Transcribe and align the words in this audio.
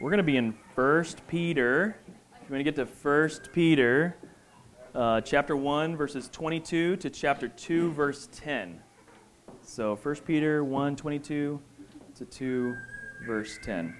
We're 0.00 0.10
going 0.10 0.18
to 0.18 0.22
be 0.22 0.36
in 0.36 0.54
1 0.76 1.04
Peter. 1.26 1.96
We're 2.42 2.48
going 2.48 2.64
to 2.64 2.70
get 2.70 2.76
to 2.76 2.84
1 2.84 3.30
Peter 3.52 4.16
uh, 4.94 5.22
chapter 5.22 5.56
1, 5.56 5.96
verses 5.96 6.28
22 6.28 6.98
to 6.98 7.10
chapter 7.10 7.48
2, 7.48 7.90
verse 7.90 8.28
10. 8.30 8.80
So 9.62 9.96
1 9.96 10.14
Peter 10.24 10.62
1, 10.62 10.94
22 10.94 11.60
to 12.14 12.24
2, 12.24 12.76
verse 13.26 13.58
10. 13.60 13.96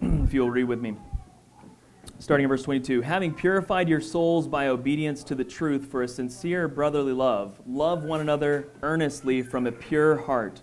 if 0.00 0.32
you'll 0.32 0.48
read 0.48 0.64
with 0.64 0.80
me. 0.80 0.94
Starting 2.20 2.44
in 2.44 2.48
verse 2.48 2.62
22 2.62 3.00
Having 3.00 3.34
purified 3.34 3.88
your 3.88 4.00
souls 4.00 4.46
by 4.46 4.68
obedience 4.68 5.24
to 5.24 5.34
the 5.34 5.42
truth 5.42 5.90
for 5.90 6.04
a 6.04 6.08
sincere 6.08 6.68
brotherly 6.68 7.12
love, 7.12 7.60
love 7.66 8.04
one 8.04 8.20
another 8.20 8.68
earnestly 8.82 9.42
from 9.42 9.66
a 9.66 9.72
pure 9.72 10.16
heart 10.18 10.62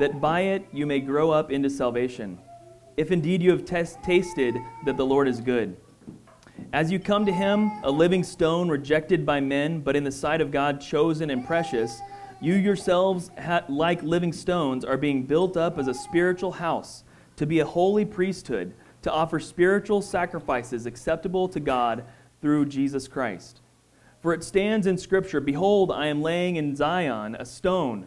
that 0.00 0.18
by 0.18 0.40
it 0.40 0.66
you 0.72 0.86
may 0.86 0.98
grow 0.98 1.30
up 1.30 1.50
into 1.50 1.68
salvation, 1.68 2.38
if 2.96 3.12
indeed 3.12 3.42
you 3.42 3.50
have 3.50 3.66
tasted 3.66 4.56
that 4.86 4.96
the 4.96 5.04
Lord 5.04 5.28
is 5.28 5.42
good. 5.42 5.76
As 6.72 6.90
you 6.90 6.98
come 6.98 7.26
to 7.26 7.32
him, 7.32 7.70
a 7.82 7.90
living 7.90 8.24
stone 8.24 8.70
rejected 8.70 9.26
by 9.26 9.40
men, 9.40 9.80
but 9.80 9.96
in 9.96 10.04
the 10.04 10.10
sight 10.10 10.40
of 10.40 10.50
God 10.50 10.80
chosen 10.80 11.28
and 11.28 11.46
precious, 11.46 12.00
you 12.40 12.54
yourselves, 12.54 13.30
like 13.68 14.02
living 14.02 14.32
stones, 14.32 14.86
are 14.86 14.96
being 14.96 15.24
built 15.24 15.58
up 15.58 15.78
as 15.78 15.86
a 15.86 15.92
spiritual 15.92 16.52
house, 16.52 17.04
to 17.36 17.44
be 17.44 17.60
a 17.60 17.66
holy 17.66 18.06
priesthood, 18.06 18.72
to 19.02 19.12
offer 19.12 19.38
spiritual 19.38 20.00
sacrifices 20.00 20.86
acceptable 20.86 21.46
to 21.48 21.60
God 21.60 22.04
through 22.40 22.66
Jesus 22.66 23.06
Christ. 23.06 23.60
For 24.22 24.32
it 24.32 24.44
stands 24.44 24.86
in 24.86 24.96
Scripture 24.96 25.40
Behold, 25.40 25.92
I 25.92 26.06
am 26.06 26.22
laying 26.22 26.56
in 26.56 26.74
Zion 26.74 27.34
a 27.34 27.44
stone 27.44 28.06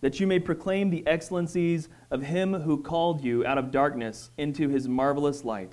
that 0.00 0.20
you 0.20 0.26
may 0.26 0.38
proclaim 0.38 0.90
the 0.90 1.06
excellencies 1.06 1.88
of 2.10 2.22
him 2.22 2.52
who 2.52 2.82
called 2.82 3.24
you 3.24 3.44
out 3.46 3.58
of 3.58 3.70
darkness 3.70 4.30
into 4.36 4.68
his 4.68 4.88
marvelous 4.88 5.44
light. 5.44 5.72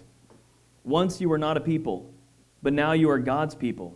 Once 0.83 1.19
you 1.21 1.29
were 1.29 1.37
not 1.37 1.57
a 1.57 1.61
people, 1.61 2.11
but 2.61 2.73
now 2.73 2.93
you 2.93 3.09
are 3.09 3.19
God's 3.19 3.55
people. 3.55 3.95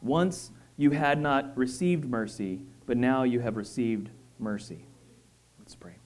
Once 0.00 0.50
you 0.76 0.90
had 0.90 1.20
not 1.20 1.56
received 1.56 2.04
mercy, 2.04 2.60
but 2.86 2.96
now 2.96 3.24
you 3.24 3.40
have 3.40 3.56
received 3.56 4.10
mercy. 4.38 4.86
Let's 5.58 5.74
pray. 5.74 5.96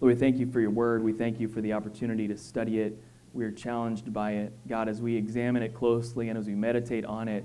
Lord, 0.00 0.14
we 0.14 0.18
thank 0.18 0.38
you 0.38 0.50
for 0.50 0.60
your 0.60 0.70
word. 0.70 1.02
We 1.02 1.12
thank 1.12 1.40
you 1.40 1.48
for 1.48 1.60
the 1.60 1.72
opportunity 1.72 2.28
to 2.28 2.36
study 2.36 2.80
it. 2.80 2.96
We 3.32 3.44
are 3.44 3.50
challenged 3.50 4.12
by 4.12 4.32
it. 4.32 4.52
God, 4.68 4.88
as 4.88 5.00
we 5.00 5.16
examine 5.16 5.62
it 5.62 5.74
closely 5.74 6.28
and 6.28 6.38
as 6.38 6.46
we 6.46 6.54
meditate 6.54 7.04
on 7.04 7.28
it, 7.28 7.44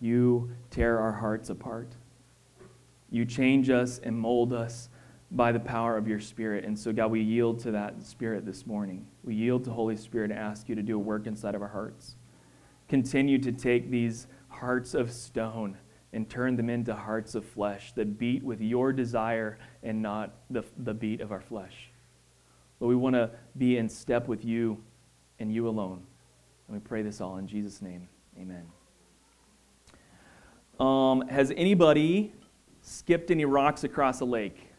you 0.00 0.50
tear 0.70 0.98
our 0.98 1.12
hearts 1.12 1.50
apart. 1.50 1.88
You 3.14 3.24
change 3.24 3.70
us 3.70 4.00
and 4.02 4.18
mold 4.18 4.52
us 4.52 4.88
by 5.30 5.52
the 5.52 5.60
power 5.60 5.96
of 5.96 6.08
your 6.08 6.18
Spirit. 6.18 6.64
And 6.64 6.76
so, 6.76 6.92
God, 6.92 7.12
we 7.12 7.20
yield 7.20 7.60
to 7.60 7.70
that 7.70 8.02
Spirit 8.02 8.44
this 8.44 8.66
morning. 8.66 9.06
We 9.22 9.36
yield 9.36 9.62
to 9.66 9.70
Holy 9.70 9.96
Spirit 9.96 10.32
and 10.32 10.40
ask 10.40 10.68
you 10.68 10.74
to 10.74 10.82
do 10.82 10.96
a 10.96 10.98
work 10.98 11.28
inside 11.28 11.54
of 11.54 11.62
our 11.62 11.68
hearts. 11.68 12.16
Continue 12.88 13.38
to 13.38 13.52
take 13.52 13.88
these 13.88 14.26
hearts 14.48 14.94
of 14.94 15.12
stone 15.12 15.76
and 16.12 16.28
turn 16.28 16.56
them 16.56 16.68
into 16.68 16.92
hearts 16.92 17.36
of 17.36 17.44
flesh 17.44 17.92
that 17.92 18.18
beat 18.18 18.42
with 18.42 18.60
your 18.60 18.92
desire 18.92 19.60
and 19.84 20.02
not 20.02 20.34
the, 20.50 20.64
the 20.78 20.92
beat 20.92 21.20
of 21.20 21.30
our 21.30 21.40
flesh. 21.40 21.90
But 22.80 22.88
we 22.88 22.96
want 22.96 23.14
to 23.14 23.30
be 23.56 23.76
in 23.76 23.88
step 23.88 24.26
with 24.26 24.44
you 24.44 24.82
and 25.38 25.54
you 25.54 25.68
alone. 25.68 26.02
And 26.66 26.76
we 26.76 26.80
pray 26.80 27.02
this 27.02 27.20
all 27.20 27.36
in 27.36 27.46
Jesus' 27.46 27.80
name. 27.80 28.08
Amen. 28.36 28.66
Um, 30.80 31.28
has 31.28 31.52
anybody 31.56 32.32
skipped 32.84 33.30
any 33.30 33.44
rocks 33.44 33.82
across 33.82 34.20
a 34.20 34.24
lake? 34.24 34.70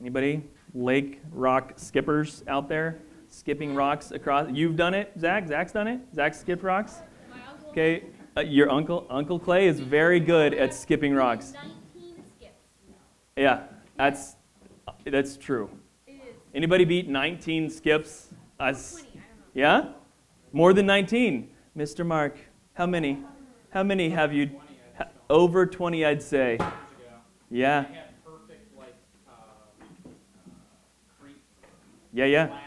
Anybody? 0.00 0.44
Lake 0.74 1.20
rock 1.32 1.72
skippers 1.76 2.44
out 2.46 2.68
there? 2.68 2.98
Skipping 3.28 3.74
rocks 3.74 4.12
across. 4.12 4.48
You've 4.52 4.76
done 4.76 4.94
it, 4.94 5.12
Zach? 5.18 5.48
Zach's 5.48 5.72
done 5.72 5.88
it? 5.88 6.00
Zach 6.14 6.34
skipped 6.34 6.62
rocks? 6.62 7.00
Okay. 7.70 8.04
Uh, 8.36 8.42
your 8.42 8.70
uncle, 8.70 9.06
Uncle 9.08 9.38
Clay, 9.38 9.66
is 9.66 9.80
very 9.80 10.20
good 10.20 10.52
at 10.54 10.74
skipping 10.74 11.14
rocks. 11.14 11.54
Yeah, 13.36 13.62
that's 13.96 14.36
that's 15.04 15.36
true. 15.36 15.70
Anybody 16.54 16.84
beat 16.84 17.08
19 17.08 17.70
skips? 17.70 18.28
Us? 18.58 19.04
Yeah? 19.54 19.88
More 20.52 20.72
than 20.72 20.86
19. 20.86 21.50
Mr. 21.76 22.04
Mark, 22.04 22.38
how 22.74 22.86
many? 22.86 23.22
How 23.70 23.82
many 23.82 24.08
have 24.10 24.32
you 24.32 24.50
over 25.28 25.66
20, 25.66 26.04
I'd 26.04 26.22
say. 26.22 26.58
Yeah. 27.50 27.84
Yeah, 32.12 32.24
yeah. 32.24 32.58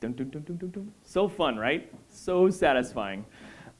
Dun, 0.00 0.12
dun. 0.14 0.92
So 1.02 1.28
fun, 1.28 1.58
right? 1.58 1.92
So 2.08 2.48
satisfying. 2.48 3.26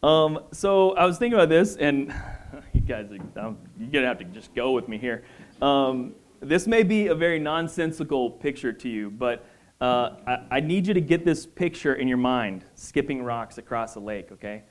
Um, 0.03 0.41
so 0.53 0.93
I 0.93 1.06
was 1.06 1.16
thinking 1.16 1.38
about 1.38 1.49
this, 1.49 1.76
and 1.76 2.12
you 2.75 2.81
guys, 2.82 3.06
are, 3.10 3.41
um, 3.41 3.59
you're 3.78 3.91
gonna 3.91 4.06
have 4.06 4.19
to 4.19 4.25
just 4.25 4.54
go 4.54 4.72
with 4.72 4.88
me 4.88 4.99
here. 4.99 5.25
Um, 5.62 6.15
this 6.41 6.66
may 6.66 6.82
be 6.82 7.06
a 7.06 7.15
very 7.15 7.38
nonsensical 7.38 8.31
picture 8.31 8.72
to 8.72 8.88
you, 8.88 9.10
but 9.10 9.47
uh, 9.81 10.16
I, 10.26 10.56
I, 10.56 10.60
need 10.60 10.87
you 10.87 10.93
to 10.93 11.00
get 11.00 11.25
this 11.25 11.47
picture 11.47 11.94
in 11.94 12.09
your 12.09 12.19
mind: 12.19 12.65
skipping 12.75 13.22
rocks 13.22 13.56
across 13.59 13.94
a 13.94 14.00
lake. 14.00 14.32
Okay. 14.32 14.62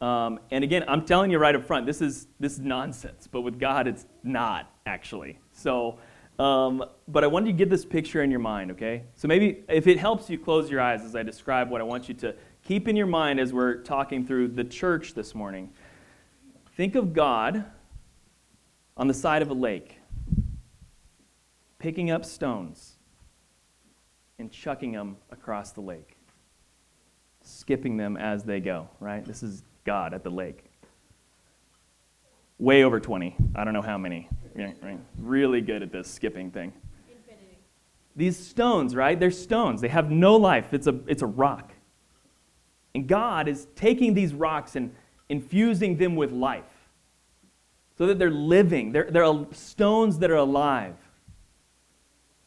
Um, 0.00 0.40
and 0.50 0.62
again, 0.62 0.84
I'm 0.88 1.04
telling 1.04 1.30
you 1.30 1.38
right 1.38 1.54
up 1.54 1.64
front, 1.64 1.86
this 1.86 2.02
is 2.02 2.26
this 2.38 2.52
is 2.52 2.60
nonsense. 2.60 3.26
But 3.26 3.42
with 3.42 3.58
God, 3.58 3.86
it's 3.86 4.06
not 4.22 4.70
actually. 4.84 5.38
So, 5.52 5.98
um, 6.38 6.84
but 7.08 7.24
I 7.24 7.26
wanted 7.28 7.46
you 7.46 7.52
to 7.52 7.58
get 7.58 7.70
this 7.70 7.84
picture 7.84 8.22
in 8.22 8.30
your 8.30 8.40
mind, 8.40 8.70
okay? 8.72 9.04
So 9.14 9.26
maybe 9.26 9.64
if 9.68 9.86
it 9.86 9.98
helps 9.98 10.28
you 10.28 10.38
close 10.38 10.70
your 10.70 10.80
eyes 10.80 11.02
as 11.02 11.16
I 11.16 11.22
describe 11.22 11.70
what 11.70 11.80
I 11.80 11.84
want 11.84 12.08
you 12.08 12.14
to 12.16 12.34
keep 12.62 12.88
in 12.88 12.96
your 12.96 13.06
mind 13.06 13.40
as 13.40 13.52
we're 13.52 13.76
talking 13.76 14.26
through 14.26 14.48
the 14.48 14.64
church 14.64 15.14
this 15.14 15.34
morning. 15.34 15.70
Think 16.76 16.94
of 16.94 17.14
God 17.14 17.64
on 18.98 19.06
the 19.06 19.14
side 19.14 19.40
of 19.40 19.50
a 19.50 19.54
lake, 19.54 19.98
picking 21.78 22.10
up 22.10 22.24
stones 22.24 22.96
and 24.38 24.50
chucking 24.50 24.92
them 24.92 25.16
across 25.30 25.72
the 25.72 25.80
lake, 25.80 26.16
skipping 27.42 27.96
them 27.96 28.18
as 28.18 28.44
they 28.44 28.60
go, 28.60 28.88
right? 29.00 29.24
This 29.24 29.42
is 29.42 29.62
God 29.86 30.12
at 30.12 30.22
the 30.22 30.30
lake. 30.30 30.64
Way 32.58 32.84
over 32.84 33.00
20. 33.00 33.36
I 33.54 33.64
don't 33.64 33.72
know 33.72 33.82
how 33.82 33.96
many. 33.96 34.28
Right, 34.54 34.76
right. 34.82 34.98
Really 35.18 35.60
good 35.60 35.82
at 35.82 35.92
this 35.92 36.10
skipping 36.10 36.50
thing. 36.50 36.72
Infinity. 37.08 37.58
These 38.14 38.36
stones, 38.36 38.94
right? 38.94 39.18
They're 39.18 39.30
stones. 39.30 39.80
They 39.80 39.88
have 39.88 40.10
no 40.10 40.36
life. 40.36 40.74
It's 40.74 40.86
a, 40.86 40.98
it's 41.06 41.22
a 41.22 41.26
rock. 41.26 41.72
And 42.94 43.06
God 43.06 43.48
is 43.48 43.68
taking 43.76 44.14
these 44.14 44.34
rocks 44.34 44.74
and 44.76 44.94
infusing 45.28 45.96
them 45.96 46.16
with 46.16 46.32
life 46.32 46.64
so 47.98 48.06
that 48.06 48.18
they're 48.18 48.30
living. 48.30 48.92
They're, 48.92 49.10
they're 49.10 49.46
stones 49.52 50.18
that 50.20 50.30
are 50.30 50.36
alive. 50.36 50.94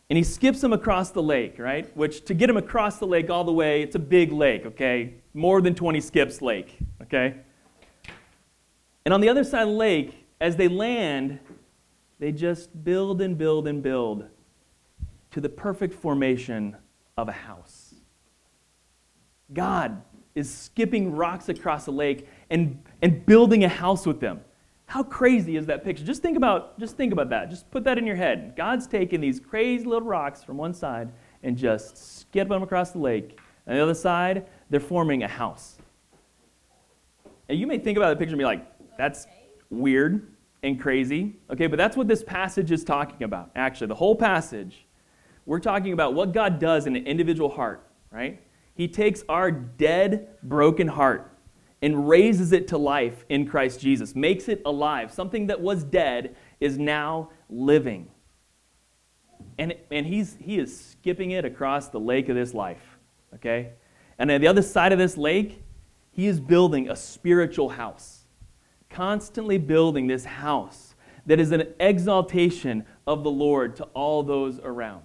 And 0.09 0.17
he 0.17 0.23
skips 0.23 0.61
them 0.61 0.73
across 0.73 1.11
the 1.11 1.21
lake, 1.21 1.59
right? 1.59 1.95
Which, 1.95 2.25
to 2.25 2.33
get 2.33 2.47
them 2.47 2.57
across 2.57 2.97
the 2.97 3.05
lake 3.05 3.29
all 3.29 3.43
the 3.43 3.53
way, 3.53 3.83
it's 3.83 3.95
a 3.95 3.99
big 3.99 4.31
lake, 4.31 4.65
okay? 4.65 5.13
More 5.39 5.61
than 5.61 5.73
20 5.73 6.01
skips 6.01 6.41
lake 6.41 6.77
okay? 7.09 7.35
And 9.05 9.13
on 9.13 9.21
the 9.21 9.29
other 9.29 9.43
side 9.43 9.63
of 9.63 9.69
the 9.69 9.73
lake, 9.73 10.27
as 10.39 10.55
they 10.55 10.67
land, 10.67 11.39
they 12.19 12.31
just 12.31 12.83
build 12.83 13.21
and 13.21 13.37
build 13.37 13.67
and 13.67 13.81
build 13.81 14.25
to 15.31 15.41
the 15.41 15.49
perfect 15.49 15.93
formation 15.93 16.75
of 17.17 17.29
a 17.29 17.33
house. 17.33 17.95
God 19.53 20.01
is 20.35 20.53
skipping 20.53 21.15
rocks 21.15 21.49
across 21.49 21.87
a 21.87 21.91
lake 21.91 22.27
and, 22.49 22.83
and 23.01 23.25
building 23.25 23.63
a 23.63 23.69
house 23.69 24.05
with 24.05 24.19
them. 24.19 24.41
How 24.85 25.03
crazy 25.03 25.55
is 25.55 25.65
that 25.67 25.83
picture? 25.83 26.03
Just 26.03 26.21
think 26.21 26.35
about 26.35 26.79
just 26.79 26.97
think 26.97 27.13
about 27.13 27.29
that. 27.29 27.49
Just 27.49 27.69
put 27.69 27.83
that 27.83 27.97
in 27.97 28.07
your 28.07 28.15
head. 28.15 28.53
God's 28.55 28.87
taking 28.87 29.21
these 29.21 29.39
crazy 29.39 29.85
little 29.85 30.07
rocks 30.07 30.43
from 30.43 30.57
one 30.57 30.73
side 30.73 31.11
and 31.43 31.55
just 31.55 32.19
skip 32.19 32.49
them 32.49 32.63
across 32.63 32.91
the 32.91 32.97
lake. 32.97 33.37
On 33.67 33.75
the 33.75 33.83
other 33.83 33.93
side, 33.93 34.47
they're 34.69 34.79
forming 34.79 35.23
a 35.23 35.27
house. 35.27 35.77
And 37.47 37.59
you 37.59 37.65
may 37.65 37.79
think 37.79 37.97
about 37.97 38.09
the 38.09 38.15
picture 38.15 38.33
and 38.33 38.39
be 38.39 38.45
like, 38.45 38.65
that's 38.97 39.25
weird 39.69 40.33
and 40.61 40.79
crazy. 40.79 41.35
Okay, 41.49 41.67
but 41.67 41.77
that's 41.77 41.97
what 41.97 42.07
this 42.07 42.23
passage 42.23 42.71
is 42.71 42.83
talking 42.83 43.23
about. 43.23 43.49
Actually, 43.55 43.87
the 43.87 43.95
whole 43.95 44.15
passage, 44.15 44.85
we're 45.45 45.59
talking 45.59 45.93
about 45.93 46.13
what 46.13 46.33
God 46.33 46.59
does 46.59 46.85
in 46.85 46.95
an 46.95 47.07
individual 47.07 47.49
heart, 47.49 47.87
right? 48.11 48.41
He 48.75 48.87
takes 48.87 49.23
our 49.27 49.51
dead, 49.51 50.29
broken 50.43 50.87
heart 50.87 51.35
and 51.81 52.07
raises 52.07 52.51
it 52.51 52.67
to 52.67 52.77
life 52.77 53.25
in 53.29 53.47
Christ 53.47 53.79
Jesus, 53.79 54.15
makes 54.15 54.49
it 54.49 54.61
alive. 54.65 55.11
Something 55.11 55.47
that 55.47 55.59
was 55.59 55.83
dead 55.83 56.35
is 56.59 56.77
now 56.77 57.29
living. 57.49 58.09
And, 59.57 59.75
and 59.89 60.05
he's, 60.05 60.37
he 60.39 60.59
is 60.59 60.77
skipping 60.77 61.31
it 61.31 61.45
across 61.45 61.89
the 61.89 61.99
lake 61.99 62.29
of 62.29 62.35
this 62.35 62.53
life, 62.53 62.97
okay? 63.35 63.71
And 64.19 64.29
on 64.29 64.41
the 64.41 64.47
other 64.47 64.61
side 64.61 64.91
of 64.91 64.99
this 64.99 65.17
lake, 65.17 65.63
he 66.11 66.27
is 66.27 66.41
building 66.41 66.89
a 66.89 66.95
spiritual 66.95 67.69
house, 67.69 68.25
constantly 68.89 69.57
building 69.57 70.07
this 70.07 70.25
house 70.25 70.93
that 71.25 71.39
is 71.39 71.51
an 71.51 71.73
exaltation 71.79 72.85
of 73.07 73.23
the 73.23 73.31
Lord 73.31 73.77
to 73.77 73.85
all 73.93 74.21
those 74.21 74.59
around. 74.59 75.03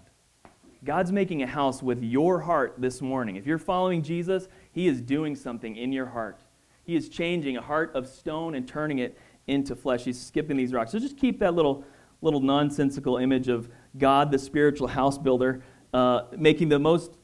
God's 0.85 1.13
making 1.13 1.43
a 1.43 1.47
house 1.47 1.83
with 1.83 2.03
your 2.03 2.41
heart 2.41 2.75
this 2.79 3.01
morning. 3.01 3.37
If 3.37 3.47
you're 3.47 3.59
following 3.59 4.03
Jesus, 4.03 4.49
He 4.73 4.89
is 4.89 5.01
doing 5.01 5.37
something 5.37 5.77
in 5.77 5.93
your 5.93 6.07
heart. 6.07 6.41
He 6.83 6.97
is 6.97 7.09
changing 7.09 7.57
a 7.57 7.63
heart 7.63 7.93
of 7.95 8.07
stone 8.07 8.55
and 8.55 8.67
turning 8.67 8.99
it 8.99 9.17
into 9.47 9.77
flesh. 9.77 10.05
He's 10.05 10.21
skipping 10.21 10.57
these 10.57 10.73
rocks. 10.73 10.93
So 10.93 10.99
just 10.99 11.17
keep 11.17 11.39
that 11.39 11.55
little, 11.55 11.85
little 12.21 12.41
nonsensical 12.41 13.17
image 13.17 13.49
of 13.49 13.71
God, 13.97 14.31
the 14.31 14.39
spiritual 14.39 14.89
house 14.89 15.17
builder, 15.17 15.63
uh, 15.95 16.23
making 16.37 16.69
the 16.69 16.79
most 16.79 17.17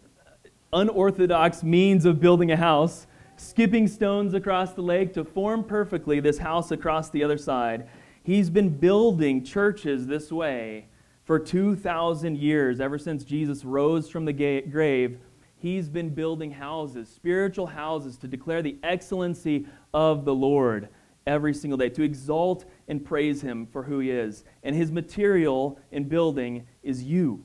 unorthodox 0.72 1.62
means 1.62 2.04
of 2.04 2.20
building 2.20 2.52
a 2.52 2.56
house, 2.56 3.06
skipping 3.36 3.88
stones 3.88 4.34
across 4.34 4.72
the 4.72 4.82
lake 4.82 5.14
to 5.14 5.24
form 5.24 5.64
perfectly 5.64 6.20
this 6.20 6.38
house 6.38 6.70
across 6.70 7.10
the 7.10 7.24
other 7.24 7.38
side. 7.38 7.88
He's 8.22 8.50
been 8.50 8.68
building 8.68 9.44
churches 9.44 10.06
this 10.06 10.30
way 10.30 10.86
for 11.24 11.38
2,000 11.38 12.38
years, 12.38 12.80
ever 12.80 12.98
since 12.98 13.24
Jesus 13.24 13.64
rose 13.64 14.08
from 14.08 14.24
the 14.24 14.62
grave 14.68 15.18
He's 15.60 15.90
been 15.90 16.08
building 16.08 16.50
houses, 16.50 17.06
spiritual 17.10 17.66
houses, 17.66 18.16
to 18.18 18.26
declare 18.26 18.62
the 18.62 18.78
excellency 18.82 19.66
of 19.92 20.24
the 20.24 20.34
Lord 20.34 20.88
every 21.26 21.52
single 21.52 21.76
day, 21.76 21.90
to 21.90 22.02
exalt 22.02 22.64
and 22.88 23.04
praise 23.04 23.42
Him 23.42 23.66
for 23.66 23.82
who 23.82 23.98
He 23.98 24.10
is. 24.10 24.42
And 24.62 24.74
His 24.74 24.90
material 24.90 25.78
in 25.92 26.04
building 26.04 26.66
is 26.82 27.02
you. 27.02 27.44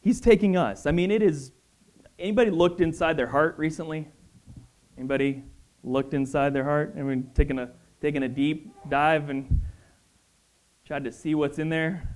He's 0.00 0.20
taking 0.20 0.56
us. 0.56 0.86
I 0.86 0.90
mean, 0.90 1.12
it 1.12 1.22
is. 1.22 1.52
Anybody 2.18 2.50
looked 2.50 2.80
inside 2.80 3.16
their 3.16 3.26
heart 3.26 3.56
recently? 3.58 4.08
Anybody 4.96 5.42
looked 5.82 6.14
inside 6.14 6.52
their 6.54 6.64
heart? 6.64 6.94
I 6.98 7.02
mean, 7.02 7.30
taking 7.34 7.58
a 7.58 7.70
taking 8.00 8.22
a 8.22 8.28
deep 8.28 8.72
dive 8.88 9.30
and 9.30 9.62
tried 10.86 11.04
to 11.04 11.12
see 11.12 11.34
what's 11.34 11.58
in 11.58 11.68
there. 11.68 12.08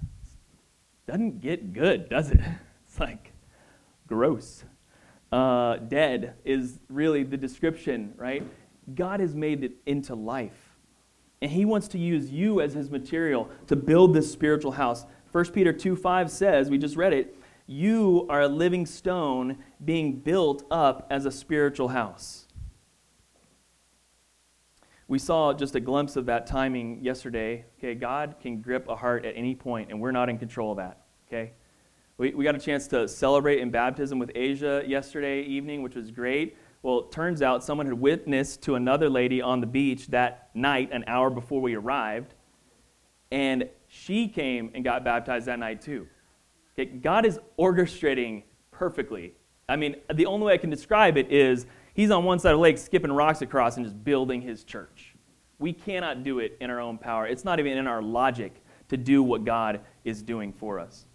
Doesn't 1.06 1.40
get 1.40 1.72
good, 1.72 2.08
does 2.08 2.30
it? 2.30 2.40
It's 2.90 2.98
like 2.98 3.32
gross 4.06 4.64
uh, 5.32 5.76
dead 5.76 6.34
is 6.44 6.80
really 6.88 7.22
the 7.22 7.36
description, 7.36 8.14
right? 8.16 8.42
God 8.94 9.20
has 9.20 9.34
made 9.34 9.64
it 9.64 9.72
into 9.86 10.14
life. 10.14 10.76
And 11.40 11.50
he 11.50 11.64
wants 11.64 11.88
to 11.88 11.98
use 11.98 12.30
you 12.30 12.60
as 12.60 12.72
his 12.72 12.90
material 12.90 13.48
to 13.66 13.76
build 13.76 14.14
this 14.14 14.30
spiritual 14.30 14.72
house. 14.72 15.04
1 15.30 15.44
Peter 15.52 15.72
2 15.72 15.94
5 15.94 16.30
says, 16.30 16.70
we 16.70 16.78
just 16.78 16.96
read 16.96 17.12
it, 17.12 17.36
you 17.68 18.24
are 18.30 18.40
a 18.40 18.48
living 18.48 18.86
stone 18.86 19.58
being 19.84 20.20
built 20.20 20.64
up 20.70 21.06
as 21.10 21.26
a 21.26 21.30
spiritual 21.30 21.88
house. 21.88 22.46
We 25.06 25.18
saw 25.18 25.52
just 25.52 25.74
a 25.74 25.80
glimpse 25.80 26.16
of 26.16 26.26
that 26.26 26.46
timing 26.46 27.04
yesterday. 27.04 27.66
Okay, 27.78 27.94
God 27.94 28.36
can 28.40 28.62
grip 28.62 28.88
a 28.88 28.96
heart 28.96 29.26
at 29.26 29.34
any 29.36 29.54
point, 29.54 29.90
and 29.90 30.00
we're 30.00 30.12
not 30.12 30.30
in 30.30 30.38
control 30.38 30.72
of 30.72 30.78
that. 30.78 31.02
Okay? 31.28 31.52
We, 32.16 32.32
we 32.32 32.42
got 32.42 32.54
a 32.54 32.58
chance 32.58 32.88
to 32.88 33.06
celebrate 33.06 33.60
in 33.60 33.70
baptism 33.70 34.18
with 34.18 34.32
Asia 34.34 34.82
yesterday 34.86 35.42
evening, 35.42 35.82
which 35.82 35.94
was 35.94 36.10
great. 36.10 36.56
Well, 36.82 37.00
it 37.00 37.12
turns 37.12 37.42
out 37.42 37.62
someone 37.62 37.86
had 37.86 38.00
witnessed 38.00 38.62
to 38.62 38.76
another 38.76 39.10
lady 39.10 39.42
on 39.42 39.60
the 39.60 39.66
beach 39.66 40.06
that 40.08 40.48
night, 40.54 40.88
an 40.90 41.04
hour 41.06 41.28
before 41.28 41.60
we 41.60 41.74
arrived, 41.74 42.34
and 43.30 43.68
she 43.88 44.26
came 44.26 44.70
and 44.74 44.82
got 44.82 45.04
baptized 45.04 45.46
that 45.46 45.58
night 45.58 45.82
too. 45.82 46.06
Okay, 46.78 46.90
God 46.90 47.26
is 47.26 47.40
orchestrating 47.58 48.44
perfectly. 48.70 49.34
I 49.68 49.74
mean, 49.74 49.96
the 50.14 50.26
only 50.26 50.46
way 50.46 50.54
I 50.54 50.58
can 50.58 50.70
describe 50.70 51.16
it 51.16 51.30
is 51.32 51.66
he's 51.94 52.10
on 52.10 52.24
one 52.24 52.38
side 52.38 52.52
of 52.52 52.58
the 52.58 52.62
lake 52.62 52.78
skipping 52.78 53.10
rocks 53.10 53.42
across 53.42 53.76
and 53.76 53.84
just 53.84 54.02
building 54.04 54.40
his 54.40 54.62
church. 54.62 55.16
We 55.58 55.72
cannot 55.72 56.22
do 56.22 56.38
it 56.38 56.56
in 56.60 56.70
our 56.70 56.80
own 56.80 56.96
power. 56.96 57.26
It's 57.26 57.44
not 57.44 57.58
even 57.58 57.76
in 57.76 57.88
our 57.88 58.00
logic 58.00 58.62
to 58.90 58.96
do 58.96 59.24
what 59.24 59.44
God 59.44 59.80
is 60.04 60.22
doing 60.22 60.52
for 60.52 60.78
us. 60.78 61.06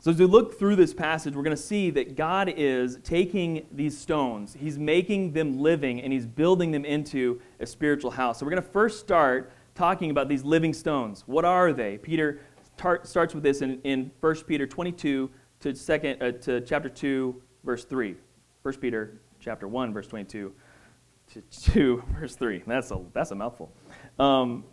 So, 0.00 0.10
as 0.10 0.18
we 0.18 0.26
look 0.26 0.58
through 0.58 0.76
this 0.76 0.94
passage, 0.94 1.34
we're 1.34 1.42
going 1.42 1.56
to 1.56 1.62
see 1.62 1.90
that 1.90 2.16
God 2.16 2.52
is 2.56 2.98
taking 3.02 3.66
these 3.72 3.96
stones, 3.96 4.56
He's 4.58 4.78
making 4.78 5.32
them 5.32 5.58
living, 5.58 6.00
and 6.00 6.10
He's 6.10 6.26
building 6.26 6.70
them 6.70 6.86
into 6.86 7.40
a 7.58 7.66
spiritual 7.66 8.10
house. 8.10 8.38
So, 8.38 8.46
we're 8.46 8.52
going 8.52 8.62
to 8.62 8.70
first 8.70 9.00
start 9.00 9.52
talking 9.74 10.10
about 10.10 10.28
these 10.28 10.44
living 10.44 10.72
stones. 10.74 11.24
What 11.26 11.44
are 11.44 11.72
they? 11.72 11.98
Peter 11.98 12.40
tar- 12.80 13.00
starts 13.04 13.34
with 13.34 13.42
this 13.42 13.62
in, 13.62 13.80
in 13.82 14.10
1 14.20 14.34
Peter 14.46 14.66
22 14.66 15.30
to, 15.60 15.74
second, 15.74 16.22
uh, 16.22 16.32
to 16.32 16.60
chapter 16.62 16.88
2, 16.88 17.40
verse 17.62 17.84
3. 17.84 18.16
1 18.62 18.74
Peter 18.78 19.20
chapter 19.38 19.68
1, 19.68 19.92
verse 19.92 20.06
22 20.06 20.52
to 21.32 21.42
2, 21.72 22.02
verse 22.18 22.34
3. 22.36 22.62
That's 22.66 22.90
a, 22.90 23.00
that's 23.12 23.30
a 23.30 23.34
mouthful. 23.34 23.70
Um, 24.18 24.64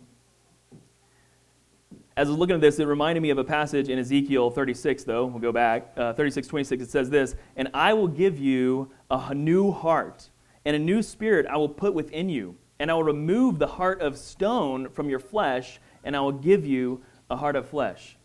as 2.16 2.26
I 2.26 2.30
was 2.30 2.38
looking 2.38 2.54
at 2.54 2.60
this, 2.60 2.78
it 2.78 2.86
reminded 2.86 3.20
me 3.20 3.30
of 3.30 3.38
a 3.38 3.44
passage 3.44 3.90
in 3.90 3.98
Ezekiel 3.98 4.50
36, 4.50 5.04
though. 5.04 5.26
We'll 5.26 5.40
go 5.40 5.52
back. 5.52 5.92
Uh, 5.96 6.14
36, 6.14 6.48
26. 6.48 6.82
It 6.82 6.90
says 6.90 7.10
this 7.10 7.36
And 7.56 7.68
I 7.74 7.92
will 7.92 8.08
give 8.08 8.38
you 8.38 8.90
a 9.10 9.34
new 9.34 9.70
heart, 9.70 10.30
and 10.64 10.74
a 10.74 10.78
new 10.78 11.02
spirit 11.02 11.46
I 11.46 11.56
will 11.58 11.68
put 11.68 11.94
within 11.94 12.28
you. 12.28 12.56
And 12.80 12.90
I 12.90 12.94
will 12.94 13.04
remove 13.04 13.58
the 13.58 13.66
heart 13.66 14.00
of 14.00 14.16
stone 14.16 14.88
from 14.90 15.08
your 15.08 15.18
flesh, 15.18 15.80
and 16.04 16.16
I 16.16 16.20
will 16.20 16.32
give 16.32 16.64
you 16.64 17.02
a 17.30 17.36
heart 17.36 17.56
of 17.56 17.68
flesh. 17.68 18.16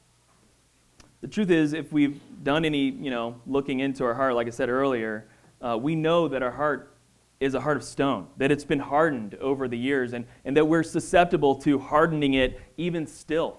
The 1.22 1.28
truth 1.28 1.50
is, 1.50 1.74
if 1.74 1.92
we've 1.92 2.20
done 2.44 2.66
any, 2.66 2.90
you 2.90 3.10
know, 3.10 3.36
looking 3.48 3.80
into 3.80 4.04
our 4.04 4.14
heart, 4.14 4.36
like 4.36 4.48
I 4.48 4.52
said 4.52 4.70
earlier, 4.70 5.26
uh, 5.62 5.78
we 5.82 5.96
know 5.96 6.28
that 6.28 6.44
our 6.44 6.52
heart 6.52 6.96
is 7.40 7.54
a 7.54 7.62
heart 7.62 7.78
of 7.78 7.84
stone, 7.84 8.28
that 8.38 8.52
it's 8.52 8.66
been 8.66 8.80
hardened 8.80 9.36
over 9.36 9.68
the 9.68 9.78
years, 9.78 10.14
and, 10.14 10.26
and 10.46 10.56
that 10.58 10.66
we're 10.66 10.84
susceptible 10.84 11.56
to 11.56 11.80
hardening 11.80 12.34
it 12.34 12.60
even 12.78 13.08
still 13.08 13.58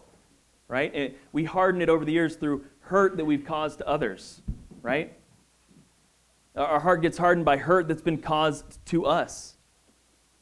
right? 0.69 0.93
And 0.95 1.15
we 1.33 1.45
harden 1.45 1.83
it 1.83 1.89
over 1.89 2.05
the 2.05 2.13
years 2.13 2.37
through 2.37 2.65
hurt 2.81 3.17
that 3.17 3.25
we've 3.25 3.45
caused 3.45 3.79
to 3.79 3.89
others, 3.89 4.43
right? 4.83 5.13
Our 6.57 6.81
heart 6.81 7.03
gets 7.03 7.19
hardened 7.19 7.45
by 7.45 7.57
hurt 7.57 7.89
that's 7.89 8.03
been 8.03 8.19
caused 8.19 8.85
to 8.87 9.07
us. 9.07 9.57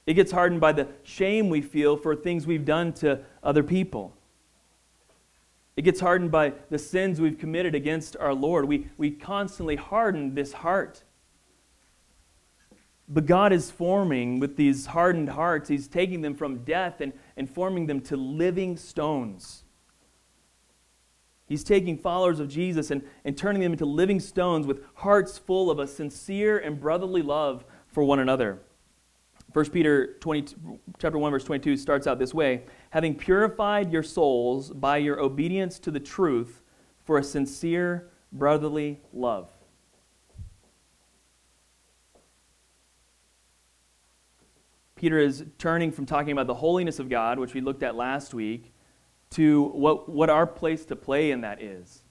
It 0.06 0.14
gets 0.14 0.32
hardened 0.32 0.60
by 0.60 0.72
the 0.72 0.88
shame 1.04 1.48
we 1.48 1.60
feel 1.60 1.96
for 1.96 2.16
things 2.16 2.46
we've 2.46 2.64
done 2.64 2.92
to 2.94 3.20
other 3.42 3.62
people. 3.62 4.16
It 5.76 5.82
gets 5.82 6.00
hardened 6.00 6.30
by 6.30 6.52
the 6.70 6.78
sins 6.78 7.20
we've 7.20 7.38
committed 7.38 7.74
against 7.74 8.16
our 8.18 8.34
Lord. 8.34 8.66
We, 8.66 8.88
we 8.98 9.10
constantly 9.10 9.76
harden 9.76 10.34
this 10.34 10.52
heart. 10.52 11.04
But 13.08 13.26
God 13.26 13.52
is 13.52 13.70
forming 13.70 14.38
with 14.38 14.56
these 14.56 14.86
hardened 14.86 15.30
hearts, 15.30 15.68
He's 15.68 15.88
taking 15.88 16.22
them 16.22 16.34
from 16.34 16.64
death 16.64 17.00
and, 17.00 17.12
and 17.36 17.48
forming 17.48 17.86
them 17.86 18.00
to 18.02 18.16
living 18.16 18.76
stones. 18.76 19.64
He's 21.46 21.64
taking 21.64 21.98
followers 21.98 22.40
of 22.40 22.48
Jesus 22.48 22.90
and, 22.90 23.02
and 23.24 23.36
turning 23.36 23.60
them 23.60 23.72
into 23.72 23.84
living 23.84 24.20
stones 24.20 24.66
with 24.66 24.82
hearts 24.94 25.36
full 25.36 25.70
of 25.70 25.78
a 25.78 25.86
sincere 25.86 26.58
and 26.58 26.80
brotherly 26.80 27.20
love 27.20 27.64
for 27.88 28.02
one 28.02 28.18
another. 28.18 28.60
1 29.52 29.70
Peter 29.70 30.14
20, 30.20 30.56
chapter 30.98 31.18
1, 31.18 31.30
verse 31.30 31.44
22 31.44 31.76
starts 31.76 32.06
out 32.06 32.18
this 32.18 32.32
way 32.32 32.64
Having 32.90 33.16
purified 33.16 33.92
your 33.92 34.02
souls 34.02 34.70
by 34.70 34.96
your 34.96 35.20
obedience 35.20 35.78
to 35.80 35.90
the 35.90 36.00
truth 36.00 36.62
for 37.04 37.18
a 37.18 37.22
sincere 37.22 38.10
brotherly 38.32 39.00
love. 39.12 39.50
Peter 44.96 45.18
is 45.18 45.44
turning 45.58 45.90
from 45.90 46.06
talking 46.06 46.30
about 46.30 46.46
the 46.46 46.54
holiness 46.54 46.98
of 46.98 47.08
God, 47.08 47.38
which 47.38 47.54
we 47.54 47.60
looked 47.60 47.82
at 47.82 47.96
last 47.96 48.32
week, 48.32 48.72
to 49.30 49.64
what, 49.70 50.08
what 50.08 50.30
our 50.30 50.46
place 50.46 50.84
to 50.86 50.94
play 50.94 51.32
in 51.32 51.40
that 51.40 51.60
is. 51.60 52.04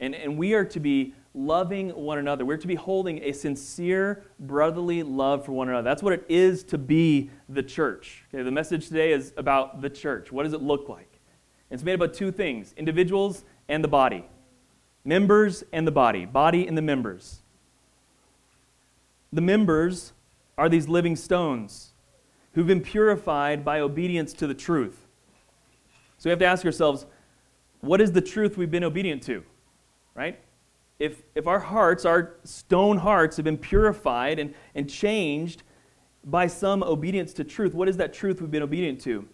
And, 0.00 0.14
and 0.14 0.38
we 0.38 0.54
are 0.54 0.64
to 0.64 0.80
be 0.80 1.14
loving 1.38 1.90
one 1.90 2.18
another. 2.18 2.44
We're 2.44 2.56
to 2.56 2.66
be 2.66 2.74
holding 2.74 3.22
a 3.22 3.32
sincere 3.32 4.24
brotherly 4.40 5.02
love 5.02 5.44
for 5.44 5.52
one 5.52 5.68
another. 5.68 5.84
That's 5.84 6.02
what 6.02 6.12
it 6.12 6.24
is 6.28 6.64
to 6.64 6.78
be 6.78 7.30
the 7.48 7.62
church. 7.62 8.24
Okay, 8.34 8.42
the 8.42 8.50
message 8.50 8.88
today 8.88 9.12
is 9.12 9.32
about 9.36 9.80
the 9.80 9.88
church. 9.88 10.32
What 10.32 10.42
does 10.42 10.52
it 10.52 10.62
look 10.62 10.88
like? 10.88 11.20
It's 11.70 11.82
made 11.82 11.94
up 11.94 12.10
of 12.10 12.16
two 12.16 12.32
things 12.32 12.74
individuals 12.76 13.44
and 13.68 13.84
the 13.84 13.88
body. 13.88 14.24
Members 15.04 15.62
and 15.72 15.86
the 15.86 15.92
body. 15.92 16.24
Body 16.24 16.66
and 16.66 16.76
the 16.76 16.82
members. 16.82 17.40
The 19.32 19.40
members 19.40 20.12
are 20.56 20.68
these 20.68 20.88
living 20.88 21.14
stones 21.14 21.92
who've 22.54 22.66
been 22.66 22.80
purified 22.80 23.64
by 23.64 23.78
obedience 23.80 24.32
to 24.34 24.46
the 24.46 24.54
truth. 24.54 25.06
So 26.18 26.28
we 26.28 26.30
have 26.30 26.40
to 26.40 26.46
ask 26.46 26.64
ourselves 26.66 27.06
what 27.80 28.00
is 28.00 28.10
the 28.10 28.20
truth 28.20 28.56
we've 28.56 28.70
been 28.70 28.82
obedient 28.82 29.22
to? 29.24 29.44
Right? 30.14 30.40
If, 30.98 31.22
if 31.34 31.46
our 31.46 31.60
hearts, 31.60 32.04
our 32.04 32.34
stone 32.44 32.98
hearts, 32.98 33.36
have 33.36 33.44
been 33.44 33.58
purified 33.58 34.38
and, 34.38 34.54
and 34.74 34.90
changed 34.90 35.62
by 36.24 36.48
some 36.48 36.82
obedience 36.82 37.32
to 37.34 37.44
truth, 37.44 37.74
what 37.74 37.88
is 37.88 37.96
that 37.98 38.12
truth 38.12 38.40
we've 38.40 38.50
been 38.50 38.62
obedient 38.62 39.00
to? 39.02 39.28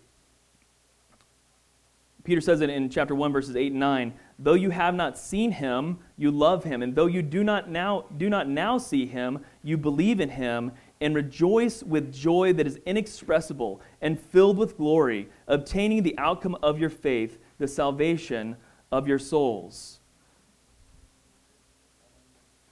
Peter 2.25 2.40
says 2.40 2.62
it 2.62 2.71
in 2.71 2.88
chapter 2.88 3.14
1, 3.14 3.33
verses 3.33 3.54
8 3.54 3.73
and 3.73 3.80
9. 3.80 4.14
Though 4.38 4.54
you 4.54 4.71
have 4.71 4.94
not 4.94 5.18
seen 5.18 5.52
him, 5.52 5.99
you 6.16 6.30
love 6.30 6.64
him. 6.64 6.83
And 6.83 6.94
though 6.94 7.06
you 7.06 7.21
do 7.21 7.44
not 7.44 7.68
now, 7.68 8.06
do 8.16 8.30
not 8.30 8.49
now 8.49 8.78
see 8.78 9.06
him, 9.06 9.40
you 9.62 9.76
believe 9.76 10.21
in 10.21 10.30
him 10.30 10.73
and 11.00 11.14
rejoice 11.14 11.83
with 11.83 12.12
joy 12.12 12.54
that 12.54 12.66
is 12.66 12.80
inexpressible 12.87 13.80
and 14.00 14.18
filled 14.18 14.56
with 14.56 14.78
glory, 14.78 15.28
obtaining 15.47 16.02
the 16.02 16.16
outcome 16.18 16.56
of 16.62 16.78
your 16.78 16.90
faith, 16.90 17.38
the 17.59 17.68
salvation 17.68 18.56
of 18.90 19.06
your 19.06 19.18
souls. 19.18 20.00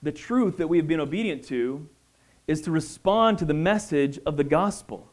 The 0.02 0.12
truth 0.12 0.56
that 0.56 0.68
we 0.68 0.78
have 0.78 0.88
been 0.88 1.00
obedient 1.00 1.44
to 1.44 1.88
is 2.46 2.60
to 2.62 2.70
respond 2.70 3.38
to 3.38 3.44
the 3.44 3.54
message 3.54 4.18
of 4.26 4.36
the 4.36 4.44
gospel, 4.44 5.08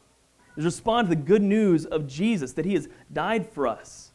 is 0.56 0.64
respond 0.64 1.08
to 1.08 1.14
the 1.14 1.20
good 1.20 1.42
news 1.42 1.86
of 1.86 2.06
Jesus, 2.06 2.52
that 2.54 2.64
he 2.64 2.74
has 2.74 2.88
died 3.12 3.46
for 3.46 3.66
us. 3.66 4.12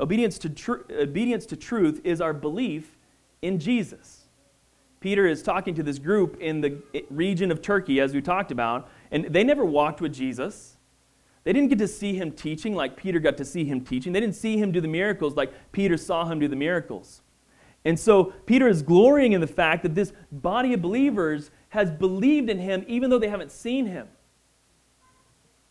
Obedience 0.00 0.38
to, 0.38 0.48
tr- 0.48 0.90
obedience 0.90 1.44
to 1.46 1.56
truth 1.56 2.00
is 2.04 2.20
our 2.20 2.32
belief 2.32 2.96
in 3.42 3.58
Jesus. 3.58 4.28
Peter 5.00 5.26
is 5.26 5.42
talking 5.42 5.74
to 5.74 5.82
this 5.82 5.98
group 5.98 6.38
in 6.40 6.60
the 6.60 6.82
eh, 6.94 7.02
region 7.10 7.50
of 7.50 7.62
Turkey, 7.62 8.00
as 8.00 8.14
we 8.14 8.22
talked 8.22 8.50
about, 8.50 8.88
and 9.10 9.26
they 9.26 9.44
never 9.44 9.64
walked 9.64 10.00
with 10.00 10.12
Jesus. 10.12 10.76
They 11.44 11.52
didn't 11.52 11.68
get 11.68 11.78
to 11.78 11.88
see 11.88 12.14
him 12.14 12.32
teaching 12.32 12.74
like 12.74 12.96
Peter 12.96 13.20
got 13.20 13.36
to 13.36 13.44
see 13.44 13.64
him 13.64 13.82
teaching. 13.82 14.12
They 14.12 14.20
didn't 14.20 14.36
see 14.36 14.56
him 14.56 14.72
do 14.72 14.80
the 14.80 14.88
miracles 14.88 15.36
like 15.36 15.52
Peter 15.72 15.96
saw 15.96 16.24
him 16.24 16.40
do 16.40 16.48
the 16.48 16.56
miracles. 16.56 17.22
And 17.84 17.98
so 17.98 18.32
Peter 18.46 18.68
is 18.68 18.82
glorying 18.82 19.32
in 19.32 19.40
the 19.40 19.46
fact 19.46 19.82
that 19.82 19.94
this 19.94 20.12
body 20.32 20.74
of 20.74 20.82
believers 20.82 21.50
has 21.70 21.90
believed 21.90 22.50
in 22.50 22.58
him 22.58 22.84
even 22.88 23.10
though 23.10 23.18
they 23.18 23.28
haven't 23.28 23.52
seen 23.52 23.86
him. 23.86 24.08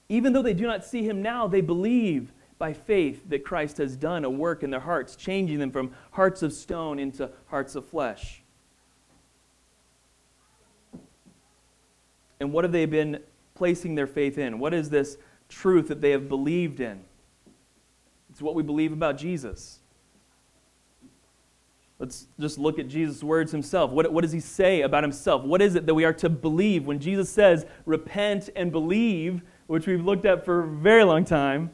Even 0.10 0.34
though 0.34 0.42
they 0.42 0.54
do 0.54 0.66
not 0.66 0.86
see 0.86 1.04
him 1.04 1.22
now, 1.22 1.48
they 1.48 1.62
believe 1.62 2.32
by 2.58 2.74
faith 2.74 3.30
that 3.30 3.44
Christ 3.44 3.78
has 3.78 3.96
done 3.96 4.24
a 4.24 4.30
work 4.30 4.64
in 4.64 4.70
their 4.70 4.80
hearts, 4.80 5.16
changing 5.16 5.60
them 5.60 5.72
from 5.72 5.94
hearts 6.12 6.42
of 6.42 6.54
stone 6.54 6.98
into 6.98 7.30
hearts 7.48 7.76
of 7.76 7.86
flesh. 7.86 8.42
And 12.40 12.54
what 12.54 12.64
have 12.64 12.72
they 12.72 12.86
been 12.86 13.22
placing 13.56 13.96
their 13.96 14.08
faith 14.08 14.38
in? 14.38 14.60
What 14.60 14.74
is 14.74 14.90
this 14.90 15.18
truth 15.50 15.88
that 15.90 16.02
they 16.02 16.12
have 16.12 16.30
believed 16.30 16.80
in? 16.80 17.04
It's 18.30 18.42
what 18.42 18.56
we 18.56 18.64
believe 18.64 18.94
about 18.94 19.18
Jesus. 19.18 19.80
Let's 22.00 22.27
just 22.39 22.60
look 22.60 22.77
at 22.77 22.88
Jesus' 22.88 23.24
words 23.24 23.51
himself. 23.51 23.92
What, 23.92 24.12
what 24.13 24.22
does 24.22 24.32
he 24.32 24.39
say 24.39 24.82
about 24.82 25.04
himself? 25.04 25.44
What 25.44 25.62
is 25.62 25.75
it 25.75 25.88
that 25.88 25.96
we 25.96 26.06
are 26.06 26.13
to 26.13 26.30
believe? 26.30 26.86
When 26.86 27.00
Jesus 27.00 27.30
says, 27.30 27.66
repent 27.86 28.50
and 28.56 28.72
believe, 28.72 29.42
which 29.66 29.88
we've 29.88 30.06
looked 30.06 30.25
at 30.25 30.46
for 30.46 30.63
a 30.63 30.68
very 30.68 31.04
long 31.04 31.25
time, 31.25 31.72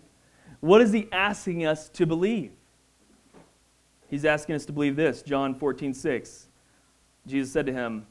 what 0.62 0.82
is 0.82 0.94
he 0.94 1.10
asking 1.12 1.66
us 1.66 1.90
to 1.90 2.06
believe? 2.06 2.52
He's 4.10 4.24
asking 4.24 4.56
us 4.56 4.66
to 4.66 4.72
believe 4.72 4.96
this 4.96 5.24
John 5.24 5.56
14, 5.56 5.94
6. 5.94 6.48
Jesus 7.28 7.52
said 7.52 7.66
to 7.66 7.74
him, 7.74 8.06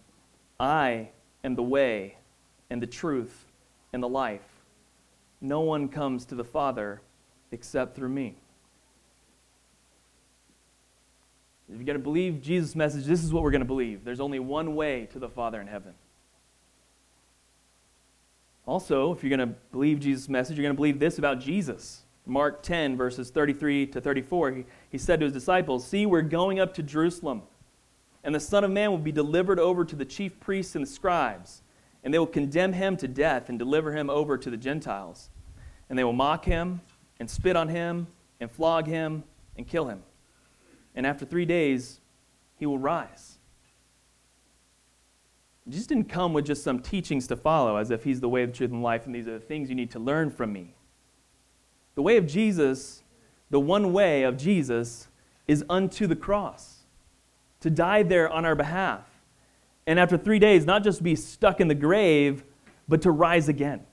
I 0.60 1.10
am 1.44 1.54
the 1.54 1.62
way 1.62 2.16
and 2.68 2.82
the 2.82 2.86
truth 2.86 3.46
and 3.92 4.02
the 4.02 4.08
life. 4.08 4.42
No 5.40 5.60
one 5.60 5.88
comes 5.88 6.26
to 6.26 6.34
the 6.34 6.44
Father 6.44 7.00
except 7.52 7.96
through 7.96 8.08
me. 8.10 8.36
If 11.72 11.78
you're 11.78 11.86
going 11.86 11.98
to 11.98 12.02
believe 12.02 12.42
Jesus' 12.42 12.76
message, 12.76 13.04
this 13.04 13.24
is 13.24 13.32
what 13.32 13.42
we're 13.42 13.50
going 13.50 13.62
to 13.62 13.66
believe. 13.66 14.04
There's 14.04 14.20
only 14.20 14.38
one 14.38 14.74
way 14.74 15.06
to 15.12 15.18
the 15.18 15.28
Father 15.28 15.60
in 15.60 15.66
heaven. 15.66 15.94
Also, 18.66 19.12
if 19.12 19.22
you're 19.22 19.36
going 19.36 19.48
to 19.48 19.54
believe 19.72 19.98
Jesus' 19.98 20.28
message, 20.28 20.56
you're 20.56 20.64
going 20.64 20.74
to 20.74 20.78
believe 20.78 20.98
this 20.98 21.18
about 21.18 21.40
Jesus. 21.40 22.02
Mark 22.26 22.62
10, 22.62 22.96
verses 22.96 23.30
33 23.30 23.86
to 23.86 24.00
34, 24.00 24.52
he, 24.52 24.64
he 24.90 24.98
said 24.98 25.18
to 25.20 25.24
his 25.24 25.32
disciples, 25.32 25.84
See, 25.86 26.06
we're 26.06 26.22
going 26.22 26.60
up 26.60 26.74
to 26.74 26.82
Jerusalem, 26.82 27.42
and 28.22 28.34
the 28.34 28.40
Son 28.40 28.62
of 28.62 28.70
Man 28.70 28.90
will 28.90 28.98
be 28.98 29.10
delivered 29.10 29.58
over 29.58 29.84
to 29.84 29.96
the 29.96 30.04
chief 30.04 30.38
priests 30.38 30.76
and 30.76 30.86
the 30.86 30.90
scribes 30.90 31.62
and 32.04 32.12
they 32.12 32.18
will 32.18 32.26
condemn 32.26 32.72
him 32.72 32.96
to 32.96 33.08
death 33.08 33.48
and 33.48 33.58
deliver 33.58 33.92
him 33.92 34.10
over 34.10 34.36
to 34.36 34.50
the 34.50 34.56
Gentiles. 34.56 35.30
And 35.88 35.98
they 35.98 36.04
will 36.04 36.12
mock 36.12 36.44
him 36.44 36.80
and 37.20 37.30
spit 37.30 37.56
on 37.56 37.68
him 37.68 38.06
and 38.40 38.50
flog 38.50 38.86
him 38.86 39.24
and 39.56 39.66
kill 39.66 39.88
him. 39.88 40.02
And 40.94 41.06
after 41.06 41.24
three 41.24 41.44
days, 41.44 42.00
he 42.56 42.66
will 42.66 42.78
rise. 42.78 43.38
Jesus 45.68 45.86
didn't 45.86 46.08
come 46.08 46.32
with 46.32 46.44
just 46.44 46.64
some 46.64 46.80
teachings 46.80 47.26
to 47.28 47.36
follow, 47.36 47.76
as 47.76 47.90
if 47.90 48.04
he's 48.04 48.20
the 48.20 48.28
way, 48.28 48.44
the 48.44 48.52
truth, 48.52 48.72
and 48.72 48.82
life, 48.82 49.06
and 49.06 49.14
these 49.14 49.28
are 49.28 49.34
the 49.34 49.40
things 49.40 49.68
you 49.68 49.76
need 49.76 49.90
to 49.92 49.98
learn 49.98 50.30
from 50.30 50.52
me. 50.52 50.74
The 51.94 52.02
way 52.02 52.16
of 52.16 52.26
Jesus, 52.26 53.02
the 53.50 53.60
one 53.60 53.92
way 53.92 54.24
of 54.24 54.36
Jesus, 54.36 55.08
is 55.46 55.64
unto 55.70 56.06
the 56.06 56.16
cross, 56.16 56.80
to 57.60 57.70
die 57.70 58.02
there 58.02 58.28
on 58.28 58.44
our 58.44 58.56
behalf 58.56 59.12
and 59.86 59.98
after 59.98 60.16
three 60.16 60.38
days, 60.38 60.64
not 60.64 60.84
just 60.84 61.02
be 61.02 61.16
stuck 61.16 61.60
in 61.60 61.68
the 61.68 61.74
grave, 61.74 62.44
but 62.88 63.02
to 63.02 63.10
rise 63.10 63.48
again. 63.48 63.84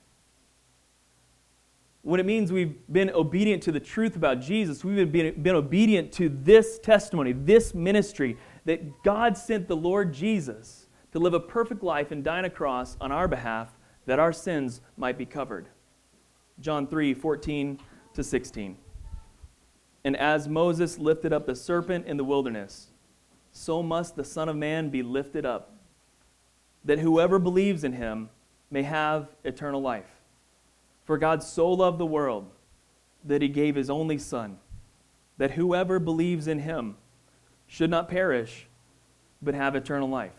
When 2.02 2.18
it 2.18 2.26
means 2.26 2.50
we've 2.50 2.76
been 2.90 3.10
obedient 3.10 3.62
to 3.64 3.72
the 3.72 3.80
truth 3.80 4.16
about 4.16 4.40
Jesus, 4.40 4.82
we've 4.82 5.10
been, 5.12 5.42
been 5.42 5.54
obedient 5.54 6.12
to 6.12 6.30
this 6.30 6.78
testimony, 6.78 7.32
this 7.32 7.74
ministry, 7.74 8.38
that 8.64 9.02
God 9.02 9.36
sent 9.36 9.68
the 9.68 9.76
Lord 9.76 10.12
Jesus 10.12 10.86
to 11.12 11.18
live 11.18 11.34
a 11.34 11.40
perfect 11.40 11.82
life 11.82 12.10
and 12.10 12.24
die 12.24 12.38
on 12.38 12.44
a 12.44 12.50
cross 12.50 12.96
on 13.00 13.12
our 13.12 13.28
behalf 13.28 13.68
that 14.06 14.18
our 14.18 14.32
sins 14.32 14.80
might 14.96 15.18
be 15.18 15.26
covered. 15.26 15.68
John 16.60 16.86
3 16.86 17.14
14 17.14 17.78
to 18.14 18.24
16. 18.24 18.76
And 20.04 20.16
as 20.16 20.48
Moses 20.48 20.98
lifted 20.98 21.32
up 21.32 21.46
the 21.46 21.54
serpent 21.54 22.06
in 22.06 22.16
the 22.16 22.24
wilderness, 22.24 22.88
so 23.52 23.82
must 23.82 24.16
the 24.16 24.24
Son 24.24 24.48
of 24.48 24.56
Man 24.56 24.88
be 24.88 25.02
lifted 25.02 25.44
up 25.44 25.74
that 26.84 26.98
whoever 26.98 27.38
believes 27.38 27.84
in 27.84 27.92
him 27.92 28.30
may 28.70 28.82
have 28.82 29.28
eternal 29.44 29.82
life. 29.82 30.19
For 31.10 31.18
God 31.18 31.42
so 31.42 31.68
loved 31.72 31.98
the 31.98 32.06
world 32.06 32.48
that 33.24 33.42
he 33.42 33.48
gave 33.48 33.74
his 33.74 33.90
only 33.90 34.16
Son, 34.16 34.58
that 35.38 35.50
whoever 35.50 35.98
believes 35.98 36.46
in 36.46 36.60
him 36.60 36.98
should 37.66 37.90
not 37.90 38.08
perish, 38.08 38.68
but 39.42 39.56
have 39.56 39.74
eternal 39.74 40.08
life. 40.08 40.30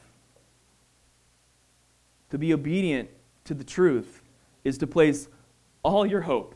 To 2.30 2.38
be 2.38 2.54
obedient 2.54 3.10
to 3.44 3.54
the 3.54 3.66
truth 3.66 4.22
is 4.64 4.78
to 4.78 4.88
place 4.88 5.28
all 5.84 6.06
your 6.06 6.22
hope 6.22 6.56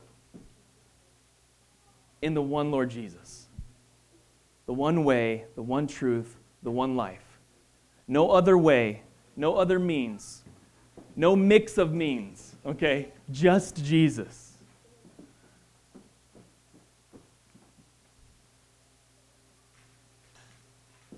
in 2.21 2.35
the 2.35 2.41
one 2.41 2.71
Lord 2.71 2.91
Jesus. 2.91 3.47
The 4.65 4.73
one 4.73 5.03
way, 5.03 5.43
the 5.55 5.61
one 5.61 5.87
truth, 5.87 6.37
the 6.63 6.71
one 6.71 6.95
life. 6.95 7.37
No 8.07 8.31
other 8.31 8.57
way 8.57 9.01
no 9.35 9.57
other 9.57 9.77
means, 9.77 10.43
no 11.15 11.35
mix 11.35 11.77
of 11.77 11.93
means, 11.93 12.54
okay? 12.65 13.09
Just 13.31 13.83
Jesus. 13.83 14.53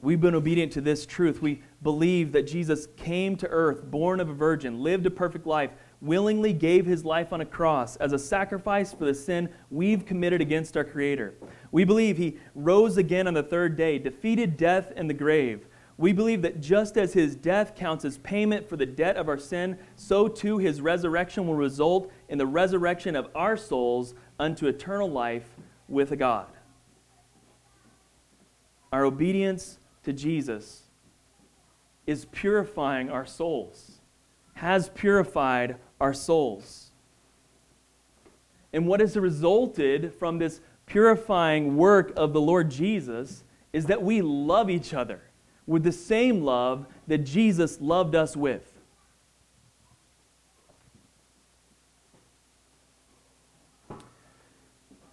We've 0.02 0.22
been 0.22 0.36
obedient 0.36 0.72
to 0.74 0.82
this 0.82 1.06
truth. 1.06 1.42
We 1.42 1.62
believe 1.82 2.32
that 2.34 2.48
Jesus 2.48 2.88
came 2.98 3.36
to 3.38 3.48
earth, 3.48 3.84
born 3.84 4.20
of 4.20 4.30
a 4.30 4.34
virgin, 4.34 4.82
lived 4.82 5.06
a 5.06 5.12
perfect 5.12 5.48
life, 5.48 5.72
willingly 6.02 6.54
gave 6.54 6.86
his 6.86 7.04
life 7.04 7.34
on 7.34 7.42
a 7.42 7.46
cross 7.46 7.96
as 7.98 8.14
a 8.14 8.20
sacrifice 8.20 8.94
for 8.94 9.06
the 9.06 9.14
sin 9.14 9.50
we've 9.72 10.06
committed 10.06 10.40
against 10.40 10.78
our 10.78 10.84
Creator. 10.84 11.34
We 11.72 11.84
believe 11.84 12.18
he 12.18 12.38
rose 12.54 12.98
again 12.98 13.28
on 13.28 13.34
the 13.34 13.44
third 13.44 13.76
day, 13.76 13.98
defeated 13.98 14.56
death 14.56 14.94
and 14.96 15.10
the 15.10 15.16
grave, 15.16 15.66
we 15.98 16.14
believe 16.14 16.44
that 16.44 16.62
just 16.62 16.96
as 16.96 17.14
his 17.14 17.36
death 17.36 17.76
counts 17.76 18.06
as 18.06 18.20
payment 18.20 18.70
for 18.70 18.78
the 18.78 18.86
debt 18.86 19.18
of 19.18 19.28
our 19.28 19.40
sin, 19.40 19.80
so 19.96 20.28
too 20.28 20.60
his 20.60 20.80
resurrection 20.80 21.48
will 21.48 21.56
result 21.56 22.12
in 22.30 22.38
the 22.38 22.46
resurrection 22.46 23.16
of 23.16 23.30
our 23.34 23.58
souls 23.58 24.14
unto 24.40 24.68
eternal 24.68 25.10
life 25.10 25.56
with 25.88 26.18
God. 26.20 26.48
our 28.92 29.04
obedience 29.04 29.80
to 30.04 30.14
Jesus 30.14 30.84
is 32.06 32.26
purifying 32.26 33.10
our 33.10 33.26
souls, 33.26 34.00
has 34.54 34.90
purified 34.90 35.76
our 36.00 36.14
souls. 36.14 36.92
And 38.72 38.88
what 38.88 39.02
has 39.02 39.18
resulted 39.18 40.14
from 40.14 40.38
this 40.38 40.62
purifying 40.86 41.76
work 41.76 42.14
of 42.16 42.32
the 42.32 42.40
Lord 42.40 42.72
Jesus 42.72 43.44
is 43.74 43.88
that 43.88 44.02
we 44.02 44.22
love 44.22 44.70
each 44.70 44.94
other 44.94 45.22
with 45.68 45.84
the 45.84 45.92
same 45.92 46.44
love 46.44 46.88
that 47.06 47.20
Jesus 47.20 47.80
loved 47.80 48.16
us 48.16 48.36
with. 48.36 48.74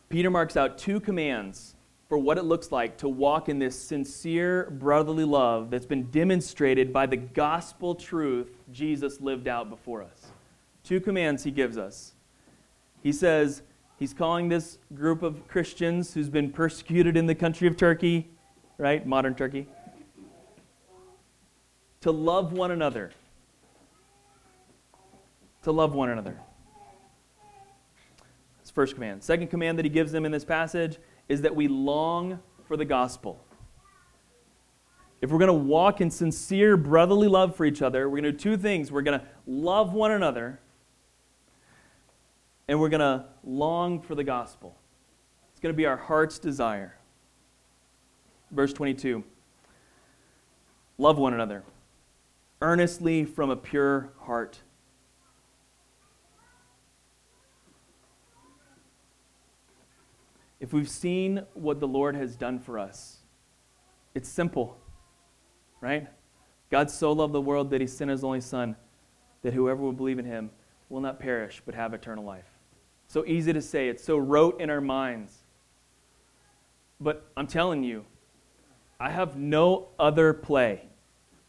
Peter 0.09 0.31
marks 0.31 0.57
out 0.57 0.79
two 0.79 1.01
commands 1.01 1.75
for 2.09 2.19
what 2.19 2.39
it 2.39 2.45
looks 2.45 2.71
like 2.71 2.97
to 2.99 3.09
walk 3.09 3.49
in 3.49 3.59
this 3.59 3.77
sincere 3.77 4.71
brotherly 4.71 5.25
love 5.25 5.71
that's 5.71 5.87
been 5.87 6.05
demonstrated 6.11 6.93
by 6.93 7.05
the 7.05 7.17
gospel 7.17 7.97
truth 7.97 8.57
Jesus 8.71 9.21
lived 9.21 9.49
out 9.49 9.69
before 9.69 10.03
us. 10.03 10.27
Two 10.85 11.01
commands 11.01 11.43
he 11.43 11.51
gives 11.51 11.77
us. 11.77 12.15
He 13.03 13.11
says, 13.11 13.63
he's 13.99 14.15
calling 14.15 14.49
this 14.49 14.79
group 14.95 15.25
of 15.25 15.49
Christians 15.49 16.15
who's 16.15 16.31
been 16.31 16.53
persecuted 16.53 17.17
in 17.17 17.27
the 17.27 17.35
country 17.35 17.67
of 17.67 17.77
Turkey, 17.77 18.29
right? 18.79 19.05
Modern 19.05 19.35
Turkey. 19.35 19.67
To 22.05 22.11
love 22.11 22.53
one 22.53 22.71
another. 22.71 23.13
To 25.63 25.73
love 25.73 25.95
one 25.95 26.11
another 26.11 26.39
That's 28.59 28.71
first 28.71 28.93
command. 28.93 29.23
Second 29.23 29.47
command 29.47 29.79
that 29.79 29.87
he 29.87 29.89
gives 29.89 30.13
them 30.13 30.27
in 30.27 30.31
this 30.31 30.45
passage 30.45 30.99
is 31.31 31.41
that 31.41 31.57
we 31.57 31.67
long 31.67 32.41
for 32.69 32.77
the 32.77 32.85
gospel. 32.85 33.43
If 35.23 35.31
we're 35.31 35.39
going 35.39 35.47
to 35.47 35.55
walk 35.55 36.03
in 36.03 36.11
sincere 36.11 36.77
brotherly 36.77 37.27
love 37.27 37.57
for 37.57 37.65
each 37.65 37.81
other, 37.81 38.07
we're 38.07 38.21
going 38.21 38.25
to 38.25 38.33
do 38.33 38.39
two 38.39 38.57
things. 38.59 38.93
We're 38.93 39.01
going 39.01 39.19
to 39.19 39.27
love 39.47 39.95
one 39.95 40.11
another, 40.11 40.61
and 42.69 42.79
we're 42.79 42.91
going 42.91 43.01
to 43.01 43.25
long 43.45 44.03
for 44.03 44.15
the 44.15 44.25
gospel. 44.25 44.77
It's 45.53 45.61
going 45.61 45.73
to 45.73 45.77
be 45.77 45.87
our 45.87 45.97
heart's 45.97 46.39
desire. 46.39 46.99
Verse 48.51 48.75
22 48.75 49.25
Love 50.99 51.17
one 51.17 51.33
another 51.33 51.65
earnestly 52.65 53.25
from 53.25 53.51
a 53.51 53.57
pure 53.57 54.13
heart. 54.21 54.61
if 60.65 60.73
we've 60.73 60.89
seen 60.89 61.43
what 61.53 61.79
the 61.79 61.87
Lord 61.87 62.17
has 62.17 62.37
done 62.37 62.59
for 62.59 62.79
us, 62.79 63.19
it's 64.15 64.31
simple, 64.31 64.79
right? 65.83 66.09
God 66.71 66.91
so 66.91 67.13
loved 67.13 67.35
the 67.35 67.41
world 67.43 67.69
that 67.69 67.83
he 67.83 67.87
sent 67.87 68.11
his 68.11 68.25
only 68.25 68.41
Son, 68.41 68.75
that 69.43 69.53
whoever 69.53 69.83
will 69.83 69.93
believe 69.93 70.19
in 70.19 70.25
him 70.25 70.51
will 70.89 71.03
not 71.03 71.21
perish 71.21 71.61
but 71.67 71.75
have 71.75 71.93
eternal 71.93 72.25
life. 72.25 72.49
So 73.09 73.27
easy 73.27 73.53
to 73.53 73.61
say, 73.61 73.91
it's 73.91 74.03
so 74.03 74.17
rote 74.17 74.59
in 74.59 74.71
our 74.71 74.81
minds. 74.81 75.37
But 76.99 77.31
I'm 77.37 77.47
telling 77.47 77.85
you, 77.85 78.07
I 78.99 79.11
have 79.11 79.37
no 79.37 79.89
other 79.99 80.33
play. 80.33 80.89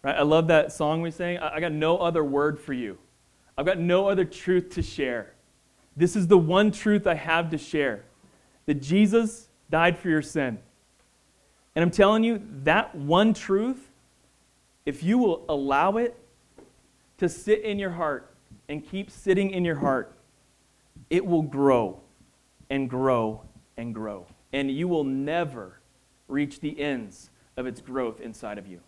Right? 0.06 0.18
I 0.18 0.22
love 0.22 0.50
that 0.50 0.72
song 0.72 1.02
we 1.02 1.10
sang. 1.10 1.40
I 1.40 1.60
got 1.60 1.72
no 1.72 1.98
other 1.98 2.24
word 2.24 2.60
for 2.60 2.74
you. 2.74 3.00
I've 3.58 3.66
got 3.66 3.80
no 3.80 4.08
other 4.08 4.24
truth 4.24 4.70
to 4.76 4.84
share. 4.84 5.34
This 5.98 6.16
is 6.16 6.28
the 6.28 6.38
one 6.38 6.72
truth 6.72 7.08
I 7.08 7.16
have 7.16 7.50
to 7.50 7.58
share 7.58 8.04
that 8.68 8.76
Jesus 8.76 9.50
died 9.72 9.98
for 9.98 10.10
your 10.10 10.22
sin. 10.22 10.60
And 11.74 11.82
I'm 11.82 11.90
telling 11.90 12.24
you, 12.24 12.40
that 12.64 12.94
one 12.94 13.34
truth, 13.34 13.90
if 14.86 15.02
you 15.02 15.18
will 15.18 15.44
allow 15.50 15.98
it 15.98 16.16
to 17.18 17.28
sit 17.28 17.64
in 17.64 17.80
your 17.80 17.90
heart 17.90 18.32
and 18.70 18.88
keep 18.88 19.10
sitting 19.10 19.50
in 19.50 19.66
your 19.66 19.78
heart, 19.78 20.14
it 21.10 21.26
will 21.26 21.42
grow 21.42 22.00
and 22.70 22.88
grow 22.88 23.42
and 23.76 23.92
grow. 23.92 24.28
And 24.54 24.70
you 24.70 24.88
will 24.88 25.04
never 25.04 25.80
reach 26.28 26.60
the 26.60 26.80
ends 26.80 27.32
of 27.58 27.66
its 27.66 27.82
growth 27.82 28.22
inside 28.22 28.60
of 28.60 28.68
you. 28.68 28.82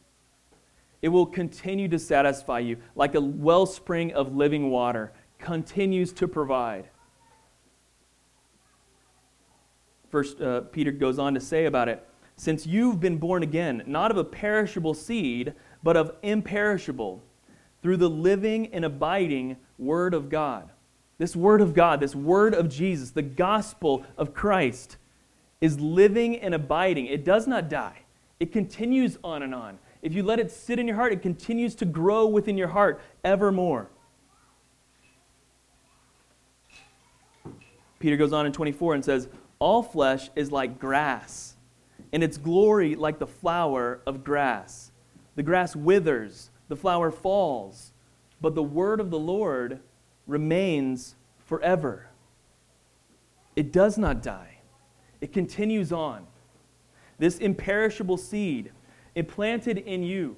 It 1.01 1.09
will 1.09 1.25
continue 1.25 1.87
to 1.89 1.99
satisfy 1.99 2.59
you 2.59 2.77
like 2.95 3.15
a 3.15 3.21
wellspring 3.21 4.13
of 4.13 4.35
living 4.35 4.69
water 4.69 5.13
continues 5.39 6.11
to 6.13 6.27
provide. 6.27 6.89
First 10.09 10.41
uh, 10.41 10.61
Peter 10.61 10.91
goes 10.91 11.19
on 11.19 11.33
to 11.33 11.39
say 11.39 11.65
about 11.65 11.89
it, 11.89 12.07
since 12.35 12.65
you've 12.65 12.99
been 12.99 13.17
born 13.17 13.43
again, 13.43 13.83
not 13.85 14.11
of 14.11 14.17
a 14.17 14.23
perishable 14.23 14.93
seed, 14.93 15.53
but 15.83 15.97
of 15.97 16.15
imperishable, 16.23 17.23
through 17.81 17.97
the 17.97 18.09
living 18.09 18.73
and 18.73 18.85
abiding 18.85 19.57
Word 19.77 20.13
of 20.13 20.29
God. 20.29 20.69
This 21.17 21.35
Word 21.35 21.61
of 21.61 21.73
God, 21.73 21.99
this 21.99 22.15
Word 22.15 22.53
of 22.53 22.69
Jesus, 22.69 23.11
the 23.11 23.21
gospel 23.21 24.05
of 24.17 24.33
Christ, 24.33 24.97
is 25.61 25.79
living 25.79 26.37
and 26.37 26.53
abiding. 26.53 27.07
It 27.07 27.25
does 27.25 27.47
not 27.47 27.69
die, 27.69 27.99
it 28.39 28.51
continues 28.51 29.17
on 29.23 29.43
and 29.43 29.53
on. 29.53 29.79
If 30.01 30.13
you 30.13 30.23
let 30.23 30.39
it 30.39 30.51
sit 30.51 30.79
in 30.79 30.87
your 30.87 30.95
heart, 30.95 31.13
it 31.13 31.21
continues 31.21 31.75
to 31.75 31.85
grow 31.85 32.27
within 32.27 32.57
your 32.57 32.67
heart 32.67 33.01
evermore. 33.23 33.89
Peter 37.99 38.15
goes 38.15 38.31
on 38.31 38.45
in 38.45 38.51
24 38.51 38.93
and 38.93 39.03
says, 39.03 39.27
all 39.59 39.81
flesh 39.81 40.29
is 40.35 40.51
like 40.51 40.79
grass, 40.79 41.55
and 42.13 42.23
its 42.23 42.37
glory 42.37 42.95
like 42.95 43.19
the 43.19 43.27
flower 43.27 44.01
of 44.05 44.23
grass. 44.23 44.91
The 45.35 45.43
grass 45.43 45.75
withers, 45.75 46.51
the 46.67 46.75
flower 46.75 47.11
falls, 47.11 47.91
but 48.39 48.55
the 48.55 48.63
word 48.63 48.99
of 48.99 49.09
the 49.09 49.19
Lord 49.19 49.79
remains 50.27 51.15
forever. 51.45 52.07
It 53.55 53.71
does 53.71 53.97
not 53.97 54.21
die, 54.21 54.59
it 55.21 55.33
continues 55.33 55.91
on. 55.91 56.27
This 57.17 57.39
imperishable 57.39 58.17
seed, 58.17 58.71
implanted 59.17 59.79
in 59.79 60.03
you, 60.03 60.35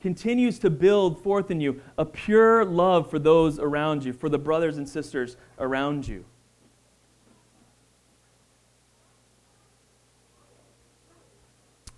continues 0.00 0.58
to 0.58 0.68
build 0.68 1.22
forth 1.22 1.52
in 1.52 1.60
you 1.60 1.80
a 1.96 2.04
pure 2.04 2.64
love 2.64 3.08
for 3.08 3.18
those 3.20 3.60
around 3.60 4.04
you, 4.04 4.12
for 4.12 4.28
the 4.28 4.38
brothers 4.38 4.76
and 4.76 4.88
sisters 4.88 5.36
around 5.58 6.06
you. 6.06 6.24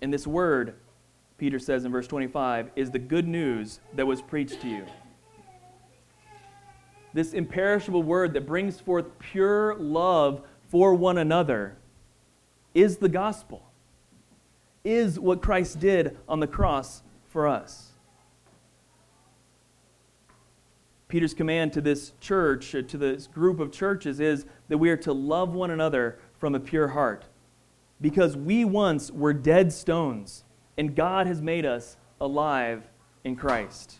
And 0.01 0.13
this 0.13 0.27
word, 0.27 0.75
Peter 1.39 1.57
says 1.57 1.85
in 1.85 1.91
verse 1.91 2.07
25, 2.07 2.69
is 2.75 2.91
the 2.91 2.99
good 2.99 3.27
news 3.27 3.79
that 3.95 4.05
was 4.05 4.21
preached 4.21 4.61
to 4.61 4.69
you. 4.69 4.85
This 7.13 7.33
imperishable 7.33 8.03
word 8.03 8.33
that 8.33 8.45
brings 8.45 8.79
forth 8.79 9.17
pure 9.17 9.75
love 9.75 10.43
for 10.67 10.93
one 10.93 11.17
another 11.17 11.77
is 12.75 12.97
the 12.97 13.09
gospel, 13.09 13.68
is 14.89 15.19
what 15.19 15.41
Christ 15.41 15.79
did 15.79 16.17
on 16.27 16.39
the 16.39 16.47
cross 16.47 17.03
for 17.27 17.47
us. 17.47 17.89
Peter's 21.07 21.33
command 21.33 21.73
to 21.73 21.81
this 21.81 22.13
church, 22.19 22.75
uh, 22.75 22.81
to 22.83 22.97
this 22.97 23.27
group 23.27 23.59
of 23.59 23.71
churches, 23.71 24.19
is 24.19 24.45
that 24.67 24.77
we 24.77 24.89
are 24.89 24.97
to 24.97 25.11
love 25.11 25.53
one 25.53 25.71
another 25.71 26.19
from 26.37 26.53
a 26.53 26.59
pure 26.59 26.89
heart 26.89 27.25
because 27.99 28.37
we 28.37 28.63
once 28.63 29.11
were 29.11 29.33
dead 29.33 29.73
stones, 29.73 30.43
and 30.77 30.95
God 30.95 31.27
has 31.27 31.41
made 31.41 31.65
us 31.65 31.97
alive 32.21 32.87
in 33.23 33.35
Christ. 33.35 33.99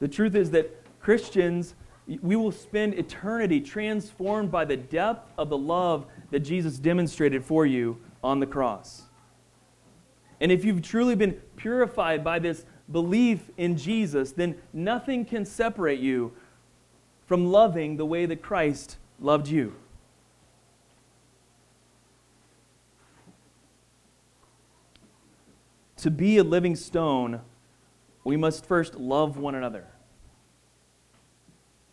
The 0.00 0.08
truth 0.08 0.34
is 0.34 0.50
that 0.50 0.70
Christians, 1.00 1.74
we 2.06 2.36
will 2.36 2.52
spend 2.52 2.94
eternity 2.94 3.60
transformed 3.60 4.50
by 4.50 4.64
the 4.64 4.76
depth 4.76 5.32
of 5.38 5.48
the 5.48 5.56
love 5.56 6.06
that 6.30 6.40
Jesus 6.40 6.78
demonstrated 6.78 7.44
for 7.44 7.64
you 7.64 7.98
on 8.22 8.40
the 8.40 8.46
cross. 8.46 9.04
And 10.40 10.52
if 10.52 10.64
you've 10.64 10.82
truly 10.82 11.14
been 11.14 11.32
purified 11.56 12.22
by 12.22 12.38
this 12.38 12.66
belief 12.90 13.50
in 13.56 13.76
Jesus, 13.76 14.32
then 14.32 14.56
nothing 14.72 15.24
can 15.24 15.46
separate 15.46 16.00
you 16.00 16.32
from 17.26 17.50
loving 17.50 17.96
the 17.96 18.04
way 18.04 18.26
that 18.26 18.42
Christ 18.42 18.98
loved 19.18 19.48
you. 19.48 19.74
To 25.98 26.10
be 26.10 26.36
a 26.36 26.44
living 26.44 26.76
stone, 26.76 27.40
we 28.24 28.36
must 28.36 28.66
first 28.66 28.96
love 28.96 29.38
one 29.38 29.54
another. 29.54 29.86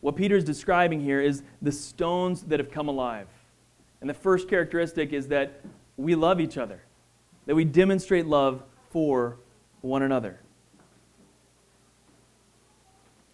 What 0.01 0.15
Peter 0.15 0.35
is 0.35 0.43
describing 0.43 0.99
here 0.99 1.21
is 1.21 1.43
the 1.61 1.71
stones 1.71 2.43
that 2.43 2.59
have 2.59 2.71
come 2.71 2.87
alive. 2.87 3.27
And 4.01 4.09
the 4.09 4.13
first 4.13 4.49
characteristic 4.49 5.13
is 5.13 5.27
that 5.27 5.61
we 5.95 6.15
love 6.15 6.41
each 6.41 6.57
other, 6.57 6.81
that 7.45 7.55
we 7.55 7.63
demonstrate 7.63 8.25
love 8.25 8.63
for 8.89 9.37
one 9.81 10.01
another. 10.01 10.39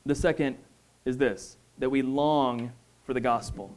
The 0.06 0.16
second 0.16 0.58
is 1.06 1.18
this 1.18 1.58
that 1.80 1.90
we 1.90 2.02
long 2.02 2.72
for 3.06 3.14
the 3.14 3.22
gospel. 3.22 3.72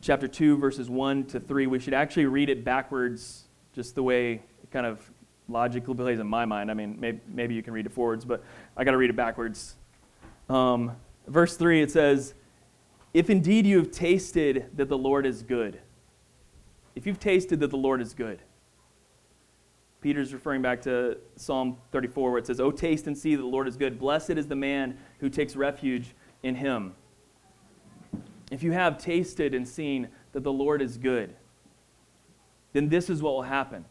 chapter 0.00 0.26
2, 0.26 0.56
verses 0.56 0.88
1 0.88 1.24
to 1.26 1.38
3. 1.40 1.66
We 1.66 1.78
should 1.78 1.94
actually 1.94 2.26
read 2.26 2.48
it 2.48 2.64
backwards, 2.64 3.44
just 3.74 3.94
the 3.94 4.02
way 4.02 4.34
it 4.62 4.70
kind 4.70 4.86
of 4.86 5.10
logically 5.48 5.94
plays 5.94 6.18
in 6.18 6.26
my 6.26 6.44
mind. 6.44 6.70
I 6.70 6.74
mean, 6.74 6.96
maybe, 6.98 7.20
maybe 7.26 7.54
you 7.54 7.62
can 7.62 7.72
read 7.72 7.86
it 7.86 7.92
forwards, 7.92 8.24
but 8.24 8.42
I 8.76 8.84
got 8.84 8.92
to 8.92 8.96
read 8.96 9.10
it 9.10 9.16
backwards. 9.16 9.76
Um, 10.48 10.92
verse 11.26 11.56
3, 11.56 11.82
it 11.82 11.90
says, 11.90 12.34
If 13.12 13.30
indeed 13.30 13.66
you 13.66 13.78
have 13.78 13.90
tasted 13.90 14.66
that 14.76 14.88
the 14.88 14.98
Lord 14.98 15.26
is 15.26 15.42
good, 15.42 15.80
if 16.94 17.06
you've 17.06 17.20
tasted 17.20 17.60
that 17.60 17.70
the 17.70 17.76
Lord 17.76 18.00
is 18.00 18.14
good, 18.14 18.40
Peter's 20.00 20.32
referring 20.32 20.62
back 20.62 20.80
to 20.82 21.18
Psalm 21.36 21.76
34, 21.90 22.30
where 22.30 22.38
it 22.38 22.46
says, 22.46 22.60
Oh, 22.60 22.70
taste 22.70 23.06
and 23.06 23.16
see 23.16 23.34
that 23.34 23.42
the 23.42 23.48
Lord 23.48 23.66
is 23.66 23.76
good. 23.76 23.98
Blessed 23.98 24.30
is 24.30 24.46
the 24.46 24.56
man 24.56 24.96
who 25.18 25.28
takes 25.28 25.56
refuge 25.56 26.14
in 26.42 26.54
him. 26.54 26.94
If 28.50 28.62
you 28.62 28.72
have 28.72 28.96
tasted 28.96 29.54
and 29.54 29.66
seen 29.66 30.08
that 30.32 30.42
the 30.44 30.52
Lord 30.52 30.80
is 30.80 30.96
good, 30.96 31.34
then 32.72 32.88
this 32.88 33.10
is 33.10 33.22
what 33.22 33.34
will 33.34 33.42
happen. 33.42 33.84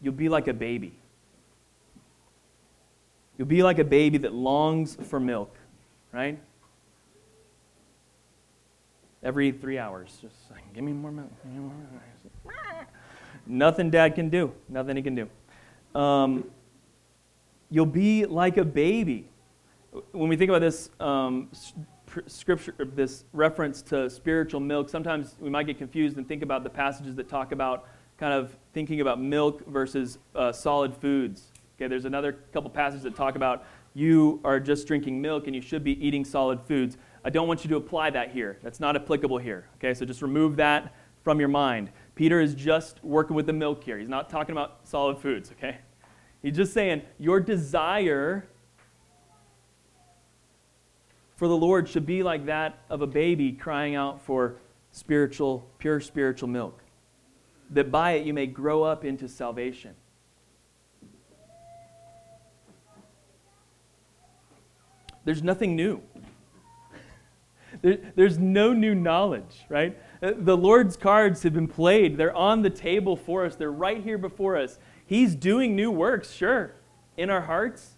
You'll 0.00 0.14
be 0.14 0.28
like 0.28 0.46
a 0.46 0.54
baby. 0.54 0.98
You'll 3.38 3.48
be 3.48 3.62
like 3.62 3.78
a 3.78 3.84
baby 3.84 4.18
that 4.18 4.32
longs 4.32 4.96
for 4.96 5.18
milk, 5.18 5.56
right? 6.12 6.38
Every 9.22 9.52
three 9.52 9.78
hours, 9.78 10.18
just 10.20 10.50
like, 10.50 10.72
give 10.74 10.84
me 10.84 10.92
more 10.92 11.10
milk. 11.10 11.30
Me 11.44 11.58
more 11.58 11.72
milk. 11.92 12.56
Nothing 13.46 13.90
dad 13.90 14.14
can 14.14 14.28
do. 14.28 14.52
Nothing 14.68 14.96
he 14.96 15.02
can 15.02 15.14
do. 15.14 15.98
Um, 15.98 16.50
you'll 17.70 17.86
be 17.86 18.24
like 18.26 18.56
a 18.56 18.64
baby. 18.64 19.28
When 20.12 20.28
we 20.28 20.36
think 20.36 20.50
about 20.50 20.60
this 20.60 20.90
um, 21.00 21.48
scripture, 22.26 22.74
this 22.94 23.24
reference 23.32 23.82
to 23.82 24.10
spiritual 24.10 24.60
milk, 24.60 24.88
sometimes 24.88 25.36
we 25.40 25.50
might 25.50 25.64
get 25.64 25.78
confused 25.78 26.16
and 26.18 26.26
think 26.26 26.42
about 26.42 26.64
the 26.64 26.70
passages 26.70 27.16
that 27.16 27.28
talk 27.28 27.52
about 27.52 27.88
kind 28.18 28.32
of 28.32 28.56
thinking 28.72 29.00
about 29.00 29.20
milk 29.20 29.66
versus 29.66 30.18
uh, 30.34 30.52
solid 30.52 30.94
foods. 30.96 31.52
Okay, 31.76 31.88
there's 31.88 32.04
another 32.06 32.32
couple 32.52 32.70
passages 32.70 33.02
that 33.04 33.14
talk 33.14 33.36
about 33.36 33.64
you 33.96 34.40
are 34.44 34.60
just 34.60 34.86
drinking 34.86 35.22
milk 35.22 35.46
and 35.46 35.56
you 35.56 35.62
should 35.62 35.82
be 35.82 36.06
eating 36.06 36.22
solid 36.22 36.60
foods. 36.60 36.98
I 37.24 37.30
don't 37.30 37.48
want 37.48 37.64
you 37.64 37.70
to 37.70 37.76
apply 37.76 38.10
that 38.10 38.30
here. 38.30 38.58
That's 38.62 38.78
not 38.78 38.94
applicable 38.94 39.38
here. 39.38 39.70
Okay, 39.76 39.94
so 39.94 40.04
just 40.04 40.20
remove 40.20 40.56
that 40.56 40.94
from 41.24 41.40
your 41.40 41.48
mind. 41.48 41.90
Peter 42.14 42.38
is 42.38 42.54
just 42.54 43.02
working 43.02 43.34
with 43.34 43.46
the 43.46 43.54
milk 43.54 43.82
here. 43.82 43.98
He's 43.98 44.10
not 44.10 44.28
talking 44.28 44.52
about 44.52 44.80
solid 44.84 45.16
foods, 45.16 45.50
okay? 45.52 45.78
He's 46.42 46.54
just 46.54 46.74
saying 46.74 47.00
your 47.18 47.40
desire 47.40 48.46
for 51.36 51.48
the 51.48 51.56
Lord 51.56 51.88
should 51.88 52.04
be 52.04 52.22
like 52.22 52.44
that 52.44 52.80
of 52.90 53.00
a 53.00 53.06
baby 53.06 53.50
crying 53.52 53.94
out 53.94 54.20
for 54.20 54.56
spiritual, 54.92 55.66
pure 55.78 56.00
spiritual 56.00 56.50
milk 56.50 56.82
that 57.70 57.90
by 57.90 58.12
it 58.12 58.26
you 58.26 58.34
may 58.34 58.46
grow 58.46 58.82
up 58.82 59.06
into 59.06 59.26
salvation. 59.26 59.94
There's 65.26 65.42
nothing 65.42 65.74
new. 65.74 66.00
There, 67.82 67.98
there's 68.14 68.38
no 68.38 68.72
new 68.72 68.94
knowledge, 68.94 69.66
right? 69.68 69.98
Uh, 70.22 70.32
the 70.38 70.56
Lord's 70.56 70.96
cards 70.96 71.42
have 71.42 71.52
been 71.52 71.68
played. 71.68 72.16
They're 72.16 72.34
on 72.34 72.62
the 72.62 72.70
table 72.70 73.16
for 73.16 73.44
us, 73.44 73.56
they're 73.56 73.70
right 73.70 74.02
here 74.02 74.16
before 74.16 74.56
us. 74.56 74.78
He's 75.04 75.34
doing 75.34 75.76
new 75.76 75.90
works, 75.90 76.32
sure, 76.32 76.76
in 77.16 77.28
our 77.28 77.42
hearts. 77.42 77.96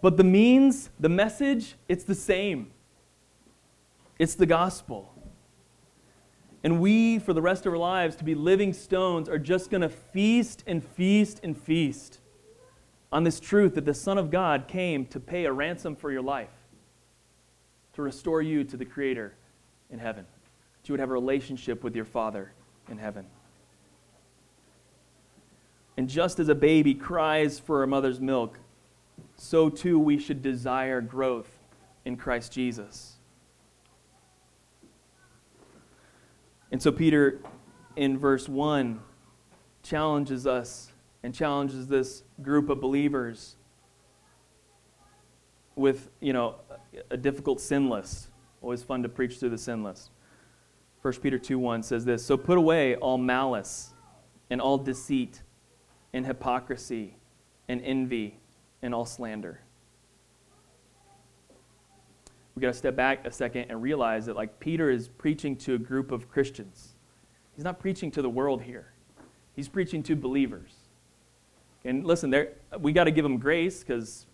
But 0.00 0.16
the 0.16 0.24
means, 0.24 0.90
the 0.98 1.08
message, 1.08 1.74
it's 1.88 2.04
the 2.04 2.14
same. 2.14 2.70
It's 4.18 4.34
the 4.34 4.46
gospel. 4.46 5.12
And 6.64 6.80
we, 6.80 7.18
for 7.18 7.32
the 7.32 7.42
rest 7.42 7.66
of 7.66 7.72
our 7.72 7.78
lives, 7.78 8.14
to 8.16 8.24
be 8.24 8.36
living 8.36 8.72
stones, 8.72 9.28
are 9.28 9.38
just 9.38 9.70
going 9.70 9.80
to 9.80 9.88
feast 9.88 10.62
and 10.68 10.84
feast 10.84 11.40
and 11.42 11.58
feast 11.58 12.20
on 13.12 13.24
this 13.24 13.38
truth 13.38 13.74
that 13.74 13.84
the 13.84 13.94
Son 13.94 14.16
of 14.16 14.30
God 14.30 14.66
came 14.66 15.04
to 15.06 15.20
pay 15.20 15.44
a 15.44 15.52
ransom 15.52 15.94
for 15.94 16.10
your 16.10 16.22
life, 16.22 16.48
to 17.92 18.02
restore 18.02 18.40
you 18.40 18.64
to 18.64 18.76
the 18.76 18.86
Creator 18.86 19.34
in 19.90 19.98
heaven, 19.98 20.24
that 20.80 20.88
you 20.88 20.94
would 20.94 21.00
have 21.00 21.10
a 21.10 21.12
relationship 21.12 21.84
with 21.84 21.94
your 21.94 22.06
Father 22.06 22.52
in 22.88 22.96
heaven. 22.96 23.26
And 25.98 26.08
just 26.08 26.40
as 26.40 26.48
a 26.48 26.54
baby 26.54 26.94
cries 26.94 27.58
for 27.58 27.82
a 27.82 27.86
mother's 27.86 28.18
milk, 28.18 28.58
so 29.36 29.68
too 29.68 29.98
we 29.98 30.18
should 30.18 30.42
desire 30.42 31.02
growth 31.02 31.50
in 32.06 32.16
Christ 32.16 32.50
Jesus. 32.50 33.16
And 36.70 36.82
so, 36.82 36.90
Peter, 36.90 37.40
in 37.96 38.16
verse 38.16 38.48
1, 38.48 39.00
challenges 39.82 40.46
us 40.46 40.91
and 41.22 41.34
challenges 41.34 41.86
this 41.86 42.22
group 42.40 42.68
of 42.68 42.80
believers 42.80 43.56
with, 45.76 46.10
you 46.20 46.32
know, 46.32 46.56
a 47.10 47.16
difficult 47.16 47.60
sin 47.60 47.88
list. 47.88 48.28
Always 48.60 48.82
fun 48.82 49.02
to 49.02 49.08
preach 49.08 49.38
through 49.38 49.50
the 49.50 49.58
sin 49.58 49.82
list. 49.82 50.10
1 51.02 51.14
Peter 51.14 51.38
2 51.38 51.58
1 51.58 51.82
says 51.82 52.04
this 52.04 52.24
So 52.24 52.36
put 52.36 52.58
away 52.58 52.94
all 52.96 53.18
malice 53.18 53.92
and 54.50 54.60
all 54.60 54.78
deceit 54.78 55.42
and 56.12 56.26
hypocrisy 56.26 57.16
and 57.68 57.80
envy 57.82 58.38
and 58.82 58.94
all 58.94 59.06
slander. 59.06 59.60
We 62.54 62.60
got 62.60 62.68
to 62.68 62.74
step 62.74 62.96
back 62.96 63.26
a 63.26 63.32
second 63.32 63.66
and 63.70 63.80
realize 63.80 64.26
that, 64.26 64.36
like, 64.36 64.60
Peter 64.60 64.90
is 64.90 65.08
preaching 65.08 65.56
to 65.56 65.74
a 65.74 65.78
group 65.78 66.12
of 66.12 66.28
Christians. 66.28 66.96
He's 67.56 67.64
not 67.64 67.80
preaching 67.80 68.10
to 68.12 68.22
the 68.22 68.28
world 68.28 68.62
here, 68.62 68.92
he's 69.56 69.68
preaching 69.68 70.02
to 70.04 70.16
believers. 70.16 70.81
And 71.84 72.04
listen, 72.04 72.30
there, 72.30 72.52
we 72.78 72.92
got 72.92 73.04
to 73.04 73.10
give 73.10 73.22
them 73.22 73.38
grace 73.38 73.80
because 73.80 74.26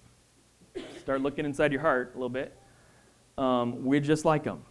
start 1.01 1.23
looking 1.23 1.45
inside 1.45 1.73
your 1.73 1.81
heart 1.81 2.13
a 2.15 2.19
little 2.19 2.29
bit. 2.29 2.57
Um, 3.37 3.85
we're 3.85 4.01
just 4.01 4.25
like 4.25 4.45
them. 4.45 4.63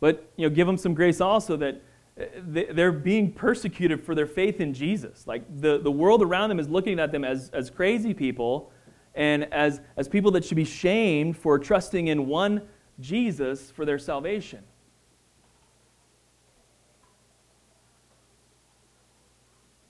But 0.00 0.28
you 0.36 0.48
know, 0.48 0.54
give 0.54 0.66
them 0.66 0.76
some 0.76 0.94
grace 0.94 1.20
also 1.20 1.56
that 1.58 1.80
uh, 2.20 2.24
they're 2.44 2.92
being 2.92 3.32
persecuted 3.32 4.04
for 4.04 4.14
their 4.14 4.26
faith 4.26 4.60
in 4.60 4.74
Jesus. 4.74 5.26
Like 5.26 5.44
the, 5.60 5.78
the 5.78 5.90
world 5.90 6.22
around 6.22 6.48
them 6.48 6.58
is 6.58 6.68
looking 6.68 6.98
at 6.98 7.12
them 7.12 7.24
as, 7.24 7.50
as 7.50 7.70
crazy 7.70 8.12
people 8.12 8.72
and 9.14 9.44
as, 9.52 9.80
as 9.96 10.08
people 10.08 10.30
that 10.32 10.44
should 10.44 10.56
be 10.56 10.64
shamed 10.64 11.36
for 11.36 11.58
trusting 11.58 12.08
in 12.08 12.26
one 12.26 12.62
Jesus 12.98 13.70
for 13.70 13.84
their 13.84 13.98
salvation. 13.98 14.64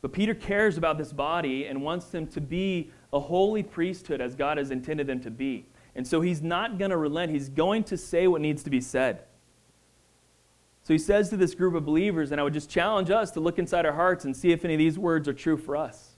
But 0.03 0.13
Peter 0.13 0.35
cares 0.35 0.77
about 0.77 0.99
this 0.99 1.13
body 1.13 1.67
and 1.67 1.81
wants 1.81 2.07
them 2.07 2.27
to 2.29 2.41
be 2.41 2.91
a 3.13 3.21
holy 3.21 3.63
priesthood 3.63 4.21
as 4.21 4.35
God 4.35 4.59
has 4.59 4.71
intended 4.71 5.07
them 5.07 5.21
to 5.21 5.31
be. 5.31 5.67
And 5.95 6.07
so 6.07 6.21
he's 6.21 6.43
not 6.43 6.79
going 6.79 6.91
to 6.91 6.97
relent. 6.97 7.31
He's 7.31 7.49
going 7.49 7.85
to 7.85 7.97
say 7.97 8.27
what 8.27 8.41
needs 8.41 8.63
to 8.65 8.71
be 8.71 8.81
said. 8.81 9.21
So 10.83 10.93
he 10.93 10.99
says 10.99 11.31
to 11.31 11.37
this 11.37 11.55
group 11.55 11.75
of 11.75 11.85
believers, 11.85 12.33
and 12.33 12.41
I 12.41 12.45
would 12.45 12.53
just 12.53 12.69
challenge 12.69 13.11
us 13.11 13.31
to 13.33 13.41
look 13.41 13.59
inside 13.59 13.87
our 13.87 13.93
hearts 13.93 14.25
and 14.25 14.37
see 14.37 14.51
if 14.51 14.65
any 14.65 14.75
of 14.75 14.79
these 14.79 14.99
words 14.99 15.29
are 15.29 15.33
true 15.33 15.57
for 15.57 15.77
us. 15.77 16.17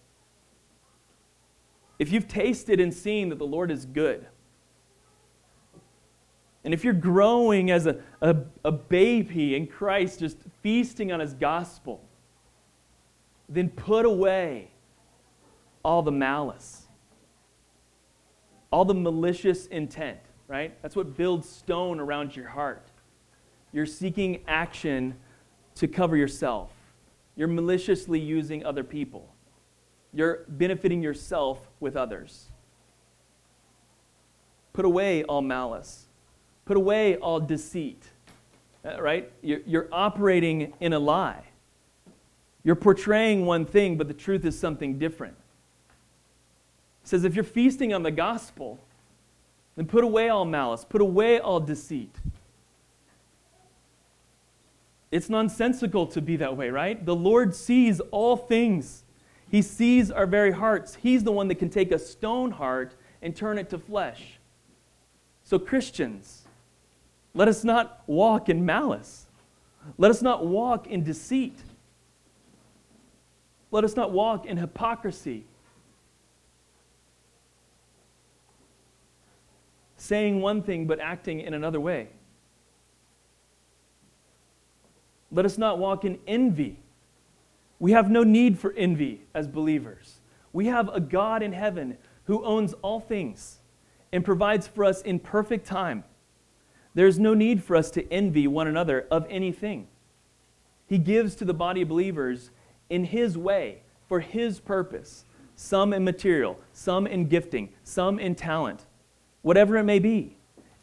If 1.98 2.10
you've 2.10 2.26
tasted 2.26 2.80
and 2.80 2.92
seen 2.92 3.28
that 3.28 3.38
the 3.38 3.46
Lord 3.46 3.70
is 3.70 3.84
good, 3.84 4.26
and 6.64 6.72
if 6.72 6.82
you're 6.82 6.94
growing 6.94 7.70
as 7.70 7.86
a, 7.86 8.00
a, 8.22 8.36
a, 8.64 8.72
baby 8.72 9.54
in 9.54 9.66
Christ, 9.66 10.20
just 10.20 10.38
feasting 10.62 11.12
on 11.12 11.20
his 11.20 11.34
gospel, 11.34 12.02
then 13.48 13.68
put 13.68 14.04
away 14.04 14.70
all 15.84 16.02
the 16.02 16.12
malice, 16.12 16.86
all 18.70 18.84
the 18.84 18.94
malicious 18.94 19.66
intent, 19.66 20.18
right? 20.48 20.80
That's 20.82 20.96
what 20.96 21.16
builds 21.16 21.48
stone 21.48 22.00
around 22.00 22.34
your 22.34 22.48
heart. 22.48 22.88
You're 23.72 23.86
seeking 23.86 24.42
action 24.46 25.16
to 25.76 25.88
cover 25.88 26.16
yourself, 26.16 26.70
you're 27.36 27.48
maliciously 27.48 28.20
using 28.20 28.64
other 28.64 28.84
people. 28.84 29.28
You're 30.12 30.44
benefiting 30.46 31.02
yourself 31.02 31.58
with 31.80 31.96
others. 31.96 32.50
Put 34.72 34.84
away 34.84 35.24
all 35.24 35.42
malice. 35.42 36.06
Put 36.64 36.76
away 36.76 37.16
all 37.16 37.40
deceit. 37.40 38.04
Uh, 38.84 39.02
right? 39.02 39.32
You're, 39.42 39.60
you're 39.66 39.88
operating 39.90 40.72
in 40.78 40.92
a 40.92 40.98
lie. 40.98 41.42
You're 42.64 42.74
portraying 42.74 43.44
one 43.44 43.66
thing, 43.66 43.96
but 43.96 44.08
the 44.08 44.14
truth 44.14 44.44
is 44.44 44.58
something 44.58 44.98
different. 44.98 45.36
It 47.02 47.08
says 47.08 47.24
if 47.24 47.34
you're 47.34 47.44
feasting 47.44 47.92
on 47.92 48.02
the 48.02 48.10
gospel, 48.10 48.80
then 49.76 49.86
put 49.86 50.02
away 50.02 50.30
all 50.30 50.46
malice, 50.46 50.84
put 50.84 51.02
away 51.02 51.38
all 51.38 51.60
deceit. 51.60 52.14
It's 55.10 55.28
nonsensical 55.28 56.06
to 56.08 56.20
be 56.20 56.36
that 56.36 56.56
way, 56.56 56.70
right? 56.70 57.04
The 57.04 57.14
Lord 57.14 57.54
sees 57.54 58.00
all 58.10 58.36
things. 58.36 59.04
He 59.50 59.62
sees 59.62 60.10
our 60.10 60.26
very 60.26 60.50
hearts. 60.50 60.96
He's 60.96 61.22
the 61.22 61.30
one 61.30 61.46
that 61.48 61.56
can 61.56 61.68
take 61.68 61.92
a 61.92 61.98
stone 61.98 62.50
heart 62.50 62.94
and 63.22 63.36
turn 63.36 63.58
it 63.58 63.70
to 63.70 63.78
flesh. 63.78 64.40
So, 65.44 65.58
Christians, 65.58 66.42
let 67.34 67.46
us 67.46 67.62
not 67.62 68.02
walk 68.06 68.48
in 68.48 68.64
malice. 68.64 69.26
Let 69.98 70.10
us 70.10 70.22
not 70.22 70.46
walk 70.46 70.86
in 70.86 71.04
deceit. 71.04 71.58
Let 73.74 73.82
us 73.82 73.96
not 73.96 74.12
walk 74.12 74.46
in 74.46 74.56
hypocrisy. 74.56 75.42
Saying 79.96 80.40
one 80.40 80.62
thing 80.62 80.86
but 80.86 81.00
acting 81.00 81.40
in 81.40 81.54
another 81.54 81.80
way. 81.80 82.10
Let 85.32 85.44
us 85.44 85.58
not 85.58 85.80
walk 85.80 86.04
in 86.04 86.20
envy. 86.28 86.78
We 87.80 87.90
have 87.90 88.08
no 88.08 88.22
need 88.22 88.60
for 88.60 88.72
envy 88.74 89.22
as 89.34 89.48
believers. 89.48 90.20
We 90.52 90.66
have 90.66 90.88
a 90.90 91.00
God 91.00 91.42
in 91.42 91.52
heaven 91.52 91.98
who 92.26 92.44
owns 92.44 92.74
all 92.74 93.00
things 93.00 93.58
and 94.12 94.24
provides 94.24 94.68
for 94.68 94.84
us 94.84 95.02
in 95.02 95.18
perfect 95.18 95.66
time. 95.66 96.04
There's 96.94 97.18
no 97.18 97.34
need 97.34 97.64
for 97.64 97.74
us 97.74 97.90
to 97.90 98.08
envy 98.12 98.46
one 98.46 98.68
another 98.68 99.08
of 99.10 99.26
anything. 99.28 99.88
He 100.86 100.98
gives 100.98 101.34
to 101.34 101.44
the 101.44 101.54
body 101.54 101.82
of 101.82 101.88
believers 101.88 102.50
in 102.90 103.04
His 103.04 103.36
way, 103.36 103.82
for 104.08 104.20
His 104.20 104.60
purpose, 104.60 105.24
some 105.56 105.92
in 105.92 106.04
material, 106.04 106.58
some 106.72 107.06
in 107.06 107.28
gifting, 107.28 107.70
some 107.82 108.18
in 108.18 108.34
talent, 108.34 108.86
whatever 109.42 109.76
it 109.76 109.84
may 109.84 109.98
be. 109.98 110.36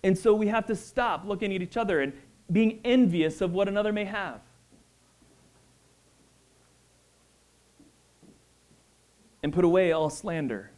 And 0.03 0.17
so 0.17 0.33
we 0.33 0.47
have 0.47 0.65
to 0.67 0.75
stop 0.75 1.25
looking 1.25 1.53
at 1.53 1.61
each 1.61 1.77
other 1.77 2.01
and 2.01 2.13
being 2.51 2.79
envious 2.83 3.41
of 3.41 3.53
what 3.53 3.67
another 3.67 3.93
may 3.93 4.05
have. 4.05 4.41
And 9.43 9.53
put 9.53 9.65
away 9.65 9.91
all 9.91 10.09
slander. 10.09 10.71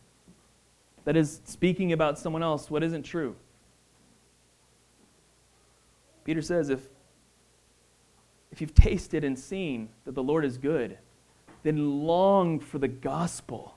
That 1.06 1.18
is, 1.18 1.42
speaking 1.46 1.92
about 1.92 2.18
someone 2.18 2.44
else 2.44 2.70
what 2.70 2.84
isn't 2.84 3.04
true. 3.04 3.36
Peter 6.24 6.42
says, 6.42 6.70
if, 6.70 6.88
if 8.52 8.62
you've 8.62 8.74
tasted 8.74 9.24
and 9.26 9.38
seen 9.38 9.90
that 10.06 10.16
the 10.16 10.24
Lord 10.24 10.46
is 10.46 10.58
good, 10.58 10.98
then 11.64 12.04
long 12.06 12.60
for 12.60 12.78
the 12.78 12.88
gospel. 12.88 13.76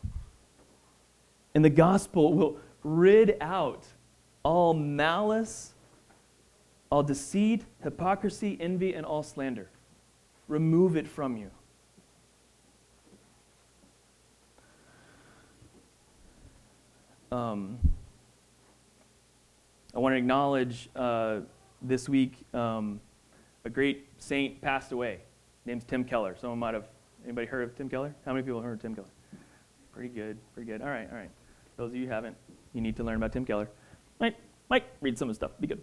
And 1.54 1.64
the 1.64 1.70
gospel 1.70 2.34
will 2.34 2.58
rid 2.82 3.36
out 3.40 3.86
all 4.42 4.74
malice, 4.74 5.72
all 6.90 7.02
deceit, 7.02 7.64
hypocrisy, 7.82 8.56
envy, 8.60 8.94
and 8.94 9.06
all 9.06 9.22
slander. 9.22 9.70
Remove 10.48 10.96
it 10.96 11.08
from 11.08 11.36
you. 11.36 11.50
Um, 17.32 17.78
I 19.94 19.98
want 19.98 20.12
to 20.12 20.18
acknowledge 20.18 20.88
uh, 20.94 21.40
this 21.82 22.08
week 22.08 22.44
um, 22.54 23.00
a 23.64 23.70
great 23.70 24.08
saint 24.18 24.60
passed 24.60 24.92
away. 24.92 25.20
Name's 25.64 25.84
Tim 25.84 26.04
Keller. 26.04 26.36
Someone 26.38 26.60
might 26.60 26.74
have 26.74 26.86
anybody 27.26 27.46
heard 27.46 27.68
of 27.68 27.76
Tim 27.76 27.88
Keller? 27.88 28.14
How 28.24 28.32
many 28.32 28.44
people 28.44 28.60
heard 28.62 28.74
of 28.74 28.82
Tim 28.82 28.94
Keller? 28.94 29.08
Pretty 29.92 30.08
good, 30.08 30.38
pretty 30.54 30.70
good. 30.70 30.80
All 30.80 30.88
right, 30.88 31.08
all 31.10 31.16
right. 31.16 31.30
Those 31.76 31.90
of 31.90 31.96
you 31.96 32.06
who 32.06 32.12
haven't, 32.12 32.36
you 32.72 32.80
need 32.80 32.96
to 32.96 33.04
learn 33.04 33.16
about 33.16 33.32
Tim 33.32 33.44
Keller. 33.44 33.68
Mike, 34.20 34.36
Mike, 34.68 34.84
read 35.00 35.18
some 35.18 35.28
of 35.28 35.34
the 35.34 35.36
stuff. 35.36 35.52
Be 35.60 35.66
good. 35.66 35.82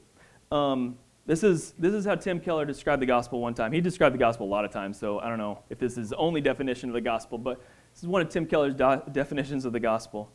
Um, 0.52 0.98
this 1.26 1.44
is 1.44 1.74
this 1.78 1.94
is 1.94 2.06
how 2.06 2.16
Tim 2.16 2.40
Keller 2.40 2.66
described 2.66 3.02
the 3.02 3.06
gospel 3.06 3.42
one 3.42 3.54
time. 3.54 3.72
He 3.72 3.82
described 3.82 4.14
the 4.14 4.20
gospel 4.20 4.48
a 4.48 4.50
lot 4.50 4.66
of 4.66 4.72
times, 4.72 5.00
so 5.00 5.20
I 5.20 5.30
don't 5.30 5.38
know 5.38 5.60
if 5.70 5.80
this 5.80 5.98
is 5.98 6.10
the 6.10 6.18
only 6.18 6.42
definition 6.42 6.90
of 6.90 6.94
the 6.94 7.02
gospel, 7.02 7.38
but 7.38 7.60
this 7.94 8.04
is 8.04 8.08
one 8.08 8.22
of 8.22 8.30
Tim 8.30 8.46
Keller's 8.46 8.76
do- 8.76 9.02
definitions 9.12 9.66
of 9.66 9.74
the 9.74 9.80
gospel. 9.80 10.32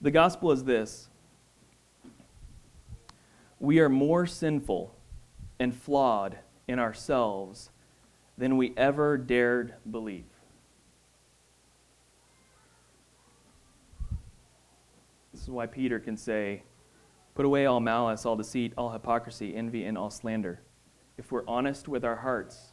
The 0.00 0.10
gospel 0.10 0.52
is 0.52 0.64
this 0.64 1.08
we 3.60 3.80
are 3.80 3.88
more 3.88 4.26
sinful 4.26 4.94
and 5.58 5.74
flawed 5.74 6.38
in 6.68 6.78
ourselves 6.78 7.70
than 8.38 8.56
we 8.56 8.72
ever 8.76 9.18
dared 9.18 9.74
believe. 9.90 10.24
This 15.32 15.42
is 15.42 15.50
why 15.50 15.66
Peter 15.66 15.98
can 15.98 16.16
say, 16.16 16.62
Put 17.34 17.44
away 17.44 17.66
all 17.66 17.78
malice, 17.78 18.26
all 18.26 18.34
deceit, 18.34 18.72
all 18.76 18.90
hypocrisy, 18.90 19.54
envy, 19.54 19.84
and 19.84 19.96
all 19.96 20.10
slander. 20.10 20.60
If 21.16 21.30
we're 21.30 21.46
honest 21.46 21.86
with 21.86 22.04
our 22.04 22.16
hearts, 22.16 22.72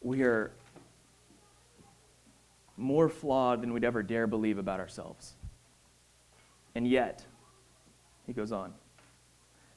we 0.00 0.22
are 0.22 0.52
more 2.78 3.10
flawed 3.10 3.62
than 3.62 3.74
we'd 3.74 3.84
ever 3.84 4.02
dare 4.02 4.26
believe 4.26 4.56
about 4.56 4.80
ourselves. 4.80 5.34
And 6.74 6.88
yet, 6.88 7.24
he 8.26 8.32
goes 8.32 8.52
on, 8.52 8.72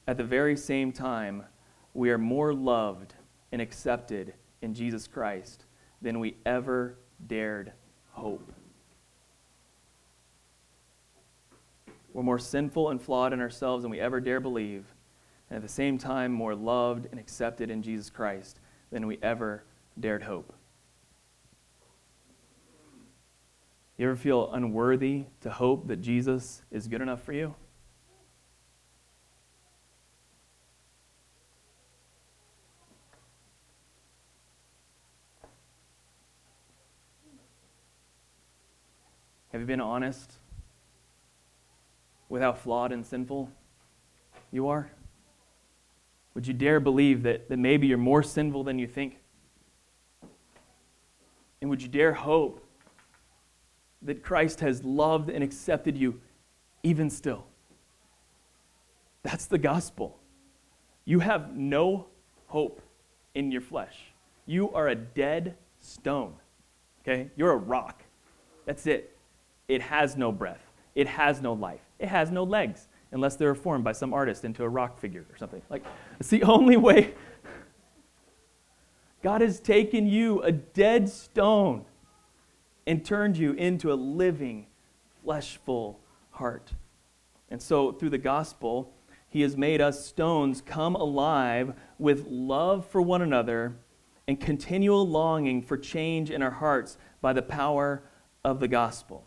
at 0.06 0.16
the 0.16 0.24
very 0.24 0.56
same 0.56 0.92
time, 0.92 1.44
we 1.92 2.10
are 2.10 2.18
more 2.18 2.54
loved 2.54 3.14
and 3.52 3.60
accepted 3.60 4.32
in 4.62 4.74
Jesus 4.74 5.06
Christ 5.06 5.64
than 6.02 6.18
we 6.20 6.36
ever 6.44 6.96
dared 7.26 7.72
hope. 8.12 8.52
We're 12.12 12.22
more 12.22 12.38
sinful 12.38 12.90
and 12.90 13.00
flawed 13.00 13.32
in 13.32 13.40
ourselves 13.40 13.82
than 13.82 13.90
we 13.90 14.00
ever 14.00 14.20
dare 14.20 14.40
believe, 14.40 14.84
and 15.48 15.56
at 15.56 15.62
the 15.62 15.68
same 15.68 15.96
time, 15.98 16.32
more 16.32 16.54
loved 16.54 17.06
and 17.10 17.20
accepted 17.20 17.70
in 17.70 17.82
Jesus 17.82 18.10
Christ 18.10 18.58
than 18.90 19.06
we 19.06 19.18
ever 19.22 19.64
dared 19.98 20.22
hope. 20.22 20.52
You 23.96 24.06
ever 24.06 24.16
feel 24.16 24.50
unworthy 24.52 25.26
to 25.42 25.50
hope 25.50 25.86
that 25.88 26.00
Jesus 26.00 26.62
is 26.70 26.88
good 26.88 27.02
enough 27.02 27.22
for 27.22 27.32
you? 27.32 27.54
Have 39.60 39.68
you 39.68 39.74
been 39.74 39.82
honest 39.82 40.38
with 42.30 42.40
how 42.40 42.54
flawed 42.54 42.92
and 42.92 43.04
sinful 43.04 43.50
you 44.50 44.68
are? 44.68 44.90
Would 46.32 46.46
you 46.46 46.54
dare 46.54 46.80
believe 46.80 47.24
that, 47.24 47.50
that 47.50 47.58
maybe 47.58 47.86
you're 47.86 47.98
more 47.98 48.22
sinful 48.22 48.64
than 48.64 48.78
you 48.78 48.86
think? 48.86 49.18
And 51.60 51.68
would 51.68 51.82
you 51.82 51.88
dare 51.88 52.14
hope 52.14 52.66
that 54.00 54.22
Christ 54.22 54.60
has 54.60 54.82
loved 54.82 55.28
and 55.28 55.44
accepted 55.44 55.94
you 55.94 56.22
even 56.82 57.10
still. 57.10 57.44
That's 59.22 59.44
the 59.44 59.58
gospel. 59.58 60.18
You 61.04 61.18
have 61.18 61.54
no 61.54 62.06
hope 62.46 62.80
in 63.34 63.52
your 63.52 63.60
flesh. 63.60 63.98
You 64.46 64.72
are 64.72 64.88
a 64.88 64.94
dead 64.94 65.58
stone. 65.80 66.32
Okay? 67.02 67.30
You're 67.36 67.52
a 67.52 67.58
rock. 67.58 68.04
That's 68.64 68.86
it. 68.86 69.18
It 69.70 69.82
has 69.82 70.16
no 70.16 70.32
breath. 70.32 70.72
It 70.96 71.06
has 71.06 71.40
no 71.40 71.52
life. 71.52 71.80
It 72.00 72.08
has 72.08 72.32
no 72.32 72.42
legs 72.42 72.88
unless 73.12 73.36
they're 73.36 73.54
formed 73.54 73.84
by 73.84 73.92
some 73.92 74.12
artist 74.12 74.44
into 74.44 74.64
a 74.64 74.68
rock 74.68 74.98
figure 74.98 75.24
or 75.30 75.36
something. 75.36 75.62
Like 75.70 75.84
it's 76.18 76.28
the 76.28 76.42
only 76.56 76.76
way 76.76 77.14
God 79.22 79.42
has 79.42 79.60
taken 79.60 80.08
you, 80.08 80.42
a 80.42 80.50
dead 80.50 81.08
stone, 81.08 81.84
and 82.84 83.04
turned 83.04 83.36
you 83.36 83.52
into 83.52 83.92
a 83.92 83.94
living, 83.94 84.66
fleshful 85.22 85.96
heart. 86.30 86.72
And 87.48 87.62
so, 87.62 87.92
through 87.92 88.10
the 88.10 88.18
gospel, 88.18 88.92
he 89.28 89.42
has 89.42 89.56
made 89.56 89.80
us 89.80 90.04
stones 90.04 90.62
come 90.62 90.96
alive 90.96 91.74
with 91.98 92.26
love 92.26 92.86
for 92.86 93.00
one 93.00 93.22
another 93.22 93.76
and 94.26 94.40
continual 94.40 95.06
longing 95.06 95.62
for 95.62 95.76
change 95.76 96.30
in 96.30 96.42
our 96.42 96.50
hearts 96.50 96.96
by 97.20 97.32
the 97.32 97.42
power 97.42 98.02
of 98.42 98.58
the 98.58 98.68
gospel. 98.68 99.26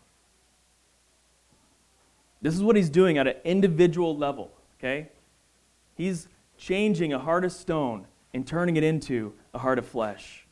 This 2.44 2.54
is 2.54 2.62
what 2.62 2.76
he's 2.76 2.90
doing 2.90 3.16
at 3.16 3.26
an 3.26 3.36
individual 3.42 4.14
level, 4.14 4.50
okay? 4.78 5.08
He's 5.94 6.28
changing 6.58 7.14
a 7.14 7.18
heart 7.18 7.42
of 7.42 7.52
stone 7.52 8.06
and 8.34 8.46
turning 8.46 8.76
it 8.76 8.84
into 8.84 9.32
a 9.54 9.58
heart 9.58 9.78
of 9.78 9.86
flesh. 9.86 10.46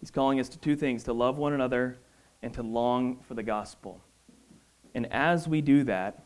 He's 0.00 0.10
calling 0.10 0.40
us 0.40 0.48
to 0.48 0.58
two 0.58 0.74
things 0.74 1.04
to 1.04 1.12
love 1.12 1.38
one 1.38 1.52
another 1.52 1.96
and 2.42 2.52
to 2.54 2.62
long 2.64 3.20
for 3.28 3.34
the 3.34 3.44
gospel. 3.44 4.00
And 4.92 5.06
as 5.12 5.46
we 5.46 5.60
do 5.60 5.84
that, 5.84 6.24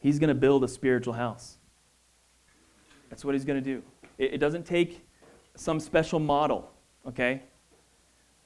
He's 0.00 0.18
going 0.18 0.26
to 0.26 0.34
build 0.34 0.64
a 0.64 0.68
spiritual 0.68 1.14
house. 1.14 1.56
That's 3.10 3.24
what 3.24 3.36
He's 3.36 3.44
going 3.44 3.62
to 3.62 3.64
do. 3.64 3.84
It, 4.18 4.38
doesn't 4.38 4.66
take 4.66 5.06
some 5.54 5.78
special 5.78 6.18
model, 6.18 6.68
okay? 7.06 7.42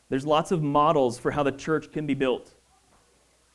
There's 0.08 0.26
lots 0.26 0.52
of 0.52 0.62
models 0.62 1.18
for 1.18 1.32
how 1.32 1.42
the 1.42 1.52
church 1.52 1.92
can 1.92 2.06
be 2.06 2.14
built. 2.14 2.54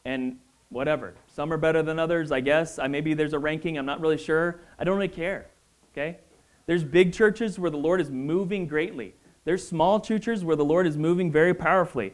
And 0.04 0.38
whatever. 0.72 1.14
Some 1.28 1.54
are 1.54 1.58
better 1.58 1.84
than 1.84 2.00
others, 2.00 2.32
I 2.32 2.40
guess. 2.40 2.80
I, 2.80 2.88
maybe 2.88 3.14
there's 3.14 3.34
a 3.34 3.40
ranking, 3.40 3.78
I'm 3.78 3.86
not 3.86 4.02
really 4.02 4.18
sure. 4.18 4.60
I 4.80 4.84
don't 4.84 4.96
really 4.96 5.08
care, 5.10 5.48
okay? 5.94 6.18
There's 6.66 6.84
big 6.84 7.14
churches 7.14 7.60
where 7.60 7.70
the 7.70 7.78
Lord 7.78 8.02
is 8.02 8.10
moving 8.10 8.68
greatly. 8.68 9.14
There's 9.44 9.68
small 9.68 10.00
churches 10.00 10.46
where 10.46 10.56
the 10.56 10.66
Lord 10.66 10.88
is 10.88 10.98
moving 10.98 11.32
very 11.32 11.54
powerfully. 11.54 12.14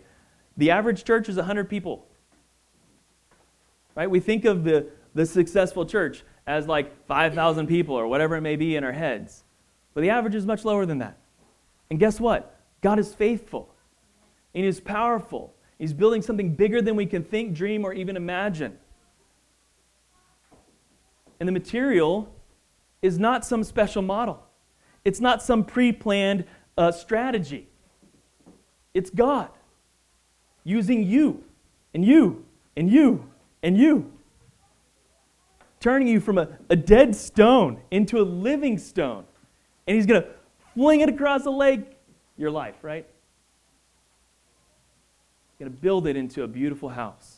The 0.57 0.71
average 0.71 1.03
church 1.03 1.29
is 1.29 1.35
100 1.35 1.69
people. 1.69 2.07
Right? 3.95 4.09
We 4.09 4.19
think 4.19 4.45
of 4.45 4.63
the, 4.63 4.87
the 5.13 5.25
successful 5.25 5.85
church 5.85 6.23
as 6.47 6.67
like 6.67 7.05
5,000 7.05 7.67
people 7.67 7.95
or 7.95 8.07
whatever 8.07 8.35
it 8.35 8.41
may 8.41 8.55
be 8.55 8.75
in 8.75 8.83
our 8.83 8.91
heads. 8.91 9.43
But 9.93 10.01
the 10.01 10.09
average 10.09 10.35
is 10.35 10.45
much 10.45 10.65
lower 10.65 10.85
than 10.85 10.99
that. 10.99 11.17
And 11.89 11.99
guess 11.99 12.19
what? 12.19 12.59
God 12.81 12.97
is 12.99 13.13
faithful 13.13 13.69
and 14.57 14.63
He 14.63 14.69
is 14.69 14.79
powerful. 14.79 15.53
He's 15.77 15.93
building 15.93 16.23
something 16.23 16.55
bigger 16.55 16.81
than 16.81 16.95
we 16.95 17.05
can 17.05 17.23
think, 17.23 17.53
dream, 17.53 17.85
or 17.85 17.93
even 17.93 18.17
imagine. 18.17 18.75
And 21.39 21.47
the 21.47 21.53
material 21.53 22.33
is 23.03 23.19
not 23.19 23.45
some 23.45 23.63
special 23.63 24.01
model, 24.01 24.43
it's 25.05 25.21
not 25.21 25.43
some 25.43 25.63
pre 25.63 25.91
planned 25.91 26.45
uh, 26.75 26.91
strategy. 26.91 27.67
It's 28.95 29.11
God 29.11 29.49
using 30.63 31.03
you 31.03 31.43
and 31.93 32.03
you 32.03 32.43
and 32.75 32.89
you 32.89 33.29
and 33.61 33.77
you, 33.77 34.11
turning 35.79 36.07
you 36.07 36.19
from 36.19 36.39
a, 36.39 36.49
a 36.71 36.75
dead 36.75 37.15
stone 37.15 37.79
into 37.91 38.19
a 38.19 38.25
living 38.25 38.79
stone. 38.79 39.23
And 39.85 39.95
He's 39.95 40.07
going 40.07 40.23
to 40.23 40.29
fling 40.73 41.01
it 41.01 41.09
across 41.09 41.43
the 41.43 41.51
lake, 41.51 41.95
your 42.37 42.49
life, 42.49 42.77
right? 42.81 43.07
Going 45.59 45.71
to 45.71 45.77
build 45.77 46.05
it 46.05 46.15
into 46.15 46.43
a 46.43 46.47
beautiful 46.47 46.89
house. 46.89 47.37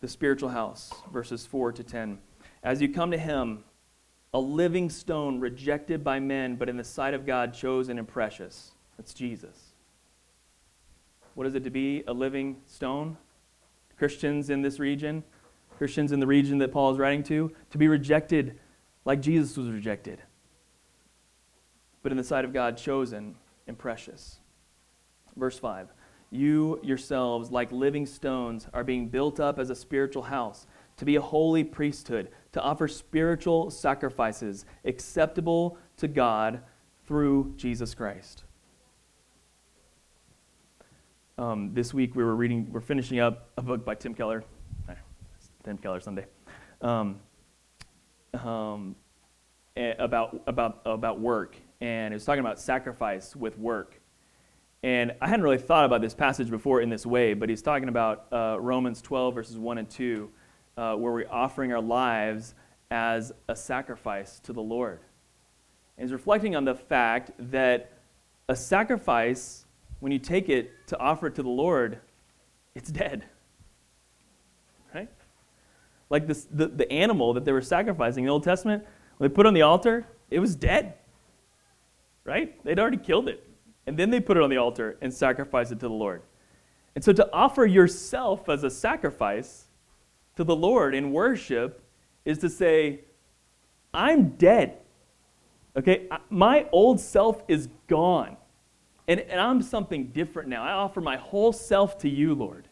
The 0.00 0.08
spiritual 0.08 0.48
house, 0.48 0.92
verses 1.12 1.46
4 1.46 1.72
to 1.72 1.84
10. 1.84 2.18
As 2.64 2.82
you 2.82 2.88
come 2.88 3.12
to 3.12 3.18
him, 3.18 3.62
a 4.34 4.40
living 4.40 4.90
stone 4.90 5.38
rejected 5.38 6.02
by 6.02 6.18
men, 6.18 6.56
but 6.56 6.68
in 6.68 6.76
the 6.76 6.84
sight 6.84 7.14
of 7.14 7.24
God 7.24 7.54
chosen 7.54 7.98
and 7.98 8.06
precious. 8.06 8.72
That's 8.96 9.14
Jesus. 9.14 9.74
What 11.34 11.46
is 11.46 11.54
it 11.54 11.62
to 11.64 11.70
be 11.70 12.02
a 12.08 12.12
living 12.12 12.56
stone? 12.66 13.16
Christians 13.96 14.50
in 14.50 14.60
this 14.60 14.80
region, 14.80 15.22
Christians 15.78 16.10
in 16.10 16.18
the 16.18 16.26
region 16.26 16.58
that 16.58 16.72
Paul 16.72 16.92
is 16.92 16.98
writing 16.98 17.22
to, 17.24 17.52
to 17.70 17.78
be 17.78 17.86
rejected 17.86 18.58
like 19.04 19.20
Jesus 19.22 19.56
was 19.56 19.70
rejected 19.70 20.20
but 22.06 22.12
in 22.12 22.18
the 22.18 22.22
sight 22.22 22.44
of 22.44 22.52
God, 22.52 22.76
chosen 22.76 23.34
and 23.66 23.76
precious. 23.76 24.38
Verse 25.34 25.58
5 25.58 25.88
You 26.30 26.78
yourselves, 26.80 27.50
like 27.50 27.72
living 27.72 28.06
stones, 28.06 28.68
are 28.72 28.84
being 28.84 29.08
built 29.08 29.40
up 29.40 29.58
as 29.58 29.70
a 29.70 29.74
spiritual 29.74 30.22
house, 30.22 30.68
to 30.98 31.04
be 31.04 31.16
a 31.16 31.20
holy 31.20 31.64
priesthood, 31.64 32.30
to 32.52 32.62
offer 32.62 32.86
spiritual 32.86 33.72
sacrifices 33.72 34.66
acceptable 34.84 35.78
to 35.96 36.06
God 36.06 36.60
through 37.08 37.52
Jesus 37.56 37.92
Christ. 37.92 38.44
Um, 41.38 41.74
this 41.74 41.92
week 41.92 42.14
we 42.14 42.22
were 42.22 42.36
reading, 42.36 42.68
we're 42.70 42.80
finishing 42.82 43.18
up 43.18 43.50
a 43.56 43.62
book 43.62 43.84
by 43.84 43.96
Tim 43.96 44.14
Keller. 44.14 44.44
Tim 45.64 45.76
Keller 45.76 45.98
Sunday. 45.98 46.26
Um, 46.80 47.18
um, 48.32 48.94
about, 49.76 50.40
about, 50.46 50.82
about 50.84 51.18
work 51.18 51.56
and 51.80 52.12
it 52.12 52.16
was 52.16 52.24
talking 52.24 52.40
about 52.40 52.58
sacrifice 52.58 53.36
with 53.36 53.58
work. 53.58 54.00
And 54.82 55.12
I 55.20 55.28
hadn't 55.28 55.42
really 55.42 55.58
thought 55.58 55.84
about 55.84 56.00
this 56.00 56.14
passage 56.14 56.50
before 56.50 56.80
in 56.80 56.88
this 56.88 57.04
way, 57.04 57.34
but 57.34 57.48
he's 57.48 57.62
talking 57.62 57.88
about 57.88 58.26
uh, 58.32 58.56
Romans 58.60 59.02
12, 59.02 59.34
verses 59.34 59.58
1 59.58 59.78
and 59.78 59.90
2, 59.90 60.30
uh, 60.76 60.94
where 60.94 61.12
we're 61.12 61.28
offering 61.30 61.72
our 61.72 61.80
lives 61.80 62.54
as 62.90 63.32
a 63.48 63.56
sacrifice 63.56 64.38
to 64.40 64.52
the 64.52 64.60
Lord. 64.60 65.00
And 65.96 66.06
he's 66.06 66.12
reflecting 66.12 66.54
on 66.54 66.64
the 66.64 66.74
fact 66.74 67.32
that 67.38 67.92
a 68.48 68.54
sacrifice, 68.54 69.64
when 70.00 70.12
you 70.12 70.18
take 70.18 70.48
it 70.48 70.70
to 70.88 70.98
offer 70.98 71.26
it 71.26 71.34
to 71.36 71.42
the 71.42 71.48
Lord, 71.48 71.98
it's 72.74 72.90
dead. 72.90 73.24
Right? 74.94 75.08
Like 76.10 76.26
this, 76.26 76.46
the, 76.50 76.68
the 76.68 76.90
animal 76.92 77.32
that 77.34 77.44
they 77.44 77.52
were 77.52 77.62
sacrificing 77.62 78.24
in 78.24 78.26
the 78.26 78.32
Old 78.32 78.44
Testament, 78.44 78.84
when 79.16 79.30
they 79.30 79.34
put 79.34 79.46
on 79.46 79.54
the 79.54 79.62
altar, 79.62 80.06
it 80.30 80.38
was 80.38 80.54
dead 80.54 80.94
right? 82.26 82.62
They'd 82.64 82.78
already 82.78 82.96
killed 82.96 83.28
it. 83.28 83.42
And 83.86 83.96
then 83.96 84.10
they 84.10 84.20
put 84.20 84.36
it 84.36 84.42
on 84.42 84.50
the 84.50 84.56
altar 84.56 84.98
and 85.00 85.12
sacrificed 85.12 85.72
it 85.72 85.80
to 85.80 85.88
the 85.88 85.94
Lord. 85.94 86.22
And 86.94 87.04
so 87.04 87.12
to 87.12 87.32
offer 87.32 87.64
yourself 87.66 88.48
as 88.48 88.64
a 88.64 88.70
sacrifice 88.70 89.66
to 90.36 90.44
the 90.44 90.56
Lord 90.56 90.94
in 90.94 91.12
worship 91.12 91.82
is 92.24 92.38
to 92.38 92.48
say, 92.48 93.00
I'm 93.94 94.30
dead. 94.30 94.78
Okay? 95.76 96.08
My 96.30 96.66
old 96.72 97.00
self 97.00 97.42
is 97.48 97.68
gone. 97.86 98.36
And, 99.08 99.20
and 99.20 99.40
I'm 99.40 99.62
something 99.62 100.08
different 100.08 100.48
now. 100.48 100.64
I 100.64 100.72
offer 100.72 101.00
my 101.00 101.16
whole 101.16 101.52
self 101.52 101.98
to 101.98 102.08
you, 102.08 102.34
Lord. 102.34 102.68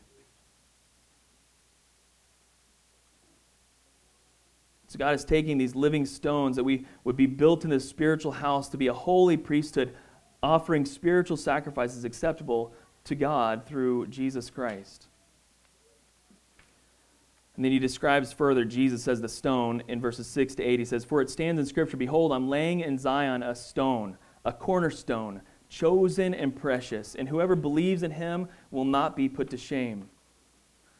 So 4.94 4.98
God 4.98 5.16
is 5.16 5.24
taking 5.24 5.58
these 5.58 5.74
living 5.74 6.06
stones 6.06 6.54
that 6.54 6.62
we 6.62 6.86
would 7.02 7.16
be 7.16 7.26
built 7.26 7.64
in 7.64 7.70
this 7.70 7.88
spiritual 7.88 8.30
house 8.30 8.68
to 8.68 8.76
be 8.76 8.86
a 8.86 8.94
holy 8.94 9.36
priesthood, 9.36 9.92
offering 10.40 10.84
spiritual 10.84 11.36
sacrifices 11.36 12.04
acceptable 12.04 12.72
to 13.02 13.16
God 13.16 13.66
through 13.66 14.06
Jesus 14.06 14.50
Christ. 14.50 15.08
And 17.56 17.64
then 17.64 17.72
he 17.72 17.80
describes 17.80 18.32
further, 18.32 18.64
Jesus 18.64 19.08
as 19.08 19.20
the 19.20 19.28
stone 19.28 19.82
in 19.88 20.00
verses 20.00 20.28
6 20.28 20.54
to 20.54 20.62
8. 20.62 20.78
He 20.78 20.84
says, 20.84 21.04
For 21.04 21.20
it 21.20 21.28
stands 21.28 21.58
in 21.58 21.66
Scripture, 21.66 21.96
Behold, 21.96 22.30
I'm 22.30 22.48
laying 22.48 22.78
in 22.78 22.96
Zion 22.96 23.42
a 23.42 23.56
stone, 23.56 24.16
a 24.44 24.52
cornerstone, 24.52 25.42
chosen 25.68 26.32
and 26.32 26.54
precious, 26.54 27.16
and 27.16 27.28
whoever 27.28 27.56
believes 27.56 28.04
in 28.04 28.12
him 28.12 28.46
will 28.70 28.84
not 28.84 29.16
be 29.16 29.28
put 29.28 29.50
to 29.50 29.56
shame. 29.56 30.08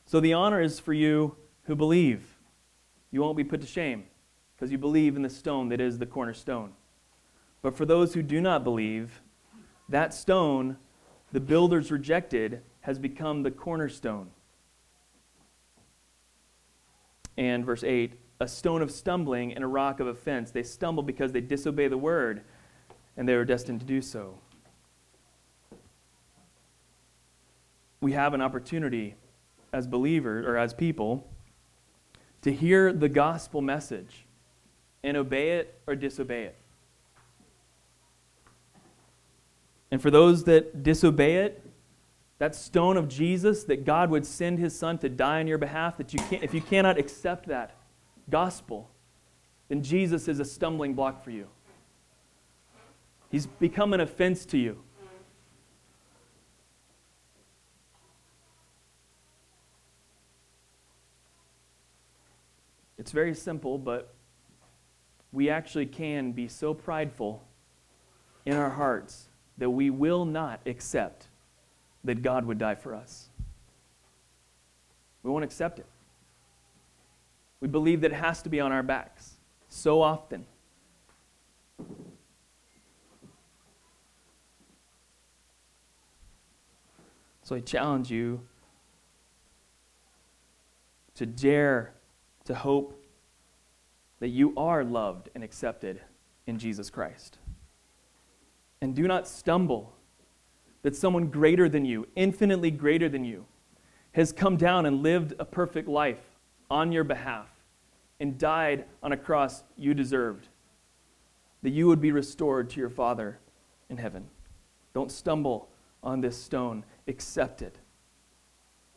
So 0.05 0.19
the 0.19 0.33
honor 0.33 0.61
is 0.61 0.81
for 0.81 0.93
you 0.93 1.37
who 1.67 1.77
believe 1.77 2.34
you 3.14 3.20
won't 3.20 3.37
be 3.37 3.44
put 3.44 3.61
to 3.61 3.66
shame 3.66 4.03
because 4.57 4.72
you 4.72 4.77
believe 4.77 5.14
in 5.14 5.22
the 5.22 5.31
stone 5.31 5.68
that 5.68 5.81
is 5.81 5.98
the 5.98 6.07
cornerstone. 6.07 6.72
But 7.62 7.77
for 7.77 7.87
those 7.87 8.12
who 8.12 8.22
do 8.22 8.40
not 8.40 8.64
believe, 8.64 9.22
that 9.88 10.12
stone 10.12 10.79
the 11.31 11.38
builders 11.38 11.92
rejected 11.92 12.62
has 12.81 12.98
become 12.98 13.44
the 13.44 13.53
cornerstone. 13.53 14.31
And 17.37 17.64
verse 17.64 17.85
8 17.85 18.14
a 18.40 18.48
stone 18.48 18.83
of 18.83 18.90
stumbling 18.90 19.55
and 19.55 19.62
a 19.62 19.68
rock 19.68 20.00
of 20.00 20.09
offense. 20.09 20.50
They 20.50 20.64
stumble 20.64 21.05
because 21.05 21.31
they 21.31 21.40
disobey 21.40 21.87
the 21.87 21.96
word, 21.96 22.42
and 23.16 23.29
they 23.29 23.37
were 23.37 23.44
destined 23.44 23.79
to 23.79 23.87
do 23.87 24.03
so. 24.03 24.37
We 28.00 28.11
have 28.11 28.35
an 28.35 28.42
opportunity 28.42 29.14
as 29.72 29.87
believers 29.87 30.44
or 30.44 30.57
as 30.57 30.74
people 30.74 31.31
to 32.45 32.53
hear 32.53 32.93
the 32.93 33.09
gospel 33.09 33.63
message 33.63 34.27
and 35.03 35.17
obey 35.17 35.53
it 35.53 35.81
or 35.87 35.97
disobey 35.97 36.45
it. 36.45 36.57
And 39.91 40.03
for 40.03 40.11
those 40.11 40.45
that 40.45 40.83
disobey 40.83 41.37
it, 41.37 41.65
that 42.39 42.55
stone 42.55 42.99
of 42.99 43.09
Jesus 43.09 43.65
that 43.65 43.87
God 43.87 44.11
would 44.11 44.27
send 44.27 44.59
his 44.59 44.79
son 44.79 44.99
to 44.99 45.09
die 45.09 45.41
on 45.41 45.47
your 45.47 45.57
behalf, 45.57 45.97
that 45.97 46.13
you 46.13 46.19
can't, 46.19 46.43
if 46.43 46.53
you 46.53 46.61
cannot 46.61 46.99
accept 46.99 47.49
that 47.49 47.77
gospel, 48.29 48.91
then 49.69 49.83
Jesus 49.83 50.29
is 50.29 50.39
a 50.39 50.45
stumbling 50.45 50.93
block 50.93 51.25
for 51.25 51.31
you. 51.31 51.47
He's 53.31 53.47
become 53.47 53.95
an 53.95 54.01
offense 54.01 54.45
to 54.47 54.59
you. 54.59 54.79
It's 63.05 63.12
very 63.12 63.35
simple, 63.35 63.77
but 63.77 64.14
we 65.31 65.51
actually 65.51 65.85
can 65.85 66.33
be 66.33 66.49
so 66.49 66.73
prideful 66.73 67.44
in 68.46 68.57
our 68.57 68.71
hearts 68.71 69.29
that 69.59 69.69
we 69.69 69.90
will 69.90 70.25
not 70.25 70.63
accept 70.65 71.29
that 72.02 72.23
God 72.23 72.46
would 72.46 72.57
die 72.57 72.77
for 72.77 72.94
us. 72.94 73.29
We 75.23 75.31
won't 75.31 75.44
accept 75.44 75.79
it. 75.79 75.85
We 77.61 77.69
believe 77.69 78.00
that 78.00 78.13
it 78.13 78.15
has 78.15 78.40
to 78.40 78.48
be 78.48 78.59
on 78.59 78.73
our 78.73 78.83
backs 78.83 79.35
so 79.69 80.00
often. 80.00 80.46
So 87.42 87.55
I 87.55 87.61
challenge 87.61 88.11
you 88.11 88.40
to 91.17 91.27
dare 91.27 91.92
to 92.45 92.55
hope 92.55 93.01
that 94.21 94.29
you 94.29 94.53
are 94.57 94.85
loved 94.85 95.29
and 95.35 95.42
accepted 95.42 96.01
in 96.47 96.59
Jesus 96.59 96.90
Christ. 96.90 97.38
And 98.81 98.95
do 98.95 99.09
not 99.09 99.27
stumble 99.27 99.95
that 100.83 100.95
someone 100.95 101.29
greater 101.29 101.69
than 101.69 101.85
you, 101.85 102.07
infinitely 102.15 102.71
greater 102.71 103.09
than 103.09 103.25
you, 103.25 103.47
has 104.13 104.33
come 104.33 104.57
down 104.57 104.87
and 104.87 105.03
lived 105.03 105.35
a 105.38 105.45
perfect 105.45 105.88
life 105.88 106.21
on 106.71 106.92
your 106.92 107.05
behalf 107.05 107.49
and 108.21 108.38
died 108.38 108.85
on 109.03 109.13
a 109.13 109.17
cross 109.17 109.65
you 109.77 109.95
deserved, 109.95 110.49
that 111.63 111.71
you 111.71 111.87
would 111.87 112.01
be 112.01 112.13
restored 112.13 112.71
to 112.71 112.81
your 112.81 112.90
Father 112.90 113.38
in 113.88 113.97
heaven. 113.97 114.29
Don't 114.92 115.11
stumble 115.11 115.69
on 116.03 116.21
this 116.21 116.37
stone, 116.37 116.85
accept 117.09 117.63
it 117.63 117.79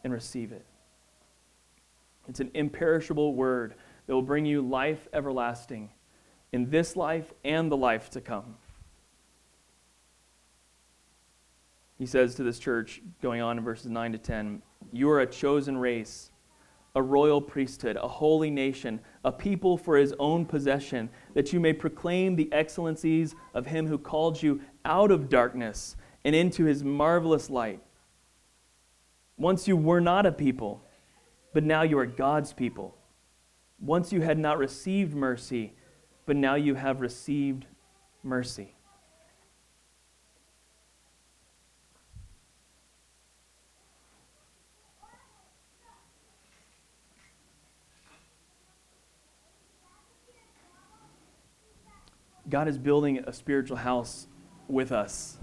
and 0.04 0.14
receive 0.14 0.52
it. 0.52 0.66
It's 2.28 2.40
an 2.40 2.52
imperishable 2.54 3.34
word 3.34 3.76
that 4.06 4.14
will 4.14 4.22
bring 4.22 4.46
you 4.46 4.62
life 4.62 5.08
everlasting 5.14 5.90
in 6.52 6.70
this 6.70 6.96
life 6.96 7.34
and 7.44 7.72
the 7.72 7.78
life 7.78 8.10
to 8.12 8.22
come. 8.22 8.56
He 11.98 12.06
says 12.06 12.36
to 12.36 12.44
this 12.44 12.60
church, 12.60 13.02
going 13.22 13.42
on 13.42 13.58
in 13.58 13.64
verses 13.64 13.88
9 13.88 14.12
to 14.14 14.18
10, 14.18 14.62
You 14.92 15.10
are 15.10 15.22
a 15.22 15.26
chosen 15.26 15.78
race, 15.78 16.32
a 16.96 17.02
royal 17.02 17.42
priesthood, 17.42 17.98
a 17.98 18.08
holy 18.08 18.52
nation, 18.52 19.00
a 19.26 19.32
people 19.32 19.78
for 19.78 19.98
his 19.98 20.14
own 20.20 20.46
possession, 20.46 21.10
that 21.34 21.52
you 21.52 21.60
may 21.60 21.74
proclaim 21.74 22.36
the 22.36 22.52
excellencies 22.54 23.36
of 23.54 23.66
him 23.66 23.88
who 23.88 23.98
called 23.98 24.42
you 24.42 24.62
out 24.86 25.12
of 25.12 25.30
darkness 25.30 25.96
and 26.24 26.36
into 26.36 26.66
his 26.66 26.84
marvelous 26.84 27.50
light. 27.50 27.82
Once 29.38 29.68
you 29.68 29.76
were 29.76 30.02
not 30.02 30.26
a 30.26 30.32
people, 30.32 30.84
but 31.58 31.64
now 31.64 31.82
you 31.82 31.98
are 31.98 32.06
God's 32.06 32.54
people. 32.54 32.96
Once 33.80 34.14
you 34.14 34.22
had 34.22 34.38
not 34.38 34.60
received 34.60 35.16
mercy, 35.16 35.74
but 36.28 36.36
now 36.36 36.54
you 36.54 36.76
have 36.76 37.02
received 37.02 37.66
mercy. 38.22 38.76
God 52.48 52.68
is 52.68 52.78
building 52.78 53.24
a 53.26 53.34
spiritual 53.34 53.78
house 53.78 54.28
with 54.68 54.92
us, 54.92 55.40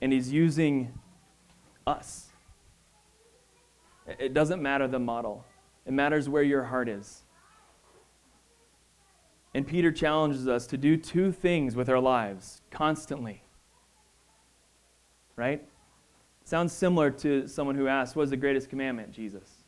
and 0.00 0.10
He's 0.10 0.32
using 0.32 0.94
us. 1.86 2.25
It 4.06 4.34
doesn't 4.34 4.62
matter 4.62 4.86
the 4.86 4.98
model, 4.98 5.44
it 5.84 5.92
matters 5.92 6.28
where 6.28 6.42
your 6.42 6.64
heart 6.64 6.88
is. 6.88 7.22
And 9.54 9.66
Peter 9.66 9.90
challenges 9.90 10.46
us 10.46 10.66
to 10.66 10.76
do 10.76 10.98
two 10.98 11.32
things 11.32 11.74
with 11.74 11.88
our 11.88 11.98
lives 11.98 12.60
constantly. 12.70 13.42
Right? 15.34 15.66
Sounds 16.44 16.72
similar 16.72 17.10
to 17.10 17.48
someone 17.48 17.74
who 17.74 17.88
asked, 17.88 18.16
What 18.16 18.24
is 18.24 18.30
the 18.30 18.36
greatest 18.36 18.68
commandment, 18.68 19.12
Jesus? 19.12 19.64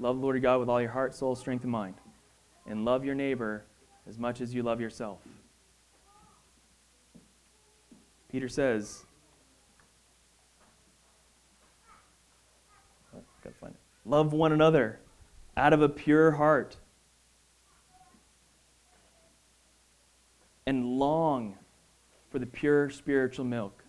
Love 0.00 0.16
the 0.16 0.22
Lord 0.22 0.36
your 0.36 0.42
God 0.42 0.60
with 0.60 0.68
all 0.68 0.80
your 0.80 0.90
heart, 0.90 1.14
soul, 1.14 1.34
strength, 1.34 1.62
and 1.62 1.72
mind. 1.72 1.94
And 2.66 2.84
love 2.84 3.04
your 3.04 3.14
neighbor 3.14 3.64
as 4.08 4.18
much 4.18 4.40
as 4.40 4.54
you 4.54 4.62
love 4.62 4.80
yourself. 4.80 5.18
Peter 8.30 8.48
says, 8.48 9.04
oh, 13.16 13.22
gotta 13.42 13.56
find 13.56 13.74
it. 13.74 13.80
Love 14.08 14.32
one 14.32 14.52
another 14.52 15.00
out 15.54 15.74
of 15.74 15.82
a 15.82 15.88
pure 15.88 16.30
heart. 16.30 16.76
And 20.66 20.98
long 20.98 21.58
for 22.30 22.38
the 22.38 22.46
pure 22.46 22.88
spiritual 22.88 23.44
milk 23.44 23.84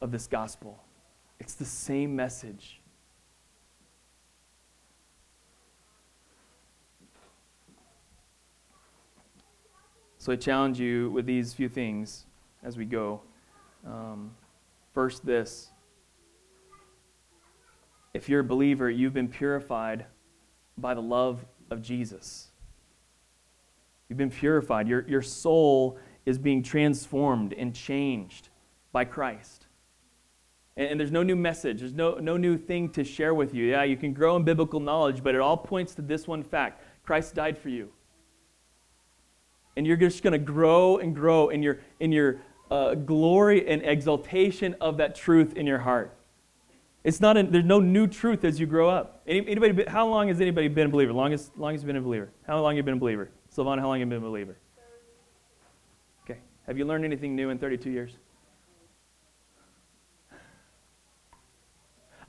of 0.00 0.12
this 0.12 0.28
gospel. 0.28 0.80
It's 1.40 1.54
the 1.54 1.64
same 1.64 2.14
message. 2.14 2.80
So 10.18 10.32
I 10.32 10.36
challenge 10.36 10.78
you 10.78 11.10
with 11.10 11.26
these 11.26 11.52
few 11.52 11.68
things 11.68 12.26
as 12.62 12.76
we 12.76 12.84
go. 12.84 13.22
Um, 13.84 14.30
first, 14.92 15.26
this. 15.26 15.70
If 18.16 18.28
you're 18.28 18.40
a 18.40 18.44
believer, 18.44 18.90
you've 18.90 19.14
been 19.14 19.28
purified 19.28 20.06
by 20.76 20.94
the 20.94 21.02
love 21.02 21.44
of 21.70 21.82
Jesus. 21.82 22.48
You've 24.08 24.18
been 24.18 24.30
purified. 24.30 24.88
Your, 24.88 25.06
your 25.08 25.22
soul 25.22 25.98
is 26.24 26.38
being 26.38 26.62
transformed 26.62 27.52
and 27.52 27.74
changed 27.74 28.48
by 28.92 29.04
Christ. 29.04 29.66
And, 30.76 30.90
and, 30.90 31.00
there's 31.00 31.12
no 31.12 31.22
new 31.22 31.36
message, 31.36 31.80
there's 31.80 31.94
no, 31.94 32.14
no 32.14 32.36
new 32.36 32.56
thing 32.58 32.90
to 32.90 33.04
share 33.04 33.34
with 33.34 33.54
you. 33.54 33.66
Yeah, 33.66 33.84
you 33.84 33.96
can 33.96 34.12
grow 34.12 34.36
in 34.36 34.44
biblical 34.44 34.80
knowledge, 34.80 35.22
but 35.22 35.34
it 35.34 35.40
all 35.40 35.56
points 35.56 35.94
to 35.94 36.02
this 36.02 36.26
one 36.26 36.42
fact 36.42 36.82
Christ 37.04 37.34
died 37.34 37.56
for 37.56 37.68
you 37.68 37.90
and 39.76 39.86
you're 39.86 39.96
just 39.96 40.22
going 40.22 40.32
to 40.32 40.38
grow 40.38 40.98
and 40.98 41.14
grow 41.14 41.50
in 41.50 41.62
your, 41.62 41.78
in 42.00 42.10
your 42.10 42.40
uh, 42.70 42.94
glory 42.94 43.68
and 43.68 43.82
exaltation 43.82 44.74
of 44.80 44.96
that 44.96 45.14
truth 45.14 45.54
in 45.54 45.66
your 45.66 45.78
heart. 45.78 46.16
It's 47.06 47.20
not 47.20 47.36
a, 47.36 47.44
there's 47.44 47.64
no 47.64 47.78
new 47.78 48.08
truth 48.08 48.44
as 48.44 48.58
you 48.58 48.66
grow 48.66 48.90
up. 48.90 49.22
Anybody, 49.28 49.84
how 49.86 50.08
long 50.08 50.26
has 50.26 50.40
anybody 50.40 50.66
been 50.66 50.88
a 50.88 50.90
believer? 50.90 51.12
Longest, 51.12 51.56
longest 51.56 51.86
been 51.86 51.94
a 51.94 52.00
believer? 52.00 52.30
How 52.48 52.60
long 52.60 52.72
have 52.72 52.78
you 52.78 52.82
been 52.82 52.94
a 52.94 52.98
believer? 52.98 53.30
Sylvana, 53.56 53.78
how 53.78 53.86
long 53.86 54.00
have 54.00 54.08
you 54.08 54.10
been 54.10 54.24
a 54.24 54.28
believer? 54.28 54.56
Okay. 56.24 56.40
Have 56.66 56.76
you 56.76 56.84
learned 56.84 57.04
anything 57.04 57.36
new 57.36 57.50
in 57.50 57.58
32 57.58 57.90
years? 57.90 58.16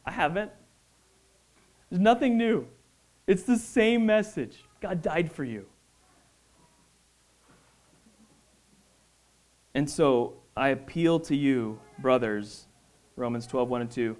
I 0.05 0.11
haven't. 0.11 0.51
There's 1.89 1.99
nothing 1.99 2.37
new. 2.37 2.67
It's 3.25 3.41
the 3.41 3.57
same 3.57 4.05
message. 4.05 4.63
God 4.79 5.01
died 5.01 5.31
for 5.31 5.43
you. 5.43 5.65
And 9.73 9.89
so 9.89 10.35
I 10.55 10.69
appeal 10.69 11.19
to 11.21 11.35
you, 11.35 11.79
brothers, 11.97 12.67
Romans 13.15 13.47
12, 13.47 13.69
1 13.69 13.81
and 13.81 13.89
2. 13.89 14.15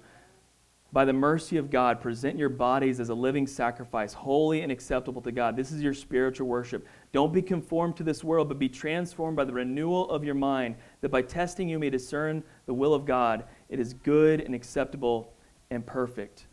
By 0.90 1.04
the 1.04 1.12
mercy 1.12 1.58
of 1.58 1.70
God, 1.70 2.00
present 2.00 2.38
your 2.38 2.48
bodies 2.48 2.98
as 2.98 3.10
a 3.10 3.14
living 3.14 3.46
sacrifice, 3.46 4.14
holy 4.14 4.62
and 4.62 4.72
acceptable 4.72 5.20
to 5.20 5.30
God. 5.30 5.54
This 5.54 5.70
is 5.70 5.82
your 5.82 5.92
spiritual 5.92 6.48
worship. 6.48 6.86
Don't 7.12 7.32
be 7.32 7.42
conformed 7.42 7.96
to 7.98 8.02
this 8.02 8.24
world, 8.24 8.48
but 8.48 8.58
be 8.58 8.70
transformed 8.70 9.36
by 9.36 9.44
the 9.44 9.52
renewal 9.52 10.10
of 10.10 10.24
your 10.24 10.34
mind, 10.34 10.76
that 11.02 11.10
by 11.10 11.20
testing 11.20 11.68
you 11.68 11.78
may 11.78 11.90
discern 11.90 12.42
the 12.64 12.72
will 12.72 12.94
of 12.94 13.04
God. 13.04 13.44
It 13.68 13.78
is 13.78 13.92
good 13.92 14.40
and 14.40 14.54
acceptable 14.54 15.34
and 15.70 15.84
perfect. 15.84 16.46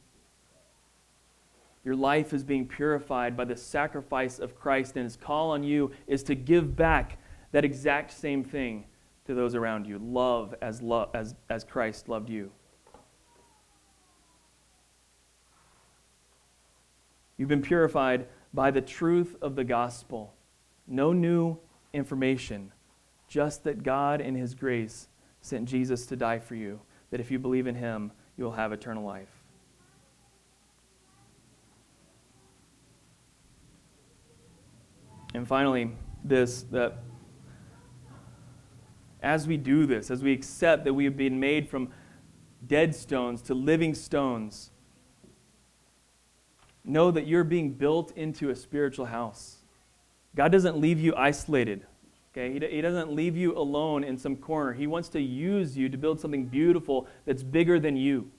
Your 1.85 1.95
life 1.95 2.33
is 2.33 2.43
being 2.43 2.67
purified 2.67 3.37
by 3.37 3.45
the 3.45 3.55
sacrifice 3.55 4.39
of 4.39 4.59
Christ, 4.59 4.97
and 4.97 5.05
his 5.05 5.15
call 5.15 5.51
on 5.51 5.63
you 5.63 5.91
is 6.07 6.23
to 6.23 6.35
give 6.35 6.75
back 6.75 7.19
that 7.53 7.63
exact 7.63 8.11
same 8.11 8.43
thing 8.43 8.85
to 9.27 9.33
those 9.33 9.55
around 9.55 9.87
you. 9.87 9.97
Love 9.97 10.55
as, 10.61 10.83
as, 11.13 11.35
as 11.49 11.63
Christ 11.63 12.09
loved 12.09 12.29
you. 12.29 12.51
You've 17.37 17.49
been 17.49 17.61
purified 17.61 18.27
by 18.53 18.71
the 18.71 18.81
truth 18.81 19.35
of 19.41 19.55
the 19.55 19.63
gospel. 19.63 20.33
No 20.87 21.11
new 21.11 21.57
information, 21.93 22.71
just 23.27 23.63
that 23.63 23.83
God, 23.83 24.21
in 24.21 24.35
His 24.35 24.53
grace, 24.53 25.09
sent 25.41 25.67
Jesus 25.67 26.05
to 26.07 26.15
die 26.15 26.39
for 26.39 26.55
you, 26.55 26.79
that 27.11 27.19
if 27.19 27.29
you 27.29 27.39
believe 27.39 27.67
in 27.67 27.75
Him, 27.75 28.11
you 28.37 28.43
will 28.43 28.53
have 28.53 28.71
eternal 28.71 29.03
life. 29.03 29.43
And 35.33 35.45
finally, 35.45 35.91
this 36.23 36.63
that 36.71 36.99
as 39.21 39.47
we 39.47 39.57
do 39.57 39.85
this, 39.85 40.09
as 40.09 40.23
we 40.23 40.31
accept 40.31 40.85
that 40.85 40.93
we 40.93 41.03
have 41.03 41.17
been 41.17 41.39
made 41.39 41.67
from 41.67 41.89
dead 42.65 42.95
stones 42.95 43.41
to 43.41 43.53
living 43.53 43.93
stones, 43.93 44.71
know 46.85 47.11
that 47.11 47.27
you're 47.27 47.43
being 47.43 47.71
built 47.71 48.11
into 48.15 48.49
a 48.49 48.55
spiritual 48.55 49.05
house. 49.05 49.57
God 50.35 50.51
doesn't 50.51 50.77
leave 50.77 50.99
you 50.99 51.15
isolated. 51.15 51.85
Okay? 52.31 52.53
He, 52.53 52.75
he 52.75 52.81
doesn't 52.81 53.11
leave 53.11 53.35
you 53.35 53.57
alone 53.57 54.03
in 54.03 54.17
some 54.17 54.35
corner. 54.35 54.73
He 54.73 54.87
wants 54.87 55.09
to 55.09 55.21
use 55.21 55.77
you 55.77 55.89
to 55.89 55.97
build 55.97 56.19
something 56.19 56.45
beautiful 56.45 57.07
that's 57.25 57.43
bigger 57.43 57.79
than 57.79 57.95
you. 57.95 58.29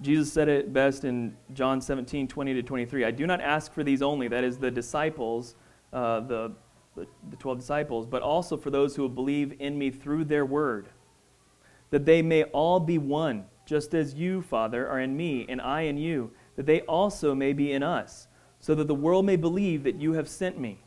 Jesus 0.00 0.32
said 0.32 0.48
it 0.48 0.72
best 0.72 1.04
in 1.04 1.36
John 1.54 1.80
17, 1.80 2.28
20 2.28 2.54
to 2.54 2.62
23. 2.62 3.04
I 3.04 3.10
do 3.10 3.26
not 3.26 3.40
ask 3.40 3.72
for 3.72 3.82
these 3.82 4.00
only, 4.00 4.28
that 4.28 4.44
is, 4.44 4.58
the 4.58 4.70
disciples, 4.70 5.56
uh, 5.92 6.20
the 6.20 6.52
the, 6.98 7.06
the 7.30 7.36
12 7.36 7.60
disciples, 7.60 8.06
but 8.06 8.22
also 8.22 8.56
for 8.56 8.70
those 8.70 8.96
who 8.96 9.02
will 9.02 9.08
believe 9.08 9.54
in 9.58 9.78
me 9.78 9.90
through 9.90 10.24
their 10.24 10.44
word, 10.44 10.88
that 11.90 12.04
they 12.04 12.20
may 12.20 12.44
all 12.44 12.80
be 12.80 12.98
one, 12.98 13.44
just 13.68 13.94
as 13.94 14.14
you, 14.14 14.40
Father, 14.40 14.88
are 14.88 14.98
in 14.98 15.14
me, 15.14 15.44
and 15.46 15.60
I 15.60 15.82
in 15.82 15.98
you, 15.98 16.30
that 16.56 16.64
they 16.64 16.80
also 16.82 17.34
may 17.34 17.52
be 17.52 17.70
in 17.70 17.82
us, 17.82 18.26
so 18.60 18.74
that 18.74 18.88
the 18.88 18.94
world 18.94 19.26
may 19.26 19.36
believe 19.36 19.84
that 19.84 20.00
you 20.00 20.14
have 20.14 20.26
sent 20.26 20.58
me. 20.58 20.80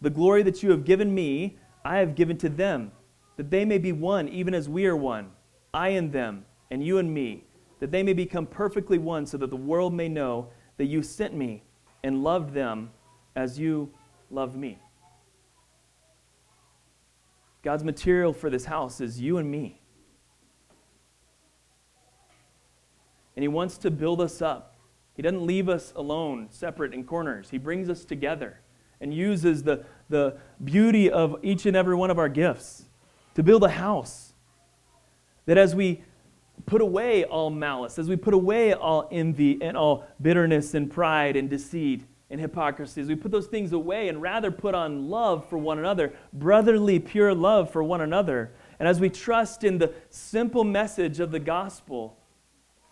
The 0.00 0.08
glory 0.08 0.42
that 0.44 0.62
you 0.62 0.70
have 0.70 0.86
given 0.86 1.14
me, 1.14 1.58
I 1.84 1.98
have 1.98 2.14
given 2.14 2.38
to 2.38 2.48
them, 2.48 2.90
that 3.36 3.50
they 3.50 3.66
may 3.66 3.76
be 3.76 3.92
one, 3.92 4.30
even 4.30 4.54
as 4.54 4.66
we 4.66 4.86
are 4.86 4.96
one, 4.96 5.30
I 5.74 5.88
and 5.88 6.10
them, 6.10 6.46
and 6.70 6.82
you 6.82 6.96
and 6.96 7.12
me, 7.12 7.44
that 7.80 7.90
they 7.90 8.02
may 8.02 8.14
become 8.14 8.46
perfectly 8.46 8.96
one, 8.96 9.26
so 9.26 9.36
that 9.36 9.50
the 9.50 9.56
world 9.56 9.92
may 9.92 10.08
know 10.08 10.48
that 10.78 10.86
you 10.86 11.02
sent 11.02 11.34
me 11.34 11.64
and 12.02 12.24
loved 12.24 12.54
them 12.54 12.92
as 13.36 13.58
you 13.58 13.90
loved 14.30 14.56
me. 14.56 14.78
God's 17.62 17.84
material 17.84 18.32
for 18.32 18.48
this 18.48 18.64
house 18.64 19.02
is 19.02 19.20
you 19.20 19.36
and 19.36 19.50
me. 19.50 19.82
And 23.36 23.42
He 23.42 23.48
wants 23.48 23.78
to 23.78 23.90
build 23.90 24.20
us 24.20 24.42
up. 24.42 24.76
He 25.14 25.22
doesn't 25.22 25.46
leave 25.46 25.68
us 25.68 25.92
alone, 25.94 26.48
separate 26.50 26.92
in 26.92 27.04
corners. 27.04 27.50
He 27.50 27.58
brings 27.58 27.88
us 27.88 28.04
together 28.04 28.60
and 29.00 29.14
uses 29.14 29.62
the, 29.62 29.84
the 30.08 30.36
beauty 30.62 31.10
of 31.10 31.36
each 31.42 31.66
and 31.66 31.76
every 31.76 31.94
one 31.94 32.10
of 32.10 32.18
our 32.18 32.28
gifts 32.28 32.84
to 33.34 33.42
build 33.42 33.62
a 33.64 33.68
house. 33.68 34.32
That 35.46 35.58
as 35.58 35.74
we 35.74 36.02
put 36.66 36.80
away 36.80 37.24
all 37.24 37.50
malice, 37.50 37.98
as 37.98 38.08
we 38.08 38.16
put 38.16 38.34
away 38.34 38.72
all 38.72 39.08
envy 39.10 39.60
and 39.60 39.76
all 39.76 40.06
bitterness 40.20 40.74
and 40.74 40.90
pride 40.90 41.36
and 41.36 41.50
deceit 41.50 42.04
and 42.30 42.40
hypocrisy, 42.40 43.00
as 43.00 43.08
we 43.08 43.14
put 43.14 43.30
those 43.30 43.46
things 43.46 43.72
away 43.72 44.08
and 44.08 44.22
rather 44.22 44.50
put 44.50 44.74
on 44.74 45.08
love 45.10 45.48
for 45.48 45.58
one 45.58 45.78
another, 45.78 46.12
brotherly, 46.32 46.98
pure 46.98 47.34
love 47.34 47.70
for 47.70 47.82
one 47.82 48.00
another, 48.00 48.52
and 48.78 48.88
as 48.88 48.98
we 49.00 49.10
trust 49.10 49.62
in 49.62 49.78
the 49.78 49.92
simple 50.10 50.64
message 50.64 51.20
of 51.20 51.30
the 51.30 51.38
gospel, 51.38 52.18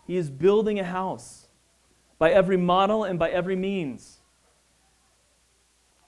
He 0.05 0.17
is 0.17 0.29
building 0.29 0.79
a 0.79 0.83
house 0.83 1.47
by 2.19 2.31
every 2.31 2.57
model 2.57 3.03
and 3.03 3.17
by 3.17 3.29
every 3.29 3.55
means. 3.55 4.19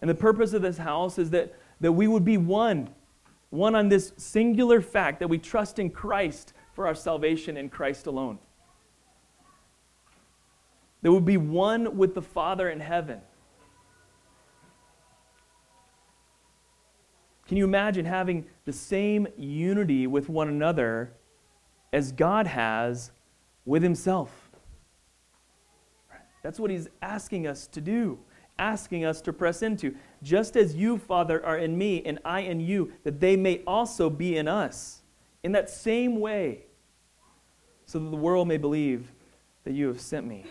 And 0.01 0.09
the 0.09 0.15
purpose 0.15 0.53
of 0.53 0.61
this 0.61 0.77
house 0.77 1.17
is 1.17 1.29
that, 1.31 1.55
that 1.79 1.93
we 1.93 2.07
would 2.07 2.25
be 2.25 2.37
one, 2.37 2.89
one 3.49 3.75
on 3.75 3.89
this 3.89 4.13
singular 4.17 4.81
fact 4.81 5.19
that 5.19 5.27
we 5.27 5.37
trust 5.37 5.79
in 5.79 5.89
Christ 5.89 6.53
for 6.73 6.87
our 6.87 6.95
salvation 6.95 7.57
in 7.57 7.69
Christ 7.69 8.05
alone. 8.05 8.39
There 11.01 11.11
would 11.11 11.25
be 11.25 11.37
one 11.37 11.97
with 11.97 12.15
the 12.15 12.21
Father 12.21 12.69
in 12.69 12.79
heaven. 12.79 13.21
Can 17.47 17.57
you 17.57 17.63
imagine 17.63 18.05
having 18.05 18.45
the 18.65 18.73
same 18.73 19.27
unity 19.37 20.07
with 20.07 20.29
one 20.29 20.49
another 20.49 21.13
as 21.93 22.11
God 22.11 22.47
has 22.47 23.11
with 23.65 23.83
Himself? 23.83 24.49
That's 26.43 26.59
what 26.59 26.71
He's 26.71 26.87
asking 27.01 27.47
us 27.47 27.67
to 27.67 27.81
do, 27.81 28.19
asking 28.59 29.05
us 29.05 29.21
to 29.21 29.33
press 29.33 29.61
into. 29.61 29.95
Just 30.21 30.55
as 30.55 30.75
you, 30.75 30.97
Father, 30.97 31.43
are 31.45 31.57
in 31.57 31.77
me 31.77 32.03
and 32.05 32.19
I 32.23 32.41
in 32.41 32.59
you, 32.59 32.93
that 33.03 33.19
they 33.19 33.35
may 33.35 33.61
also 33.65 34.09
be 34.09 34.37
in 34.37 34.47
us. 34.47 35.01
In 35.43 35.51
that 35.53 35.69
same 35.69 36.19
way, 36.19 36.65
so 37.85 37.99
that 37.99 38.09
the 38.09 38.17
world 38.17 38.47
may 38.47 38.57
believe 38.57 39.11
that 39.63 39.73
you 39.73 39.87
have 39.87 40.01
sent 40.01 40.25
me. 40.25 40.45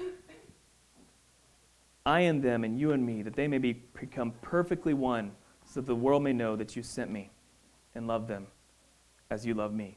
I 2.07 2.21
in 2.21 2.41
them 2.41 2.65
and 2.65 2.79
you 2.79 2.93
in 2.93 3.05
me, 3.05 3.23
that 3.23 3.35
they 3.35 3.49
may 3.49 3.59
be, 3.59 3.73
become 3.99 4.33
perfectly 4.43 4.95
one, 4.95 5.33
so 5.65 5.81
that 5.81 5.87
the 5.87 5.95
world 5.95 6.23
may 6.23 6.33
know 6.33 6.55
that 6.57 6.77
you 6.77 6.83
sent 6.83 7.11
me 7.11 7.31
and 7.95 8.07
love 8.07 8.29
them 8.29 8.47
as 9.31 9.47
you 9.47 9.55
love 9.55 9.73
me. 9.73 9.97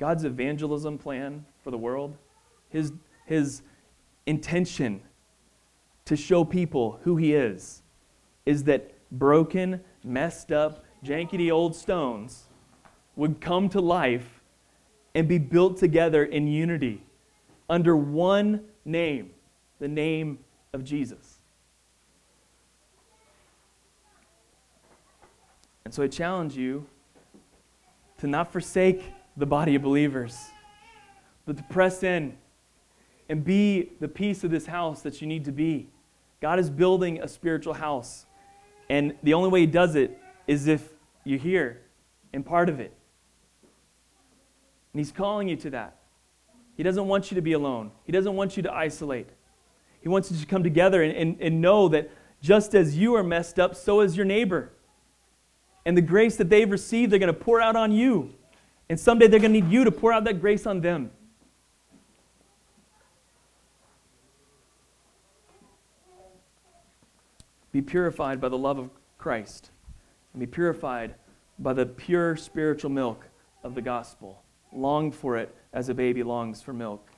God's 0.00 0.24
evangelism 0.24 0.96
plan 0.96 1.44
for 1.62 1.70
the 1.70 1.76
world, 1.76 2.16
his, 2.70 2.94
his 3.26 3.60
intention 4.24 5.02
to 6.06 6.16
show 6.16 6.42
people 6.42 6.98
who 7.02 7.16
he 7.16 7.34
is, 7.34 7.82
is 8.46 8.64
that 8.64 8.94
broken, 9.12 9.82
messed 10.02 10.52
up, 10.52 10.86
jankety 11.04 11.52
old 11.52 11.76
stones 11.76 12.44
would 13.14 13.42
come 13.42 13.68
to 13.68 13.80
life 13.82 14.40
and 15.14 15.28
be 15.28 15.36
built 15.36 15.76
together 15.76 16.24
in 16.24 16.46
unity 16.46 17.02
under 17.68 17.94
one 17.94 18.62
name, 18.86 19.30
the 19.80 19.88
name 19.88 20.38
of 20.72 20.82
Jesus. 20.82 21.40
And 25.84 25.92
so 25.92 26.02
I 26.02 26.08
challenge 26.08 26.56
you 26.56 26.86
to 28.16 28.26
not 28.26 28.50
forsake 28.50 29.02
the 29.40 29.46
body 29.46 29.74
of 29.74 29.82
believers, 29.82 30.38
but 31.46 31.56
to 31.56 31.62
press 31.64 32.02
in 32.02 32.36
and 33.28 33.44
be 33.44 33.92
the 34.00 34.08
piece 34.08 34.44
of 34.44 34.50
this 34.50 34.66
house 34.66 35.02
that 35.02 35.20
you 35.20 35.26
need 35.26 35.44
to 35.46 35.52
be. 35.52 35.88
God 36.40 36.58
is 36.58 36.68
building 36.68 37.22
a 37.22 37.28
spiritual 37.28 37.74
house. 37.74 38.26
And 38.88 39.14
the 39.22 39.34
only 39.34 39.48
way 39.48 39.60
He 39.60 39.66
does 39.66 39.94
it 39.94 40.18
is 40.46 40.66
if 40.66 40.88
you're 41.24 41.38
here 41.38 41.80
and 42.32 42.44
part 42.44 42.68
of 42.68 42.80
it. 42.80 42.92
And 44.92 45.00
He's 45.00 45.12
calling 45.12 45.48
you 45.48 45.56
to 45.56 45.70
that. 45.70 45.96
He 46.76 46.82
doesn't 46.82 47.06
want 47.06 47.30
you 47.30 47.34
to 47.34 47.42
be 47.42 47.52
alone, 47.52 47.92
He 48.04 48.12
doesn't 48.12 48.34
want 48.34 48.56
you 48.56 48.62
to 48.64 48.72
isolate. 48.72 49.28
He 50.02 50.08
wants 50.08 50.30
you 50.30 50.38
to 50.38 50.46
come 50.46 50.62
together 50.62 51.02
and, 51.02 51.14
and, 51.14 51.36
and 51.40 51.60
know 51.60 51.88
that 51.88 52.10
just 52.40 52.74
as 52.74 52.96
you 52.96 53.14
are 53.16 53.22
messed 53.22 53.58
up, 53.58 53.74
so 53.74 54.00
is 54.00 54.16
your 54.16 54.24
neighbor. 54.24 54.72
And 55.84 55.94
the 55.94 56.02
grace 56.02 56.36
that 56.36 56.48
they've 56.48 56.70
received, 56.70 57.12
they're 57.12 57.18
going 57.18 57.32
to 57.32 57.38
pour 57.38 57.60
out 57.60 57.76
on 57.76 57.92
you. 57.92 58.34
And 58.90 58.98
someday 58.98 59.28
they're 59.28 59.38
going 59.38 59.52
to 59.52 59.60
need 59.60 59.70
you 59.70 59.84
to 59.84 59.92
pour 59.92 60.12
out 60.12 60.24
that 60.24 60.40
grace 60.40 60.66
on 60.66 60.80
them. 60.80 61.12
Be 67.70 67.80
purified 67.80 68.40
by 68.40 68.48
the 68.48 68.58
love 68.58 68.78
of 68.78 68.90
Christ, 69.16 69.70
and 70.32 70.40
be 70.40 70.46
purified 70.46 71.14
by 71.56 71.72
the 71.72 71.86
pure 71.86 72.34
spiritual 72.34 72.90
milk 72.90 73.28
of 73.62 73.76
the 73.76 73.82
gospel 73.82 74.42
long 74.72 75.12
for 75.12 75.36
it 75.36 75.54
as 75.72 75.88
a 75.88 75.94
baby 75.94 76.24
longs 76.24 76.60
for 76.60 76.72
milk. 76.72 77.10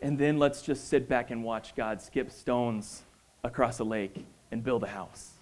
And 0.00 0.18
then 0.18 0.38
let's 0.38 0.62
just 0.62 0.88
sit 0.88 1.06
back 1.06 1.30
and 1.30 1.44
watch 1.44 1.74
God 1.74 2.00
skip 2.00 2.30
stones 2.30 3.02
across 3.44 3.78
a 3.78 3.84
lake 3.84 4.24
and 4.50 4.64
build 4.64 4.84
a 4.84 4.88
house. 4.88 5.32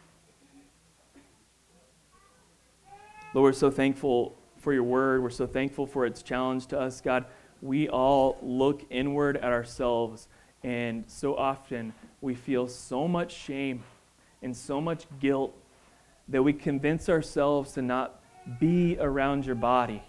Lord, 3.32 3.50
we're 3.50 3.52
so 3.52 3.70
thankful 3.70 4.37
for 4.58 4.72
your 4.72 4.82
word. 4.82 5.22
We're 5.22 5.30
so 5.30 5.46
thankful 5.46 5.86
for 5.86 6.06
its 6.06 6.22
challenge 6.22 6.66
to 6.68 6.78
us, 6.78 7.00
God. 7.00 7.24
We 7.62 7.88
all 7.88 8.38
look 8.42 8.84
inward 8.90 9.36
at 9.36 9.52
ourselves, 9.52 10.28
and 10.62 11.04
so 11.06 11.36
often 11.36 11.92
we 12.20 12.34
feel 12.34 12.68
so 12.68 13.08
much 13.08 13.34
shame 13.34 13.82
and 14.42 14.56
so 14.56 14.80
much 14.80 15.06
guilt 15.20 15.54
that 16.28 16.42
we 16.42 16.52
convince 16.52 17.08
ourselves 17.08 17.72
to 17.72 17.82
not 17.82 18.20
be 18.60 18.96
around 18.98 19.46
your 19.46 19.54
body 19.54 20.02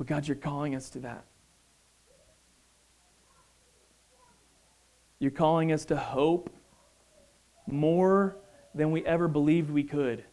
But 0.00 0.06
God, 0.06 0.26
you're 0.26 0.34
calling 0.34 0.74
us 0.74 0.88
to 0.90 1.00
that. 1.00 1.26
You're 5.18 5.30
calling 5.30 5.72
us 5.72 5.84
to 5.84 5.96
hope 5.98 6.48
more 7.72 8.36
than 8.74 8.90
we 8.90 9.04
ever 9.04 9.28
believed 9.28 9.70
we 9.70 9.84
could. 9.84 10.24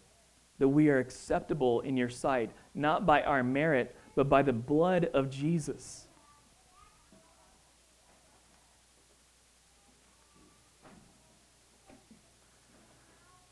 That 0.59 0.67
we 0.67 0.89
are 0.89 0.99
acceptable 0.99 1.81
in 1.81 1.97
your 1.97 2.09
sight, 2.09 2.51
not 2.73 3.05
by 3.05 3.21
our 3.21 3.43
merit, 3.43 3.95
but 4.15 4.29
by 4.29 4.41
the 4.41 4.53
blood 4.53 5.09
of 5.13 5.29
Jesus. 5.29 6.07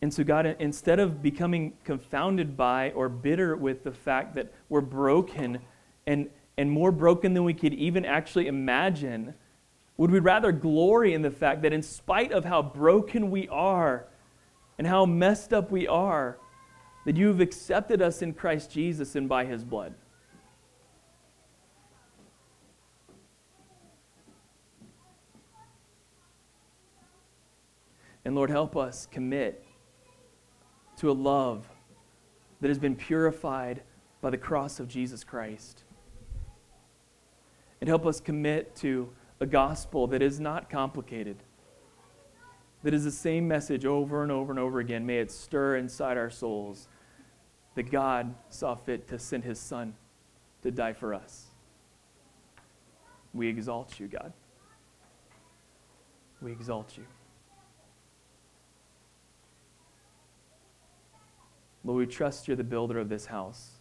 And 0.02 0.14
so, 0.14 0.24
God, 0.24 0.56
instead 0.60 1.00
of 1.00 1.24
becoming 1.24 1.74
confounded 1.84 2.56
by 2.56 2.92
or 2.92 3.10
bitter 3.10 3.56
with 3.56 3.84
the 3.84 3.92
fact 3.92 4.36
that 4.36 4.54
we're 4.70 4.82
broken 4.82 5.58
and, 6.06 6.30
and 6.60 6.70
more 6.70 6.92
broken 6.92 7.34
than 7.34 7.44
we 7.44 7.56
could 7.56 7.74
even 7.74 8.06
actually 8.06 8.46
imagine, 8.46 9.34
would 9.98 10.12
we 10.12 10.20
rather 10.20 10.52
glory 10.52 11.14
in 11.14 11.22
the 11.22 11.32
fact 11.32 11.62
that 11.62 11.72
in 11.72 11.82
spite 11.82 12.32
of 12.32 12.44
how 12.44 12.62
broken 12.62 13.32
we 13.32 13.48
are 13.48 14.08
and 14.78 14.86
how 14.86 15.06
messed 15.06 15.54
up 15.54 15.72
we 15.72 15.88
are, 15.88 16.38
that 17.06 17.16
you 17.16 17.28
have 17.28 17.40
accepted 17.40 18.02
us 18.02 18.22
in 18.22 18.34
Christ 18.34 18.72
Jesus 18.72 19.16
and 19.16 19.30
by 19.30 19.46
his 19.46 19.64
blood? 19.64 19.94
And 28.26 28.36
Lord, 28.36 28.50
help 28.50 28.76
us 28.76 29.06
commit 29.06 29.64
to 30.98 31.12
a 31.12 31.14
love 31.14 31.70
that 32.60 32.70
has 32.70 32.80
been 32.80 32.96
purified 32.96 33.84
by 34.20 34.32
the 34.32 34.38
cross 34.38 34.80
of 34.80 34.88
Jesus 34.88 35.24
Christ 35.24 35.84
and 37.80 37.88
help 37.88 38.06
us 38.06 38.20
commit 38.20 38.76
to 38.78 39.10
a 39.40 39.46
gospel 39.46 40.08
that 40.08 40.22
is 40.22 40.40
not 40.40 40.70
complicated, 40.70 41.38
that 42.84 42.94
is 42.94 43.04
the 43.04 43.12
same 43.12 43.48
message 43.48 43.86
over 43.86 44.24
and 44.24 44.32
over 44.32 44.52
and 44.52 44.60
over 44.60 44.80
again. 44.80 45.06
May 45.06 45.18
it 45.18 45.32
stir 45.32 45.76
inside 45.76 46.18
our 46.18 46.30
souls 46.30 46.88
that 47.76 47.92
God 47.92 48.34
saw 48.50 48.76
fit 48.76 49.08
to 49.10 49.20
send 49.20 49.44
his 49.44 49.60
Son 49.60 49.96
to 50.62 50.72
die 50.72 50.94
for 50.94 51.14
us. 51.14 51.48
We 53.34 53.48
exalt 53.48 54.00
you, 54.00 54.08
God. 54.08 54.32
We 56.42 56.52
exalt 56.52 56.96
you. 56.98 57.06
Lord, 61.84 62.08
we 62.08 62.12
trust 62.12 62.48
you're 62.48 62.58
the 62.58 62.64
builder 62.64 62.98
of 62.98 63.10
this 63.10 63.28
house 63.28 63.72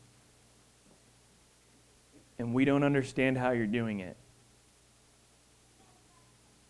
and 2.38 2.52
we 2.52 2.64
don't 2.64 2.82
understand 2.82 3.38
how 3.38 3.52
you're 3.52 3.66
doing 3.66 4.00
it. 4.00 4.16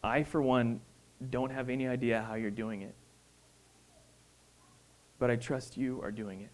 I, 0.05 0.23
for 0.23 0.43
one, 0.43 0.83
don't 1.31 1.51
have 1.51 1.71
any 1.71 1.89
idea 1.89 2.23
how 2.29 2.35
you're 2.35 2.51
doing 2.51 2.83
it. 2.83 2.95
But 5.19 5.31
I 5.31 5.37
trust 5.37 5.79
you 5.79 6.01
are 6.03 6.13
doing 6.13 6.43
it. 6.43 6.51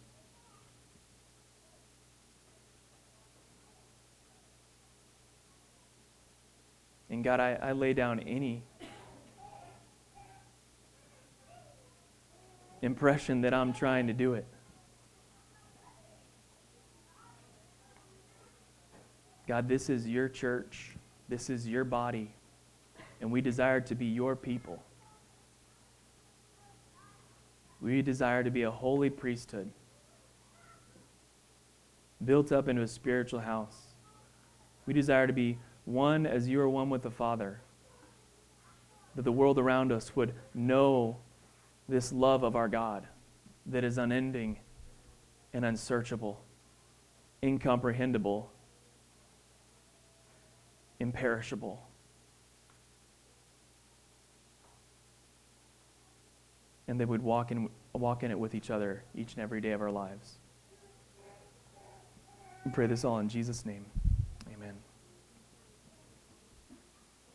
And 7.10 7.24
God, 7.24 7.40
I, 7.40 7.58
I 7.60 7.72
lay 7.72 7.92
down 7.92 8.20
any 8.20 8.62
impression 12.82 13.40
that 13.40 13.52
I'm 13.52 13.72
trying 13.72 14.06
to 14.06 14.12
do 14.12 14.34
it. 14.34 14.46
God, 19.48 19.68
this 19.68 19.90
is 19.90 20.06
your 20.06 20.28
church. 20.28 20.96
This 21.28 21.50
is 21.50 21.66
your 21.66 21.82
body. 21.82 22.32
And 23.20 23.30
we 23.30 23.40
desire 23.40 23.80
to 23.82 23.94
be 23.94 24.06
your 24.06 24.34
people. 24.34 24.82
We 27.80 28.02
desire 28.02 28.44
to 28.44 28.50
be 28.50 28.62
a 28.62 28.70
holy 28.70 29.10
priesthood, 29.10 29.70
built 32.24 32.52
up 32.52 32.68
into 32.68 32.82
a 32.82 32.88
spiritual 32.88 33.40
house. 33.40 33.94
We 34.86 34.92
desire 34.92 35.26
to 35.26 35.32
be 35.32 35.58
one 35.84 36.26
as 36.26 36.48
you 36.48 36.60
are 36.60 36.68
one 36.68 36.90
with 36.90 37.02
the 37.02 37.10
Father, 37.10 37.60
that 39.14 39.22
the 39.22 39.32
world 39.32 39.58
around 39.58 39.92
us 39.92 40.14
would 40.14 40.34
know 40.54 41.16
this 41.88 42.12
love 42.12 42.42
of 42.42 42.54
our 42.54 42.68
God 42.68 43.06
that 43.66 43.82
is 43.84 43.98
unending 43.98 44.58
and 45.52 45.64
unsearchable, 45.64 46.40
incomprehensible, 47.42 48.50
imperishable. 51.00 51.82
And 56.90 56.98
they 56.98 57.04
would 57.04 57.22
walk 57.22 57.52
in, 57.52 57.70
walk 57.92 58.24
in 58.24 58.32
it 58.32 58.38
with 58.38 58.52
each 58.52 58.68
other 58.68 59.04
each 59.14 59.34
and 59.34 59.42
every 59.42 59.60
day 59.60 59.70
of 59.70 59.80
our 59.80 59.92
lives. 59.92 60.38
We 62.64 62.72
pray 62.72 62.88
this 62.88 63.04
all 63.04 63.20
in 63.20 63.28
Jesus' 63.28 63.64
name. 63.64 63.86